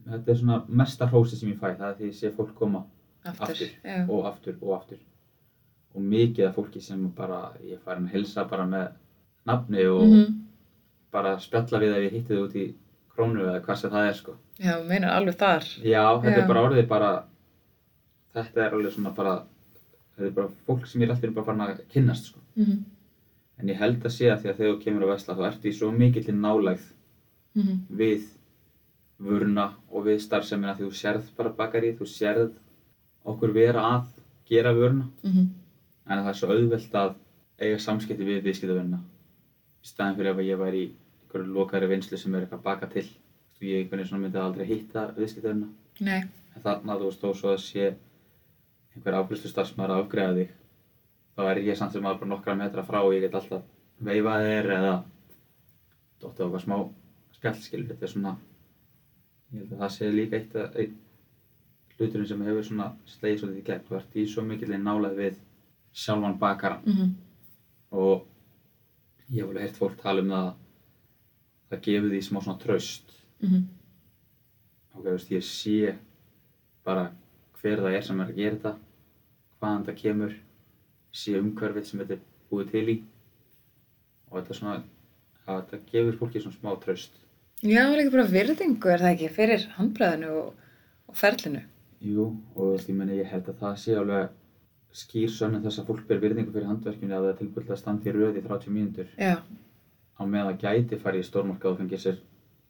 þetta 0.07 0.31
er 0.33 0.39
svona 0.41 0.59
mesta 0.81 1.07
hrósi 1.11 1.37
sem 1.39 1.51
ég 1.53 1.59
fæ, 1.61 1.71
það 1.79 1.87
er 1.89 1.95
því 1.99 2.09
ég 2.11 2.17
sé 2.19 2.31
fólk 2.35 2.53
koma 2.57 2.83
Aftur. 3.25 3.49
Aftur. 3.51 3.71
Já. 3.85 3.97
og 4.09 4.25
aftur 4.31 4.55
og 4.61 4.75
aftur. 4.79 5.01
Og 5.93 6.01
mikið 6.07 6.47
af 6.47 6.55
fólki 6.55 6.81
sem 6.81 7.01
bara, 7.15 7.41
ég 7.67 7.81
farin 7.85 8.07
að 8.07 8.15
hilsa 8.15 8.45
bara 8.49 8.63
með 8.65 8.87
nafni 9.45 9.83
og 9.91 10.05
Mhm. 10.07 10.37
bara 11.11 11.35
spjalla 11.39 11.79
við 11.81 11.95
ef 11.97 12.03
ég 12.05 12.11
hitti 12.15 12.33
þið 12.33 12.43
út 12.45 12.55
í 12.55 12.65
krónu 13.11 13.41
eða 13.43 13.61
hvað 13.65 13.77
sem 13.77 13.91
það 13.91 14.07
er 14.09 14.13
sko. 14.13 14.35
Já, 14.61 14.77
meinar 14.87 15.11
alveg 15.17 15.35
þar. 15.37 15.65
Já, 15.83 16.03
þetta 16.21 16.37
Já. 16.37 16.41
er 16.43 16.47
bara 16.47 16.63
orðið 16.69 16.87
bara, 16.87 17.09
þetta 18.33 18.65
er 18.65 18.75
alveg 18.77 18.95
svona 18.95 19.13
bara, 19.15 19.35
þetta 20.15 20.27
er 20.29 20.35
bara 20.39 20.51
fólk 20.67 20.87
sem 20.87 21.01
ég 21.01 21.09
er 21.09 21.15
alltaf 21.15 21.35
bara 21.35 21.45
farin 21.45 21.65
að 21.65 21.85
kynnast 21.93 22.31
sko. 22.31 22.39
Mm 22.55 22.65
-hmm. 22.65 22.83
En 23.61 23.69
ég 23.69 23.77
held 23.77 24.05
að 24.05 24.11
sé 24.11 24.31
að 24.31 24.41
því 24.41 24.49
að 24.49 24.57
þegar 24.57 24.73
þú 24.75 24.83
kemur 24.83 25.05
á 25.05 25.11
Vesla 25.13 25.35
þá 25.35 25.47
ertu 25.47 25.69
í 25.69 25.77
svo 25.77 25.91
mikill 25.91 26.33
nálægð 26.33 26.85
Mm 27.53 27.79
við 27.89 28.21
vöruna 29.21 29.73
og 29.91 30.05
við 30.05 30.21
starfsemina 30.23 30.75
því 30.75 30.87
þú 30.87 30.97
sérð 30.97 31.25
bara 31.37 31.53
bakarið, 31.57 31.97
þú 31.99 32.07
sérð 32.09 32.51
okkur 33.31 33.53
vera 33.53 33.81
að 33.95 34.05
gera 34.49 34.73
vöruna 34.73 35.05
-hmm. 35.23 35.47
en 36.07 36.23
það 36.23 36.29
er 36.29 36.33
svo 36.33 36.47
auðvelt 36.47 36.95
að 36.95 37.15
eiga 37.59 37.79
samskipti 37.79 38.25
við 38.25 38.43
viðskiptavöruna 38.43 38.99
í 39.83 39.87
staðin 39.87 40.15
fyrir 40.17 40.31
ef 40.31 40.39
ég 40.45 40.59
væri 40.59 40.83
í 40.85 40.91
einhverju 41.21 41.53
lokaðri 41.53 41.87
vinslu 41.87 42.17
sem 42.17 42.35
er 42.35 42.41
eitthvað 42.41 42.59
að 42.59 42.63
baka 42.63 42.87
til 42.87 43.07
ég 43.61 43.91
myndi 43.91 44.37
aldrei 44.37 44.65
hitta 44.65 45.13
viðskiptavöruna 45.17 45.67
en 46.55 46.61
þarna 46.63 46.97
þú 46.99 47.11
þó 47.21 47.29
svo 47.33 47.53
að 47.53 47.61
sé 47.65 47.93
einhver 48.95 49.17
afgriðslu 49.19 49.51
starfsmaður 49.51 49.95
að 49.95 50.03
afgreða 50.03 50.37
þig 50.39 50.49
þá 51.35 51.41
er 51.51 51.61
ég 51.65 51.77
samt 51.79 51.93
sem 51.95 52.05
að 52.05 52.19
bara 52.19 52.31
nokkra 52.33 52.55
metra 52.59 52.83
frá 52.87 52.99
og 53.01 53.13
ég 53.15 53.23
get 53.25 53.37
alltaf 53.39 53.63
veifað 54.01 54.47
þér 54.47 54.71
eða 54.77 54.95
dóttið 56.21 56.41
á 56.41 56.45
eitthvað 56.45 56.65
smá 56.65 56.77
spjallskil 57.37 57.85
þetta 57.87 58.07
er 58.07 58.13
svona 58.13 58.33
ég 59.51 59.61
held 59.61 59.71
að 59.75 59.83
það 59.83 59.95
sé 59.95 60.11
líka 60.11 60.39
eitt 60.39 60.55
einn 60.61 60.97
hluturinn 61.97 62.27
sem 62.27 62.43
hefur 62.47 62.65
svona 62.65 62.89
slegið 63.09 63.39
svolítið 63.41 63.61
í 63.61 63.65
gegn 63.69 63.87
þú 63.87 63.97
ert 63.99 64.17
í 64.17 64.25
svo 64.29 64.43
mikilvæg 64.47 64.83
nálæð 64.85 65.17
við 65.21 65.39
sjálfan 66.03 66.39
bakaran 66.39 66.83
Mm 66.85 66.93
-hmm. 66.97 67.11
og 67.91 68.25
ég 69.29 69.41
hef 69.41 69.49
alveg 69.49 69.63
heyrt 69.63 69.77
fólk 69.77 69.97
tala 70.01 70.21
um 70.21 70.29
það 70.29 70.47
að 70.47 70.53
það 71.69 71.81
gefur 71.87 72.09
því 72.09 72.21
smá 72.21 72.41
svona 72.41 72.59
traust 72.59 73.07
Mm 73.41 73.49
-hmm. 73.49 75.03
veist, 75.03 75.31
ég 75.31 75.43
sé 75.43 75.95
bara 76.83 77.11
hver 77.61 77.83
það 77.85 77.97
er 77.97 78.07
sem 78.07 78.21
er 78.21 78.31
að 78.31 78.39
gera 78.41 78.55
þetta 78.57 78.73
hvaðan 79.61 79.85
það 79.87 79.99
kemur 80.01 80.37
sé 81.21 81.35
umhverfið 81.39 81.87
sem 81.87 82.01
þetta 82.01 82.17
er 82.17 82.23
búið 82.51 82.71
til 82.71 82.85
í. 82.89 82.97
Og 84.31 84.39
þetta 84.39 84.57
svona 84.57 84.77
að 85.51 85.63
þetta 85.71 85.91
gefur 85.91 86.19
fólki 86.21 86.41
svona 86.43 86.57
smá 86.57 86.73
traust. 86.81 87.17
Já, 87.61 87.83
það 87.85 87.93
er 87.93 88.03
ekki 88.03 88.13
bara 88.15 88.29
virðingu, 88.31 88.89
er 88.89 89.03
það 89.03 89.15
ekki, 89.15 89.31
fyrir 89.35 89.65
handbræðinu 89.77 90.29
og, 90.39 90.69
og 91.11 91.17
ferlinu. 91.19 91.61
Jú, 92.01 92.27
og 92.55 92.61
þú 92.61 92.69
veist, 92.73 93.11
ég 93.13 93.33
held 93.35 93.51
að 93.51 93.59
það 93.61 93.75
sé 93.83 93.97
alveg 93.99 94.37
skýr 95.01 95.31
sönnum 95.31 95.61
þess 95.63 95.81
að 95.81 95.91
fólk 95.91 96.07
ber 96.09 96.19
virðingu 96.23 96.51
fyrir 96.51 96.67
handverkinu 96.67 97.15
að 97.15 97.27
það 97.27 97.33
er 97.33 97.37
tilbúið 97.41 97.67
til 97.67 97.75
að 97.75 97.81
standa 97.83 98.09
í 98.09 98.15
röð 98.15 98.39
í 98.39 98.43
30 98.47 98.73
mínútur. 98.75 99.13
Já, 99.21 99.35
á 100.17 100.23
meðan 100.25 100.49
það 100.49 100.65
gæti 100.65 100.99
farið 101.01 101.23
í 101.23 101.27
stórmarkað 101.29 101.71
og 101.71 101.79
fengið 101.79 102.03
sér 102.03 102.17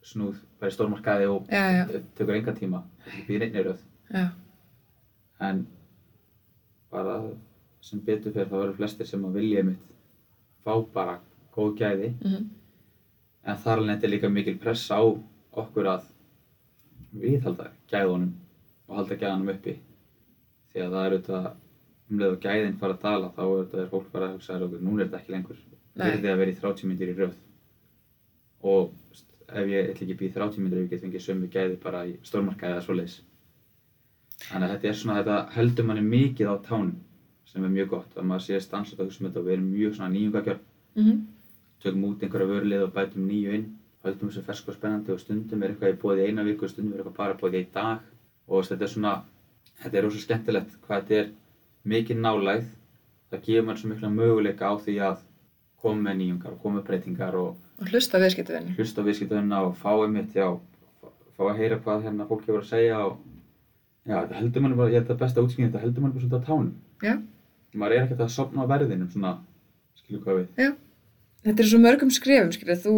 snúð, 0.06 0.44
farið 0.60 0.74
í 0.74 0.76
stórmarkaði 0.76 1.32
og 1.32 1.50
já, 1.50 1.64
já, 1.80 2.04
tekur 2.20 2.38
enga 2.38 2.54
tíma, 2.58 2.84
ekki 3.08 3.24
býr 3.30 3.48
einni 3.48 3.66
röð. 3.66 3.82
Já. 4.12 4.26
En 5.42 5.66
bara 6.92 7.18
sem 7.82 8.00
betur 8.06 8.34
fyrir 8.36 8.50
þá 8.52 8.58
eru 8.64 8.78
flestir 8.78 9.10
sem 9.10 9.24
að 9.26 9.38
vilja 9.40 9.64
mitt 9.66 9.86
fá 10.66 10.74
bara 10.94 11.20
góð 11.56 11.76
gæði 11.80 12.10
Mm 12.14 12.32
-hmm. 12.32 12.48
en 13.44 13.58
þar 13.58 13.78
alveg 13.78 14.04
er 14.04 14.10
líka 14.10 14.30
mikil 14.30 14.58
pressa 14.58 14.96
á 15.02 15.04
okkur 15.64 15.88
að 15.88 16.04
viðhalda 17.12 17.72
gæðunum 17.92 18.34
og 18.88 18.96
halda 18.96 19.16
gæðunum 19.16 19.54
uppi 19.56 19.80
því 20.72 20.80
að 20.86 20.92
það 20.92 21.06
er 21.06 21.12
auðvitað 21.16 21.52
um 22.12 22.20
leið 22.20 22.32
og 22.36 22.40
gæðin 22.46 22.78
fara 22.80 22.94
að 22.94 23.02
dala 23.02 23.34
þá 23.36 23.44
er 23.48 23.80
er 23.82 23.90
fólk 23.92 24.12
bara 24.12 24.28
að 24.28 24.34
hugsa 24.34 24.54
að 24.56 24.78
núna 24.82 25.02
er 25.02 25.08
þetta 25.08 25.20
ekki 25.22 25.32
lengur 25.32 25.58
Nei. 25.96 26.06
verði 26.12 26.32
að 26.32 26.38
vera 26.38 26.52
í 26.52 26.60
30 26.60 26.88
myndir 26.88 27.10
í 27.12 27.18
röð 27.18 27.36
og 28.64 28.94
ef 29.52 29.68
ég 29.68 29.90
ætla 29.90 30.06
ekki 30.06 30.14
að 30.14 30.22
býja 30.22 30.34
30 30.34 30.62
myndir 30.62 30.78
ef 30.78 30.84
ég 30.84 30.90
get 30.90 31.04
fengið 31.04 31.26
sömu 31.26 31.50
gæði 31.52 31.78
bara 31.84 32.06
í 32.08 32.16
stórmarkaði 32.24 32.74
eða 32.78 32.86
svoleiðis 32.86 33.18
þannig 34.50 34.68
að 34.68 34.74
þetta 34.76 34.88
er 34.92 34.98
svona 35.02 35.18
þetta 35.20 35.38
heldur 35.56 35.86
manni 35.86 36.02
mikið 36.08 36.48
á 36.54 36.56
tánum 36.70 36.96
sem 37.52 37.64
er 37.68 37.70
mjög 37.76 37.90
gott 37.90 38.18
að 38.18 38.24
maður 38.30 38.46
sé 38.48 38.60
stansað 38.64 39.00
að 39.00 39.06
hugsa 39.10 39.22
um 39.24 39.28
þetta 39.30 39.40
og 39.40 39.46
við 39.46 39.54
erum 39.58 39.70
mjög 39.76 39.96
svona 39.96 40.14
nýjungagjörn 40.16 40.60
Mm 40.96 41.04
-hmm. 41.06 41.20
tökum 41.84 42.04
út 42.06 42.24
einhverja 42.24 42.48
vörlið 42.48 42.82
og 42.84 42.94
bætum 42.94 43.28
nýju 43.30 43.54
inn 43.56 43.66
höldum 44.04 44.30
þessu 44.30 44.42
fersku 44.44 44.70
og 44.72 44.76
spennandi 44.76 45.12
og 45.12 45.20
stundum 45.20 45.64
er 45.64 45.70
eitthvað 45.70 45.94
í 45.94 46.02
bóði 46.02 46.26
eina 46.28 46.44
viku 46.44 46.64
og 46.66 46.70
stundum 46.70 46.94
er 46.94 46.98
eitthvað 47.00 47.18
bara 47.18 47.34
bóði 47.34 47.62
í 47.62 47.68
dag 47.74 48.00
og 48.48 48.64
þetta 48.66 48.84
er 48.84 48.88
svona 48.90 49.22
þetta 49.84 49.98
er 49.98 50.04
rosa 50.04 50.18
skemmtilegt 50.20 50.72
hvað 50.88 51.02
þetta 51.02 51.16
er 51.22 51.28
mikið 51.86 52.18
nálægð 52.18 52.66
það 53.32 53.42
gefur 53.46 53.66
mann 53.66 53.78
svo 53.78 53.90
mikla 53.90 54.10
möguleika 54.10 54.66
á 54.68 54.74
því 54.78 54.96
að 55.00 55.18
koma 55.82 56.02
með 56.10 56.18
nýjungar 56.18 56.52
og 56.52 56.62
koma 56.62 56.80
með 56.80 56.86
breytingar 56.88 57.36
og 57.36 57.56
Og 57.82 57.88
hlusta 57.88 58.20
viðskiptuvinu. 58.20 58.76
hlusta 58.78 59.02
á 59.02 59.06
viðskiptöðuna 59.08 59.58
og 59.66 59.76
fá 59.78 59.92
einmitt, 60.04 60.34
já, 60.36 60.60
fá- 61.38 61.50
að 61.52 61.58
heyra 61.58 61.80
hvað 61.80 62.04
hérna 62.04 62.28
fólk 62.28 62.42
hefur 62.46 62.60
að 62.62 62.70
segja 62.70 63.00
og 63.06 63.18
já, 64.08 64.16
þetta 64.16 64.40
heldur 64.40 64.66
mann 64.66 64.78
bara, 64.80 64.94
ég 64.94 65.02
held 65.02 65.14
að 65.14 65.22
besta 65.22 65.44
útskýring, 65.46 65.70
þetta 65.72 65.84
heldur 65.86 66.06
mann 66.06 66.16
bara 66.16 66.24
svolítið 66.24 66.42
á 66.42 66.48
tánum. 66.48 66.72
Já. 67.06 67.14
Maður 67.82 67.96
er 67.96 68.06
ekkert 68.06 68.26
að 68.26 68.34
sopna 68.34 68.66
á 68.66 68.72
verðinum 68.72 69.12
svona, 69.12 69.36
skilur 70.02 70.24
hvað 70.26 70.42
við. 70.42 70.66
Já. 70.66 70.72
Þetta 71.46 71.64
er 71.64 71.70
svo 71.72 71.82
mörgum 71.82 72.12
skrefum, 72.14 72.52
skilja, 72.56 72.78
þú, 72.84 72.96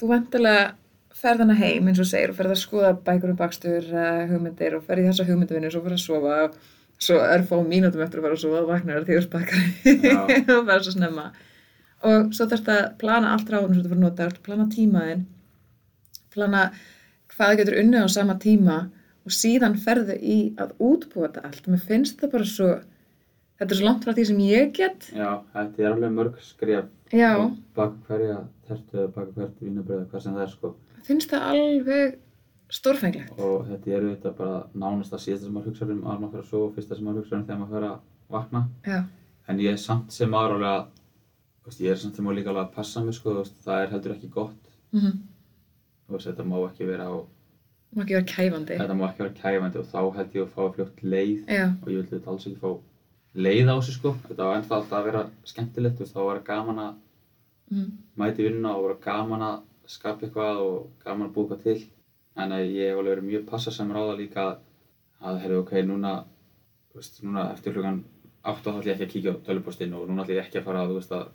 þú 0.00 0.10
vantilega 0.10 0.64
ferð 1.14 1.44
hana 1.44 1.56
heim, 1.58 1.88
eins 1.88 2.00
og 2.02 2.08
segir, 2.10 2.32
og 2.32 2.38
ferð 2.38 2.54
að 2.54 2.62
skoða 2.62 2.94
bækur 3.06 3.32
um 3.32 3.38
bakstur, 3.38 3.90
uh, 3.92 4.24
hugmyndir 4.30 4.78
og 4.78 4.86
ferð 4.86 5.04
í 5.04 5.10
þessa 5.10 5.26
hugmyndavinu, 5.28 5.70
svo 5.72 5.82
ferð 5.84 5.98
að 5.98 6.02
sofa 6.04 6.38
og 6.44 6.56
svo 7.04 7.20
er 7.22 7.44
fá 7.46 7.54
mínútum 7.62 8.02
eftir 8.04 8.20
að 8.20 8.26
fara 8.26 8.36
að 8.38 8.42
sofa 8.42 8.62
og 8.62 8.70
vaknar 8.70 9.06
því 9.06 9.20
bakari 9.32 9.94
Já. 10.04 10.18
og 10.56 10.66
ferð 10.68 10.88
svo 10.88 10.94
snemma. 10.96 11.28
Og 12.04 12.34
svo 12.36 12.48
þarfst 12.50 12.72
að 12.74 12.82
plana 13.00 13.32
allt 13.34 13.52
ráðum 13.52 13.72
sem 13.72 13.84
þú 13.84 13.92
fyrir 13.92 14.00
að 14.00 14.04
nota, 14.04 14.28
plana 14.44 14.66
tímaðinn, 14.72 15.24
plana 16.34 16.64
hvað 17.34 17.56
getur 17.60 17.80
unnið 17.80 18.06
á 18.06 18.08
sama 18.12 18.36
tíma 18.42 18.78
og 19.24 19.32
síðan 19.32 19.76
ferðu 19.80 20.16
í 20.20 20.38
að 20.60 20.74
útbúa 20.84 21.28
þetta 21.30 21.44
allt. 21.48 21.68
Mér 21.72 21.80
finnst 21.88 22.18
það 22.20 22.32
bara 22.34 22.48
svo, 22.50 22.68
þetta 23.60 23.70
er 23.74 23.78
svo 23.80 23.86
langt 23.88 24.04
frá 24.04 24.12
því 24.16 24.26
sem 24.30 24.42
ég 24.44 24.72
get. 24.76 25.08
Já, 25.16 25.30
þetta 25.54 25.82
er 25.86 25.92
alveg 25.94 26.12
mörg 26.18 26.40
skref 26.44 26.90
Já. 27.14 27.30
og 27.40 27.56
baka 27.76 27.96
hverja 28.08 28.38
tertu 28.68 28.98
eða 29.00 29.12
baka 29.14 29.32
hvert 29.38 29.62
vínabröð, 29.64 30.04
hvað 30.10 30.22
sem 30.26 30.34
það 30.36 30.42
er 30.46 30.52
sko. 30.56 30.74
finnst 31.04 31.30
það 31.30 31.48
alveg 31.54 32.18
stórfenglegt. 32.74 33.34
Og 33.38 33.66
þetta 33.68 33.90
er 33.92 34.06
auðvitað 34.08 34.36
bara 34.38 34.58
nánast 34.74 35.12
að 35.14 35.22
síðasta 35.24 35.46
sem 35.46 35.54
maður 35.54 35.70
hugsa 35.72 35.84
um 35.84 36.04
að 36.04 36.20
maður 36.20 36.32
fyrir 36.32 36.44
að 36.44 36.50
sofa 36.50 36.64
og 36.68 36.74
fyrsta 36.78 36.96
sem 36.98 37.04
maður 37.08 37.20
hugsa 37.22 37.36
um 37.36 37.44
þegar 37.44 37.60
maður 37.60 37.74
fyrir 37.76 37.90
að 37.90 38.00
vakna. 38.36 38.62
Já, 38.88 39.02
En 39.48 39.58
ég 39.60 39.74
er 39.76 39.80
samt 39.82 40.12
sem 40.16 40.30
maður 40.32 40.54
alveg 40.56 40.70
að, 40.72 40.84
þú 41.60 41.68
veist, 41.68 41.80
ég 41.84 41.90
er 41.92 41.98
samt 42.00 42.16
sem 42.16 42.24
maður 42.24 42.38
líka 42.38 42.48
alveg 42.54 42.64
að 42.64 42.74
passa 42.78 43.02
mig 43.04 43.14
sko, 43.18 43.34
það 43.64 43.82
er 43.84 43.90
heldur 43.92 44.14
ekki 44.16 44.30
gott. 44.32 44.70
mm 44.96 45.18
Þú 46.04 46.12
veist, 46.16 46.26
þetta 46.30 46.44
má 46.48 46.56
ekki 46.64 46.84
vera 46.88 47.04
á 47.12 47.16
má 47.94 48.02
ekki 48.04 48.16
vera 48.16 48.28
kæfandi. 48.32 48.78
Þetta 48.80 48.96
má 48.98 49.04
ekki 49.08 49.24
vera 49.24 49.36
kæfandi 49.40 49.80
og 49.80 49.88
þá 49.92 50.00
held 50.18 50.36
ég 50.38 50.44
að 50.44 50.52
fá 50.54 50.62
fljótt 50.76 51.02
leið 51.04 51.54
Já, 51.56 51.64
og 51.70 51.88
ég 51.92 52.00
vil 52.00 52.10
þetta 52.10 52.32
alls 52.32 52.48
ekki 52.50 52.62
fá 52.62 52.70
leið 53.34 53.70
á 53.70 53.74
þessu 53.74 53.96
sko. 53.96 54.14
Þetta 54.28 54.48
var 54.48 54.58
ennþá 54.58 54.76
alltaf 54.78 54.98
að 54.98 55.08
vera 55.08 55.22
skemmtilegt, 55.50 56.02
veist, 56.02 56.14
þá 56.14 56.22
var 56.28 56.42
gaman 56.46 56.82
að 56.84 56.92
mm. 57.74 57.90
mæti 58.20 58.48
vinna 58.48 58.74
og 58.76 58.88
var 58.88 58.98
gaman 59.04 59.46
að 59.48 59.62
skapa 59.90 60.26
eitthvað 60.26 60.62
og 60.64 60.78
gaman 61.04 61.28
að 61.28 61.36
búka 61.38 61.60
til. 61.62 61.78
En 62.34 62.54
ég 62.58 62.90
hef 62.90 62.98
alveg 62.98 63.12
verið 63.14 63.28
mjög 63.28 63.46
passasamur 63.50 64.00
á 64.00 64.02
það 64.08 64.20
líka 64.22 64.46
að, 65.22 65.40
heyrðu, 65.44 65.62
ok, 65.62 65.72
núna, 65.86 66.14
veist, 66.96 67.22
núna 67.22 67.48
eftir 67.54 67.76
hlugan 67.76 68.02
átt 68.44 68.64
þá 68.64 68.70
ætlum 68.74 68.88
ég 68.88 68.94
ekki 68.94 69.06
að 69.06 69.12
kíkja 69.14 69.34
á 69.34 69.44
tölvupostinn 69.46 69.94
og 69.96 70.08
núna 70.08 70.24
ætlum 70.24 70.38
ég 70.38 70.46
ekki 70.48 70.60
að 70.60 70.66
fara 70.68 70.84
að, 70.84 70.94
veist, 70.98 71.14
að, 71.14 71.30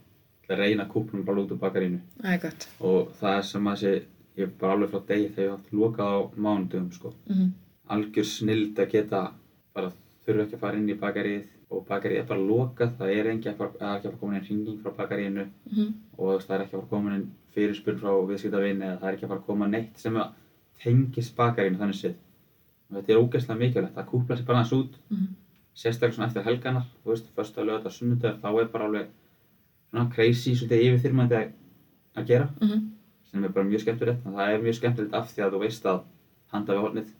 að 0.50 0.62
reyna 0.62 0.86
kúpnum 0.92 1.26
bara 1.26 1.44
út 1.44 1.54
úr 1.56 1.62
bakarínu. 1.62 2.02
það 2.20 2.36
er 2.36 2.42
gott. 2.44 2.68
Og 2.86 3.14
það 3.22 3.38
er 3.38 3.48
sem 3.50 3.70
að 3.72 3.84
þessi, 3.84 4.04
ég 4.44 4.54
bara 4.60 4.76
alveg 4.76 4.94
frá 4.94 5.02
degi 5.08 5.32
þegar 5.34 5.46
ég 5.48 5.56
haft 5.56 5.74
lokað 5.74 6.14
á 6.16 6.20
mánudum, 6.36 6.92
sko. 6.92 7.14
Mm 7.30 7.50
algjör 7.90 8.28
snild 8.28 8.80
að 8.80 8.92
geta 8.94 9.22
bara 9.74 9.92
þurfa 10.26 10.44
ekki 10.46 10.58
að 10.58 10.64
fara 10.64 10.78
inn 10.78 10.92
í 10.92 10.98
bakaríð 11.00 11.48
og 11.74 11.86
bakaríð 11.88 12.22
er 12.22 12.28
bara 12.30 12.46
lokað, 12.46 12.96
það 13.00 13.14
er 13.16 13.30
ekki 13.32 13.50
að 13.50 13.60
fara, 13.62 13.72
það 13.80 14.08
að 14.10 14.18
komin 14.22 14.38
inn 14.38 14.46
hringing 14.46 14.80
frá 14.84 14.96
bakaríinu 14.98 15.46
-hmm. 15.46 15.92
og 16.18 16.44
það 16.44 16.56
er 16.56 16.64
ekki 16.66 16.76
að 16.76 16.80
fara 16.80 16.92
komin 16.94 17.16
inn 17.16 17.28
fyrirspurn 17.56 18.02
frá 18.04 18.12
viðskiptavinn 18.30 18.82
eða 18.82 19.00
það 19.00 19.08
er 19.10 19.14
ekki 19.14 19.26
að 19.26 19.32
fara 19.34 19.40
að 19.40 19.50
koma 19.50 19.68
neitt 19.68 19.98
sem 19.98 20.16
að 20.16 20.28
tengist 20.84 21.36
bakarínu 21.36 21.78
þannig 21.78 22.00
séð. 22.02 22.16
Og 22.90 22.96
þetta 22.96 23.14
er 23.14 23.22
ógeðslega 23.22 23.60
mikilvægt 23.60 23.98
að 23.98 24.10
kúpla 24.12 24.38
sér 24.38 24.46
bara 24.46 24.60
aðeins 24.60 24.80
út, 24.80 25.00
Mm 25.10 25.28
sérstaklega 25.80 26.16
svona 26.16 26.28
eftir 26.28 26.44
helganar, 26.44 26.86
þú 27.04 27.10
veist, 27.14 27.28
fyrsta 27.36 27.64
lögða 27.64 27.86
og 27.86 27.94
sunnudagur, 27.96 28.40
þá 28.42 28.50
er 28.60 28.68
bara 28.74 28.86
alveg 28.86 29.06
svona 29.90 30.10
crazy, 30.12 30.56
svolítið 30.56 30.82
yfirþyrmandi 30.88 31.36
að, 31.38 31.52
að 32.16 32.26
gera 32.28 32.50
-hmm. 32.60 32.82
Sem 33.30 33.44
er 33.46 33.54
bara 33.54 33.70
mjög 33.70 33.84
skemmtilegt 33.86 34.26
en 34.26 34.36
það 34.40 34.54
er 34.56 34.66
mjög 34.66 34.78
skemmtilegt 34.80 35.16
af 35.20 35.32
því 35.34 35.46
að 35.46 35.56
þú 35.56 35.62
veist 35.64 35.88
að 35.90 36.02
handa 36.54 36.76
við 36.76 36.84
hornið. 36.88 37.16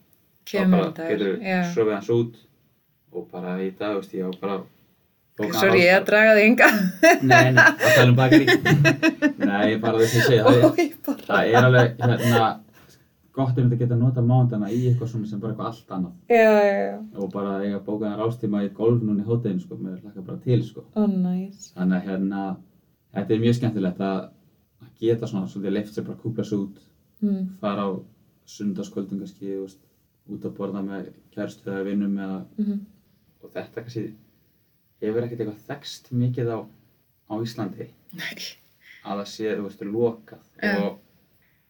Þá 0.50 0.60
bara 0.74 0.92
getur 1.12 1.34
Já. 1.46 1.60
sofið 1.76 1.94
hans 1.94 2.12
út 2.16 2.40
og 3.14 3.28
bara 3.32 3.56
í 3.62 3.70
dag, 3.78 3.98
veist, 4.00 4.14
ég 4.18 4.26
á 4.26 4.32
bara 4.42 4.60
Sorry, 5.40 5.80
ég 5.80 5.94
ráðstefnu. 5.94 5.96
að 5.96 6.08
draga 6.10 6.32
þig 6.36 6.48
ynga. 6.50 6.66
Nei, 7.24 7.52
nei, 7.56 7.64
að 7.64 7.94
tala 7.96 8.08
um 8.10 8.16
bakari. 8.18 8.48
nei, 9.50 9.78
bara 9.80 10.02
þess 10.02 10.18
að 10.20 10.26
segja, 10.26 10.42
það 10.44 10.82
er, 10.84 10.90
það 11.30 11.52
er 11.54 11.60
alveg, 11.62 11.94
hérna, 12.02 12.50
gott 13.38 13.54
ef 13.54 13.62
þetta 13.62 13.78
geta 13.80 14.00
nota 14.02 14.24
mándana 14.26 14.72
í 14.74 14.82
eitthvað 14.90 15.14
svona 15.14 15.30
sem 15.30 15.40
bara 15.40 15.54
eitthvað 15.54 15.70
allt 15.70 15.94
annað. 15.96 16.18
Já, 16.28 16.42
já, 16.44 16.74
já. 16.90 16.98
Og 17.16 17.32
bara 17.32 17.54
eiga 17.64 17.80
bókaðan 17.86 18.20
rástíma 18.20 18.66
í 18.66 18.72
golf 18.76 19.00
núna 19.00 19.24
í 19.24 19.30
hóteginu, 19.30 19.64
sko, 19.64 19.80
mér 19.80 20.02
hlaka 20.02 20.26
bara 20.28 20.42
til, 20.44 20.60
sko. 20.68 20.84
Ó, 20.92 21.08
næs. 21.08 21.70
Þannig 21.78 22.02
að 22.02 22.12
hérna, 22.12 22.44
þetta 23.16 23.36
er 23.38 23.44
mjög 23.46 23.58
skemmtilegt 23.62 24.04
að 24.10 24.20
geta 25.02 25.28
svona 25.28 25.48
svolítið 25.48 25.74
leift 25.76 25.94
sér 25.96 26.06
bara 26.08 26.18
að 26.18 26.22
kúpla 26.24 26.46
sig 26.46 26.58
út, 26.60 26.80
Mm. 27.22 27.48
fara 27.60 27.84
á 27.84 27.90
sundarskvöldum 28.48 29.20
kannski, 29.20 29.56
veist, 29.60 29.80
út 30.32 30.46
að 30.48 30.54
borða 30.56 30.82
með 30.86 31.10
kærstu 31.36 31.68
eða 31.68 31.84
vinnum 31.86 32.16
eða, 32.18 32.46
Mhm. 32.58 32.80
og 33.44 33.52
þetta 33.54 33.84
kannski 33.84 34.14
hefur 35.02 35.24
ekkert 35.24 35.40
eitthvað 35.40 35.68
þekst 35.68 36.12
mikið 36.12 36.48
á, 36.56 36.60
á 37.30 37.34
Íslandi 37.44 37.88
Nei. 38.14 38.38
að 39.06 39.20
það 39.20 39.28
sé, 39.28 39.56
þú 39.58 39.64
veist, 39.68 39.80
lokað 39.82 40.40
Já. 40.64 40.78
og 40.86 40.98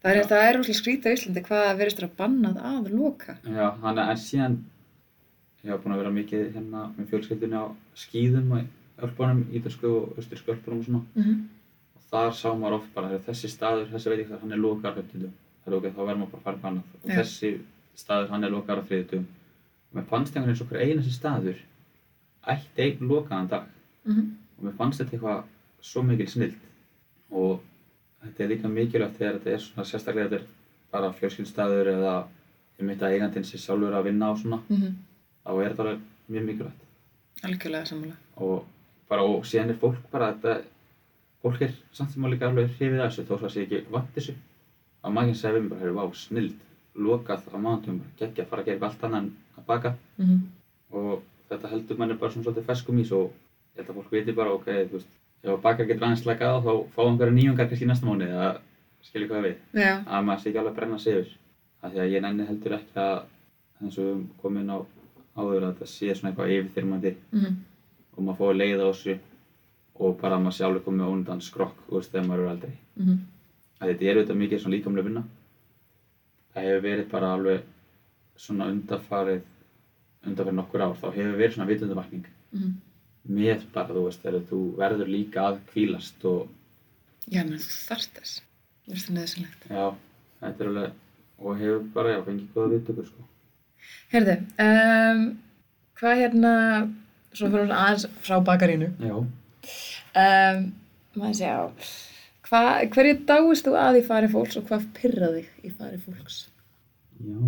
Það 0.01 0.15
er, 0.15 0.23
það 0.23 0.43
er 0.47 0.55
rosalega 0.55 0.79
skrítið 0.79 1.09
á 1.11 1.15
Íslandi 1.17 1.41
hvað 1.43 1.77
verðist 1.77 1.97
þér 1.99 2.07
að 2.09 2.15
bannað 2.15 2.57
að 2.63 2.91
loka. 2.93 3.37
já, 3.43 3.71
hann 3.81 3.97
en 3.99 4.17
síðan 4.17 4.57
ég 5.65 5.71
hef 5.71 5.83
búin 5.83 5.93
að 5.93 5.97
vera 5.97 6.11
mikið 6.11 6.53
hérna 6.53 6.93
með 6.95 7.07
fjölskyldunni 7.09 7.57
á 7.59 7.65
skýðum 7.95 8.51
og 8.51 8.67
ölpunum, 9.03 9.43
ítalsku 9.51 9.83
og 9.89 10.17
austursku 10.17 10.53
ölpunum 10.53 10.79
og 10.79 10.85
svona 10.85 11.03
Mm 11.15 11.23
-hmm. 11.23 11.47
Og 12.09 12.15
þar 12.15 12.31
sá 12.33 12.49
maður 12.57 12.77
oft 12.79 12.93
bara 12.93 13.09
þegar 13.11 13.25
þessi 13.27 13.49
staður, 13.53 13.89
þessi 13.93 14.09
veit 14.09 14.19
ég 14.19 14.29
hvað, 14.29 14.41
hann 14.41 14.55
er 14.55 14.61
lokar 14.63 14.95
höfndundum 14.97 15.33
það 15.63 15.73
er 15.73 15.77
ok, 15.77 15.89
þá 15.93 16.01
verður 16.01 16.19
maður 16.19 16.31
bara 16.31 16.41
að 16.41 16.45
fara 16.45 16.69
annað. 16.69 16.93
Og 17.03 17.09
þessi 17.19 17.51
staður, 17.95 18.29
hann 18.33 18.43
er 18.43 18.53
lokar 18.53 18.81
á 18.81 18.87
þriðutum 18.89 19.25
og 19.89 19.97
mér 19.97 20.07
fannst 20.09 20.35
einhvern 20.35 20.49
veginn 20.49 20.59
svo 20.59 20.69
hver 20.69 20.83
einasti 20.85 21.13
staður 21.13 21.59
ætti 22.49 22.85
einn 22.85 23.09
lokaðan 23.09 23.51
dag. 23.51 23.65
Mm 24.09 24.29
og 24.59 24.65
mér 24.67 24.75
fannst 24.75 24.99
þetta 24.99 25.15
eitthvað 25.15 25.43
svo 25.87 26.01
mikil 26.03 26.27
snild 26.27 26.55
og 27.31 27.61
þetta 28.23 28.43
er 28.43 28.49
líka 28.51 28.71
mikilvægt 28.71 29.19
þegar 29.19 29.37
þetta 29.37 29.53
er 29.53 29.61
svona 29.63 29.85
sérstaklega 29.87 30.31
þetta 30.31 30.39
er 30.41 30.47
bara 30.91 31.11
fjölskyldstaður 31.15 31.91
eða 31.93 32.15
ég 32.79 32.87
myndi 32.87 33.05
að 33.05 33.15
eigandinn 33.15 33.47
sé 33.47 33.59
sjálfur 33.61 33.95
að 33.95 34.09
vinna 34.09 34.31
á 34.31 34.33
svona 34.35 34.59
-hmm. 34.67 34.97
þá 35.45 35.51
er 35.53 35.69
þetta 35.69 35.85
alveg 35.85 36.01
mjög 36.27 36.45
mikilvægt. 36.49 36.81
Algjörlega 37.43 37.85
sammála. 37.85 38.15
og 38.35 38.65
bara 39.09 39.23
og 39.23 39.45
síðan 39.45 39.69
er 39.69 39.79
fólk 39.79 40.11
bara 40.11 40.33
þetta 40.33 40.61
fólk 41.43 41.61
er 41.61 41.75
samt 41.95 42.13
sem 42.13 42.25
að 42.25 42.33
líka 42.35 42.49
alveg 42.49 42.73
hrifið 42.77 43.03
af 43.03 43.11
þessu 43.11 43.27
þó 43.27 43.35
að 43.37 43.53
sé 43.53 43.65
ekki 43.65 43.83
vant 43.93 44.15
þessu. 44.15 44.35
Að 45.03 45.13
maður 45.15 45.37
segja 45.39 45.53
við 45.55 45.61
mig 45.61 45.69
bara, 45.71 45.81
heyrðu, 45.81 45.97
vá, 45.99 46.15
snild 46.15 46.65
lokað 46.99 47.45
á 47.53 47.57
mánutum, 47.57 48.01
geggja, 48.19 48.47
fara 48.49 48.63
að 48.63 48.71
gera 48.71 48.87
allt 48.89 49.03
annað 49.07 49.21
en 49.21 49.29
að 49.57 49.65
baka. 49.69 49.93
Mm 50.17 50.25
-hmm. 50.25 50.41
og 50.99 51.21
þetta 51.49 51.71
heldur 51.71 51.97
manni 51.97 52.17
bara 52.19 52.31
svona 52.31 52.43
svolítið 52.43 52.67
ferskum 52.69 52.99
ís 52.99 53.11
og 53.11 53.31
ég 53.75 53.81
held 53.81 53.89
að 53.89 53.95
fólk 53.95 54.11
viti 54.11 54.35
bara, 54.35 54.53
ok, 54.53 54.65
þú 54.65 54.97
veist 54.97 55.19
ef 55.43 55.51
að 55.53 55.61
bakar 55.63 55.87
getur 55.87 56.05
aðeins 56.05 56.23
slakað 56.23 56.55
á 56.55 56.59
þá 56.65 56.73
fá 56.95 57.01
einhverja 57.05 57.35
nýjungar 57.35 57.69
kannski 57.69 57.87
næsta 57.87 58.07
mánu 58.07 58.27
eða 58.27 58.49
skilja 59.01 59.27
hvað 59.29 59.45
við. 59.47 59.55
Já. 59.73 59.93
að 60.05 60.25
maður 60.27 60.41
sé 60.41 60.49
ekki 60.49 60.59
alveg 60.59 60.73
að 60.73 60.79
brenna 60.79 60.99
sig 60.99 61.13
yfir. 61.19 61.37
Af 61.81 61.91
því 61.93 61.99
að 62.03 62.13
ég 62.13 62.21
nenni 62.25 62.47
heldur 62.49 62.75
ekki 62.75 62.99
að 62.99 63.17
eins 63.79 63.97
og 63.97 64.05
við 64.09 64.23
komið 64.41 64.61
inn 64.61 64.73
á 64.75 64.79
áður 65.39 65.63
að 65.63 65.69
þetta 65.69 65.87
sé 65.93 66.15
svona 66.15 66.31
eitthvað 66.31 66.53
yfirþyrmandi. 66.55 67.13
Mm 67.31 67.39
-hmm. 67.39 67.55
og 68.15 68.23
maður 68.23 68.39
fái 68.39 68.59
leið 68.59 68.83
á 68.83 68.87
þessu 68.89 69.19
og 69.99 70.17
bara 70.21 70.35
að 70.37 70.43
maður 70.45 70.65
alveg 70.65 70.83
komið 70.85 71.11
undan 71.13 71.41
skrokk 71.41 71.77
þú 71.87 71.95
veist 71.99 72.11
þegar 72.13 72.27
maður 72.27 72.45
er 72.45 72.49
aldrei 72.53 72.73
Mm 72.99 73.05
-hmm. 73.07 73.17
þetta 73.79 74.05
er 74.05 74.15
auðvitað 74.17 74.37
mikið 74.43 74.59
svona 74.61 74.75
líkamlega 74.75 75.07
vinna 75.07 75.23
það 76.53 76.63
hefur 76.67 76.81
verið 76.89 77.09
bara 77.11 77.33
alveg 77.33 77.61
svona 78.35 78.65
undarfarið 78.71 79.41
undarfarið 80.25 80.55
nokkur 80.59 80.81
ár 80.81 80.95
þá 81.01 81.07
hefur 81.15 81.37
verið 81.37 81.53
svona 81.53 81.67
vitundavakning 81.71 82.25
Mm 82.51 82.59
-hmm. 82.61 82.73
með 83.29 83.61
bara 83.73 83.93
þú 83.93 84.05
veist 84.05 84.21
þegar 84.23 84.41
þú 84.51 84.75
verður 84.77 85.07
líka 85.07 85.39
að 85.49 85.57
kvílast 85.73 86.25
og 86.25 86.47
Já, 87.31 87.43
menn 87.43 87.59
þú 87.59 87.71
þarft 87.89 88.13
þess. 88.17 88.41
Mér 88.87 88.95
finnst 88.95 89.07
það 89.09 89.13
neðsynlegt. 89.15 89.61
já, 89.69 89.95
þetta 90.41 90.63
er 90.63 90.67
alveg 90.67 90.91
og 91.39 91.57
hefur 91.57 91.83
bara, 91.93 92.09
já, 92.09 92.23
fengið 92.25 92.47
góða 92.55 92.69
viðtökur 92.73 93.05
sko 93.05 93.23
Herðu, 94.11 94.35
um, 94.59 95.39
hvað 95.99 96.17
hérna, 96.21 96.51
svo 97.33 97.49
fyrir 97.49 97.71
aðeins 97.71 98.05
frá 98.21 98.39
bakarínu. 98.43 98.89
já, 98.99 99.25
Um, 100.19 100.61
maður 101.19 101.35
sjá, 101.39 101.55
hva, 102.49 102.61
hverju 102.93 103.17
dáist 103.29 103.65
þú 103.67 103.73
að 103.77 103.99
í 103.99 104.05
fari 104.07 104.29
fólks 104.31 104.57
og 104.57 104.65
hvað 104.69 104.85
pyrra 104.97 105.29
þig 105.35 105.49
í 105.69 105.73
fari 105.75 105.99
fólks? 106.05 106.39
já 107.19 107.39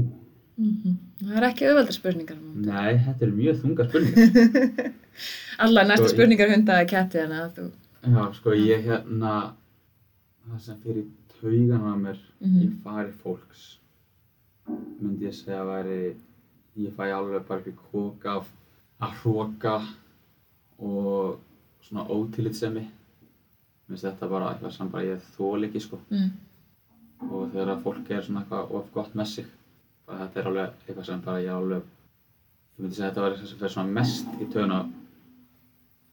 Mm 0.62 0.97
Það 1.22 1.38
er 1.39 1.45
ekki 1.47 1.66
auðveldar 1.66 1.95
spurningar. 1.95 2.38
Nei. 2.66 2.97
þetta 3.05 3.26
er 3.26 3.32
mjög 3.34 3.62
þunga 3.64 3.86
spurningar 3.88 4.91
Alla 5.64 5.84
næsta 5.88 6.03
Sko, 6.03 6.09
ég- 6.09 6.14
spurningar 6.16 6.51
hunda 6.51 6.76
að 6.82 6.89
ketti 6.91 7.22
hana 7.22 7.39
að 7.45 7.55
þú. 7.55 7.66
já, 8.12 8.24
sko, 8.38 8.53
ég 8.57 8.84
hérna 8.86 9.32
það 10.51 10.59
sem 10.66 10.78
fyrir 10.84 11.05
taugana 11.39 11.93
á 11.93 11.95
mér 12.03 12.20
Mhm. 12.41 12.62
í 12.62 12.68
fari 12.84 13.12
fólks 13.24 13.64
myndi 15.01 15.26
ég 15.30 15.34
segja 15.39 15.62
að 15.64 15.72
væri 15.72 16.16
ég 16.86 16.93
fæ 16.99 17.03
alveg 17.16 17.47
bara 17.47 17.59
ekki 17.64 17.74
kók 17.91 18.26
af 18.36 18.51
að 19.01 19.16
hróka 19.24 19.76
og 20.80 21.39
svona 21.82 22.06
ótilitsemi 22.10 22.82
mér 22.82 23.88
finnst 23.98 24.06
þetta 24.06 24.30
bara 24.30 24.52
eitthvað 24.54 24.72
sem 24.78 24.90
bara 24.94 25.04
ég 25.04 25.22
þól 25.38 25.66
ekki 25.68 25.82
sko 25.82 26.00
Mm. 26.12 26.32
og 27.32 27.52
þegar 27.52 27.70
að 27.76 27.84
fólk 27.84 28.12
er 28.12 28.22
svona 28.24 28.42
eitthvað 28.44 28.72
of 28.72 28.92
gott 28.94 29.14
með 29.16 29.28
sig 29.28 29.46
bara 30.08 30.28
þetta 30.28 30.40
er 30.40 30.48
alveg 30.48 30.72
eitthvað 30.88 31.06
sem 31.06 31.22
bara 31.22 31.42
ég 31.42 31.52
alveg 31.56 31.82
ég 31.82 32.80
myndi 32.84 32.96
segja 32.96 33.10
að 33.10 33.14
þetta 33.14 33.22
var 33.22 33.32
eitthvað 33.32 33.50
sem 33.50 33.60
fer 33.60 33.70
svona 33.76 33.92
mest 34.00 34.26
í 34.42 34.46
töðuna 34.54 34.80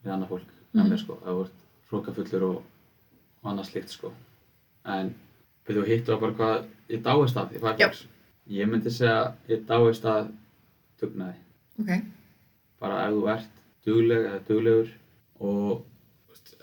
við 0.04 0.12
annað 0.14 0.28
fólk 0.28 0.50
með 0.74 0.82
Mhm. 0.82 0.90
mér 0.92 0.98
sko 1.02 1.14
það 1.24 1.38
voru 1.38 1.50
hrókafullur 1.90 2.42
og, 2.50 2.62
og 3.42 3.50
annað 3.50 3.66
slíkt 3.70 3.88
sko 3.90 4.12
en 4.84 5.14
byrju 5.66 5.82
og 5.82 5.88
hittu 5.88 6.12
á 6.16 6.20
bara 6.20 6.32
hvað 6.32 6.64
ég 6.88 7.02
dáist 7.02 7.36
að 7.36 7.54
í 7.56 7.60
fari 7.60 7.78
Já. 7.78 7.88
fólks 7.88 8.06
ég 8.48 8.68
myndi 8.68 8.90
segja 8.90 9.16
að 9.24 9.34
ég 9.48 9.66
dáist 9.66 10.04
að 10.04 10.30
dugnaði 11.00 11.34
Ok. 11.80 12.04
bara 12.80 13.06
ef 13.08 13.12
þú 13.14 13.28
ert 13.34 13.48
dugleg 13.86 14.24
eða 14.26 14.40
duglegur 14.48 14.88
og 15.40 15.84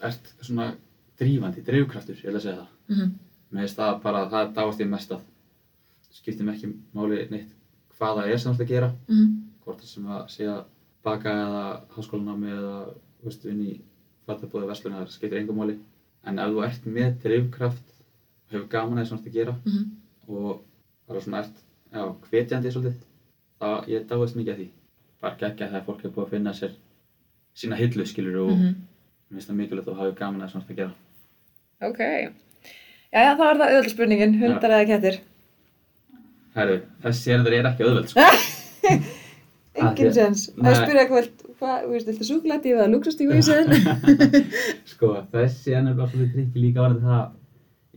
ert 0.01 0.33
svona 0.41 0.73
drífandi, 1.19 1.63
dreifkraftur, 1.65 2.15
ég 2.19 2.27
vil 2.29 2.35
að 2.39 2.41
segja 2.47 2.57
það 2.61 2.71
Mm 2.87 2.95
-hmm. 2.95 3.11
Mér 3.51 3.59
finnst 3.61 3.77
það 3.77 4.01
bara, 4.03 4.29
það 4.29 4.53
dáist 4.53 4.79
ég 4.79 4.89
mest 4.89 5.11
að 5.11 5.21
skiptir 6.11 6.45
mig 6.45 6.55
ekki 6.55 6.73
máli 6.93 7.27
neitt 7.31 7.51
hvað 7.97 8.15
það 8.17 8.29
er 8.31 8.37
sem 8.37 8.51
þú 8.51 8.55
ert 8.55 8.61
að 8.65 8.73
gera 8.73 8.89
Mm 9.07 9.15
-hmm. 9.17 9.31
hvort 9.63 9.79
það 9.81 9.87
sem 9.87 10.05
að 10.05 10.49
að 10.55 10.63
baka 11.03 11.29
eða 11.29 11.81
háskólanámi 11.95 12.49
eða 12.49 12.93
veist, 13.23 13.45
vinn 13.45 13.61
í 13.61 13.81
flatabóði 14.25 14.67
verslun 14.67 14.93
það 14.93 15.09
skiptir 15.09 15.39
engum 15.39 15.57
máli 15.57 15.79
en 16.25 16.39
ef 16.39 16.49
þú 16.49 16.63
ert 16.65 16.85
með 16.85 17.19
drifkraft 17.23 17.87
og 18.45 18.51
hefur 18.51 18.67
gaman 18.67 18.97
að 18.97 19.01
það 19.01 19.09
sem 19.09 19.17
þú 19.17 19.21
ert 19.21 19.27
að 19.27 19.33
gera 19.39 19.55
Mm 19.65 19.71
-hmm. 19.71 19.89
og 20.27 20.61
bara 21.07 21.21
svona 21.21 21.39
ert 21.39 21.57
já, 21.93 22.15
hvetjandi 22.29 22.71
svolítið 22.71 22.95
þá 23.59 23.87
ég 23.87 24.07
dáist 24.07 24.35
mikið 24.35 24.53
að 24.53 24.57
því 24.59 24.69
bara 25.21 25.35
geggja 25.39 25.67
þegar 25.67 25.85
fólk 25.85 26.05
er 26.05 26.11
búið 26.11 26.25
að 26.25 26.29
finna 26.29 26.53
sér 26.53 26.71
sína 27.55 27.75
hillu 27.79 28.05
skilur 28.05 28.41
og 28.45 28.51
Mhm. 28.57 28.75
mér 29.31 29.37
finnst 29.39 29.49
það 29.49 29.55
mikilvægt 29.59 29.87
að 29.87 29.93
þú 29.93 29.97
hafi 30.01 30.15
gaman 30.19 30.41
að 30.41 30.51
ert 30.61 30.69
að 30.69 30.75
gera 30.75 30.93
Ok. 31.81 31.99
Jæja, 33.13 33.35
þá 33.35 33.43
er 33.45 33.57
það 33.59 33.67
auðveldar 33.67 33.89
spurningin, 33.91 34.33
hundar 34.39 34.71
eða 34.75 34.87
kettir? 34.87 35.17
Herru, 36.55 36.77
þessi 37.03 37.31
er 37.33 37.43
er 37.59 37.65
ekki 37.69 37.83
auðveld 37.83 38.07
sko. 38.09 38.21
Engin 39.75 40.13
sens. 40.15 40.45
Það 40.55 40.69
er 40.69 40.75
Nei. 40.75 40.85
spyrja 40.85 41.03
hvað, 41.59 41.81
þú 41.83 41.89
veist, 41.91 42.07
viltu 42.07 42.27
súkulati 42.29 42.71
eða 42.71 42.85
luxustígu 42.93 43.35
í 43.35 43.41
sen? 43.43 43.67
sko, 44.87 45.09
þessi 45.33 45.75
er 45.75 45.83
nefnilega 45.83 46.07
svolítið 46.13 46.31
trikki 46.35 46.63
líka 46.63 46.85
varðið 46.85 47.03
það 47.09 47.25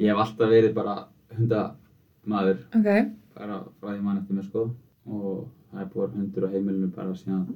ég 0.02 0.10
hef 0.10 0.22
alltaf 0.24 0.50
verið 0.50 0.74
bara 0.74 0.96
hundamaður 1.38 2.58
ok. 2.74 2.90
bara 3.38 3.60
frá 3.78 3.88
því 3.94 4.02
mann 4.02 4.18
eftir 4.22 4.38
mér 4.38 4.46
sko 4.48 4.64
og 5.06 5.48
það 5.70 5.80
er 5.84 5.90
búið 5.94 6.16
hundur 6.18 6.46
á 6.46 6.52
heimilinu 6.54 6.90
bara 6.98 7.14
síðan, 7.14 7.46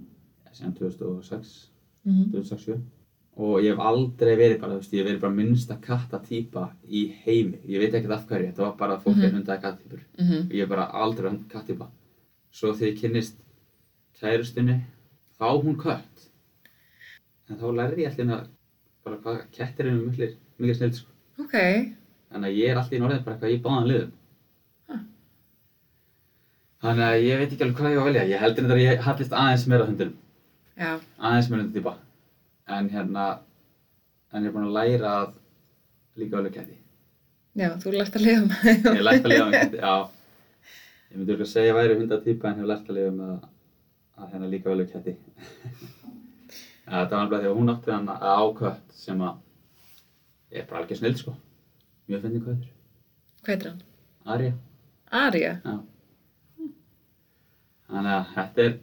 síðan 0.54 0.76
2006 0.78 1.52
Mm 2.04 2.12
-hmm. 2.12 2.32
2006 2.32 2.80
og 3.36 3.60
ég 3.62 3.70
hef 3.70 3.78
aldrei 3.80 4.36
verið 4.36 4.60
bara, 4.60 4.74
veist, 4.76 4.92
ég 4.92 4.98
hef 4.98 5.06
verið 5.08 5.20
bara 5.20 5.32
minnsta 5.34 5.76
kattatýpa 5.80 6.70
í 6.88 7.12
heimi 7.24 7.58
ég 7.68 7.78
veit 7.80 7.94
ekkert 7.94 8.10
af 8.12 8.26
hverju, 8.28 8.46
þetta 8.52 8.62
var 8.62 8.76
bara 8.76 8.96
að 8.96 9.02
fólk 9.02 9.18
er 9.18 9.28
Mhm. 9.30 9.36
hundaði 9.36 9.60
kattatýpur 9.62 10.00
Mm 10.18 10.26
-hmm. 10.28 10.50
ég 10.50 10.60
hef 10.60 10.68
bara 10.68 10.84
aldrei 10.92 11.30
verið 11.30 11.46
kattatýpa 11.48 11.86
svo 12.52 12.72
þegar 12.74 12.92
ég 12.92 13.00
kynnist 13.00 13.34
kærustunni 14.20 14.80
þá 15.38 15.44
á 15.48 15.62
hún 15.62 15.76
kött 15.76 16.28
en 17.50 17.56
þá 17.56 17.72
lærði 17.72 18.02
ég 18.04 18.18
allir 18.18 18.46
bara 19.04 19.16
hvað 19.16 19.40
kettir 19.52 19.86
eru 19.86 20.06
mikil, 20.06 20.34
mikil 20.58 20.74
snill 20.74 20.92
sko. 20.92 21.08
Ok. 21.38 21.52
þannig 22.32 22.48
að 22.50 22.56
ég 22.56 22.68
er 22.70 22.76
alltaf 22.76 22.92
í 22.92 22.98
norðin 22.98 23.24
bara 23.24 23.36
eitthvað 23.36 23.54
í 23.54 23.62
báðan 23.62 23.86
liðum 23.88 24.10
þannig 26.82 27.04
að 27.06 27.22
ég 27.22 27.38
veit 27.38 27.52
ekki 27.52 27.62
alveg 27.64 27.76
hvað 27.76 27.90
ég 27.92 27.96
var 27.96 28.02
að 28.02 28.12
velja 28.12 28.28
ég 28.34 28.40
heldur 28.42 28.64
þetta 28.64 28.74
að 28.74 28.86
ég 28.86 29.00
hallist 29.06 29.32
aðeins 29.32 29.66
meira 29.70 29.86
hundunum 29.86 30.14
Aðeins 30.78 31.50
meira 31.50 31.62
hundutýpa 31.64 31.94
en 32.72 32.88
hérna 32.92 33.26
en 34.32 34.42
ég 34.42 34.48
er 34.48 34.54
búinn 34.54 34.70
að 34.70 34.76
læra 34.78 35.12
að 35.20 35.34
líka 36.16 36.38
alveg 36.38 36.56
ketti 36.56 36.78
Já, 37.52 37.68
þú 37.76 37.92
lært 37.92 38.14
að 38.16 38.24
lifa 38.24 38.44
með 38.46 38.60
þeim. 38.62 38.86
ég 38.96 39.02
lært 39.04 39.26
að 39.26 39.32
lifa 39.34 39.46
með 39.50 39.56
ketti, 39.60 39.80
já 39.82 39.94
Ég 41.12 41.18
myndi 41.18 41.34
ekki 41.34 41.44
að 41.44 41.50
segja 41.50 41.62
að 41.62 41.68
ég 41.68 41.76
væri 41.76 41.96
hundatýpa 42.00 42.48
en 42.48 42.60
hef 42.62 42.68
lært 42.70 42.86
að 42.88 42.96
lifa 42.96 43.12
með 43.18 43.32
að, 43.32 43.48
að 44.16 44.30
hérna 44.32 44.46
líka 44.48 44.76
ketti. 44.92 45.12
ja, 46.86 46.94
þetta 46.94 47.10
var 47.12 47.24
alveg 47.26 47.44
að 47.50 47.56
hún 47.58 47.72
átti 47.72 47.92
hann 47.92 48.08
ákvött 48.08 48.94
sem 48.96 49.20
að 49.20 49.42
er 50.56 50.64
bara 50.70 50.80
algjör 50.80 51.00
snill 51.02 51.18
sko. 51.20 51.34
Mjög 52.08 52.24
fyndin 52.24 52.44
kvötur. 52.46 52.70
Hvað 53.42 53.52
heitir 53.52 53.68
hann? 53.68 53.82
Arja. 54.32 54.54
Arja. 55.20 55.52
Já. 55.66 55.76
Þannig 57.92 58.14
að 58.16 58.32
þetta 58.38 58.64
er, 58.64 58.74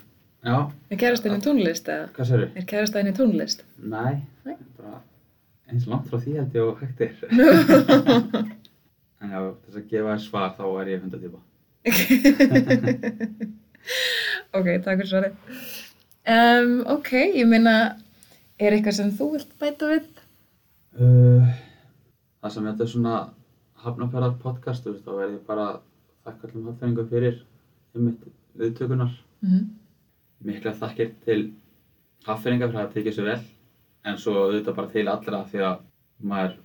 já, 0.43 0.55
Er 0.89 0.97
kærastæðin 1.01 1.39
í 1.41 1.45
tónlist 1.45 1.89
eða? 1.91 2.07
hvað 2.15 2.29
sér 2.29 2.45
Er 2.55 2.65
kærastæðin 2.71 3.11
í 3.11 3.15
tónlist? 3.17 3.63
Nei, 3.77 4.21
Nei. 4.45 4.55
bara 4.77 5.01
eins 5.69 5.85
langt 5.89 6.07
frá 6.09 6.17
því 6.21 6.37
held 6.39 6.55
ég 6.57 6.63
og 6.65 6.79
hægt 6.81 7.01
er. 7.01 7.13
en 9.21 9.33
já, 9.33 9.39
þess 9.65 9.77
að 9.77 9.89
gefa 9.91 10.17
svar 10.23 10.55
þá 10.57 10.65
er 10.81 10.87
ég 10.95 11.03
hundatýpa. 11.03 11.39
ok, 14.57 14.67
takk 14.83 15.01
fyrir 15.01 15.11
svarið. 15.11 15.33
Um, 16.29 16.73
ok, 16.95 17.11
ég 17.39 17.47
meina, 17.49 17.75
er 18.59 18.75
eitthvað 18.75 18.97
sem 18.99 19.11
þú 19.17 19.31
vilt 19.35 19.53
bæta 19.61 19.91
við? 19.91 20.07
Uh, 20.99 21.45
það 22.41 22.55
sem 22.55 22.67
þetta 22.69 22.85
er 22.85 22.91
svona 22.93 23.15
hafnafjörðar 23.83 24.35
podcast, 24.41 24.83
þú 24.83 24.95
veist, 24.95 25.05
þá 25.05 25.13
verð 25.21 25.35
ég 25.37 25.43
bara 25.47 25.67
þakka 26.25 26.49
allum 26.49 26.67
hafnfjörðingu 26.69 27.05
fyrir 27.13 27.35
einmitt 27.95 28.25
viðtökunar. 28.59 29.13
Mm 29.43 29.49
-hmm. 29.53 29.63
Mikla 30.47 30.71
þakkir 30.79 31.13
til 31.25 31.39
hafnfjörðinga 32.25 32.69
fyrir 32.69 32.79
að 32.79 32.85
það 32.85 32.93
tekið 32.95 33.15
sér 33.15 33.27
vel, 33.27 33.39
en 34.07 34.19
svo 34.21 34.35
auðvitað 34.39 34.77
bara 34.77 34.91
til 34.93 35.05
allra 35.11 35.41
því 35.51 35.63
að 35.67 35.79
maður 36.31 36.57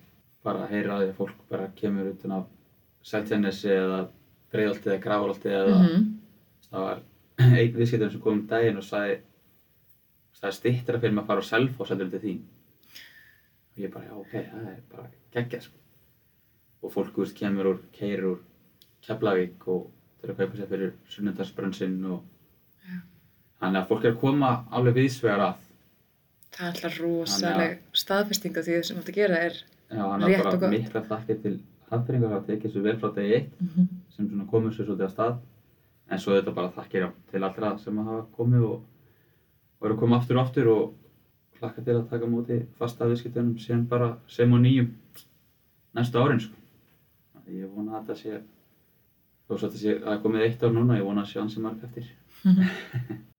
bara 0.45 0.67
heyrir 0.69 0.93
að 0.93 1.01
því 1.01 1.09
að 1.09 1.17
fólk 1.19 1.41
bara 1.49 1.71
kemur 1.79 2.11
utan 2.11 2.35
af 2.37 2.51
Seltjarnesi 3.05 3.69
eða 3.69 3.99
Breiðolti 4.53 4.89
eða 4.91 5.01
Grafarolti 5.03 5.51
eða 5.53 5.77
það 6.69 6.85
var 6.85 7.01
einn 7.59 7.75
viðskiptum 7.75 8.11
sem 8.13 8.23
kom 8.23 8.39
um 8.39 8.43
daginn 8.49 8.79
og 8.81 8.85
sagði 8.87 9.17
það 10.39 10.49
er 10.49 10.57
stýttra 10.59 11.01
fyrir 11.01 11.15
mig 11.15 11.25
að 11.25 11.31
fara 11.31 11.45
á 11.45 11.49
Selfoss 11.49 11.93
heldur 11.93 12.07
en 12.07 12.13
til 12.13 12.23
þín 12.25 12.43
og 13.75 13.81
ég 13.83 13.91
bara, 13.91 14.05
já 14.07 14.15
ok, 14.21 14.35
það 14.51 14.69
er 14.71 14.79
bara 14.93 15.09
geggjað 15.35 15.65
sko. 15.67 15.81
og 16.85 16.93
fólk 16.93 17.19
veist, 17.19 17.37
kemur 17.37 17.71
úr, 17.73 17.81
keirir 17.95 18.29
úr 18.31 18.39
Keflavík 19.05 19.67
og 19.69 19.89
eru 20.23 20.33
að 20.33 20.39
kaupa 20.39 20.59
sér 20.59 20.71
fyrir 20.71 20.95
sunnundarsbrönnsinn 21.13 21.99
og 22.09 22.23
Já. 22.85 23.01
Þannig 23.61 23.81
að 23.81 23.87
fólk 23.91 24.05
er 24.05 24.13
að 24.13 24.19
koma 24.23 24.49
alveg 24.71 24.99
viðsvegar 24.99 25.45
að 25.49 25.61
Það 26.55 26.65
er 26.65 26.71
alltaf 26.71 26.99
rosaleg 27.01 27.79
staðfesting 27.99 28.57
af 28.57 28.65
því 28.67 28.75
sem 28.87 28.99
þetta 29.01 29.15
gera 29.15 29.39
er 29.43 29.55
já, 29.57 30.03
þannig 30.03 30.29
Rétt 30.29 30.45
að 30.45 30.53
og 30.53 30.61
gott. 30.61 30.71
mikla 30.71 31.01
þakkir 31.09 31.39
til 31.43 31.55
hafðfyringar 31.89 32.35
að 32.37 32.45
tekið 32.49 32.73
svo 32.73 32.83
vel 32.85 32.95
frá 33.01 33.09
degi 33.15 33.33
eitt 33.35 33.61
mm 33.61 33.71
-hmm. 33.73 33.87
sem 34.15 34.47
komur 34.51 34.73
sér 34.73 34.87
svolítið 34.87 35.07
að 35.07 35.15
stað 35.15 35.35
en 36.09 36.19
svo 36.19 36.35
þetta 36.35 36.53
bara 36.55 36.71
þakkir 36.77 37.01
já, 37.01 37.09
til 37.31 37.43
allra 37.43 37.77
sem 37.77 37.97
hafa 37.97 38.25
komið 38.37 38.63
og, 38.69 38.77
og 39.79 39.87
eru 39.87 39.95
að 39.95 39.99
koma 39.99 40.17
aftur 40.17 40.37
og 40.37 40.45
aftur 40.45 40.67
og 40.67 40.93
hlakka 41.59 41.81
til 41.81 41.95
að 41.95 42.09
taka 42.09 42.25
móti 42.25 42.65
fasta 42.79 43.07
viðskiptunum 43.09 43.57
síðan 43.59 43.87
bara 43.87 44.17
sem 44.27 44.53
og 44.53 44.59
nýjum 44.59 44.89
næstu 45.95 46.19
árin 46.19 46.39
sko. 46.39 46.55
Þannig 47.33 47.53
að 47.53 47.61
ég 47.61 47.75
vona 47.75 47.97
að 47.97 48.01
þetta 48.01 48.15
sé 48.21 48.41
þó 49.47 49.57
svo 49.57 49.67
að 49.67 49.71
þetta 49.71 49.79
sé 49.83 49.95
að 49.95 50.03
það 50.09 50.21
komið 50.23 50.41
eitt 50.47 50.63
ár 50.63 50.73
núna 50.73 50.97
ég 50.97 51.05
vona 51.05 51.21
að 51.21 51.31
sé 51.31 51.39
ansi 51.39 51.59
marg 51.59 51.83
eftir 51.83 52.05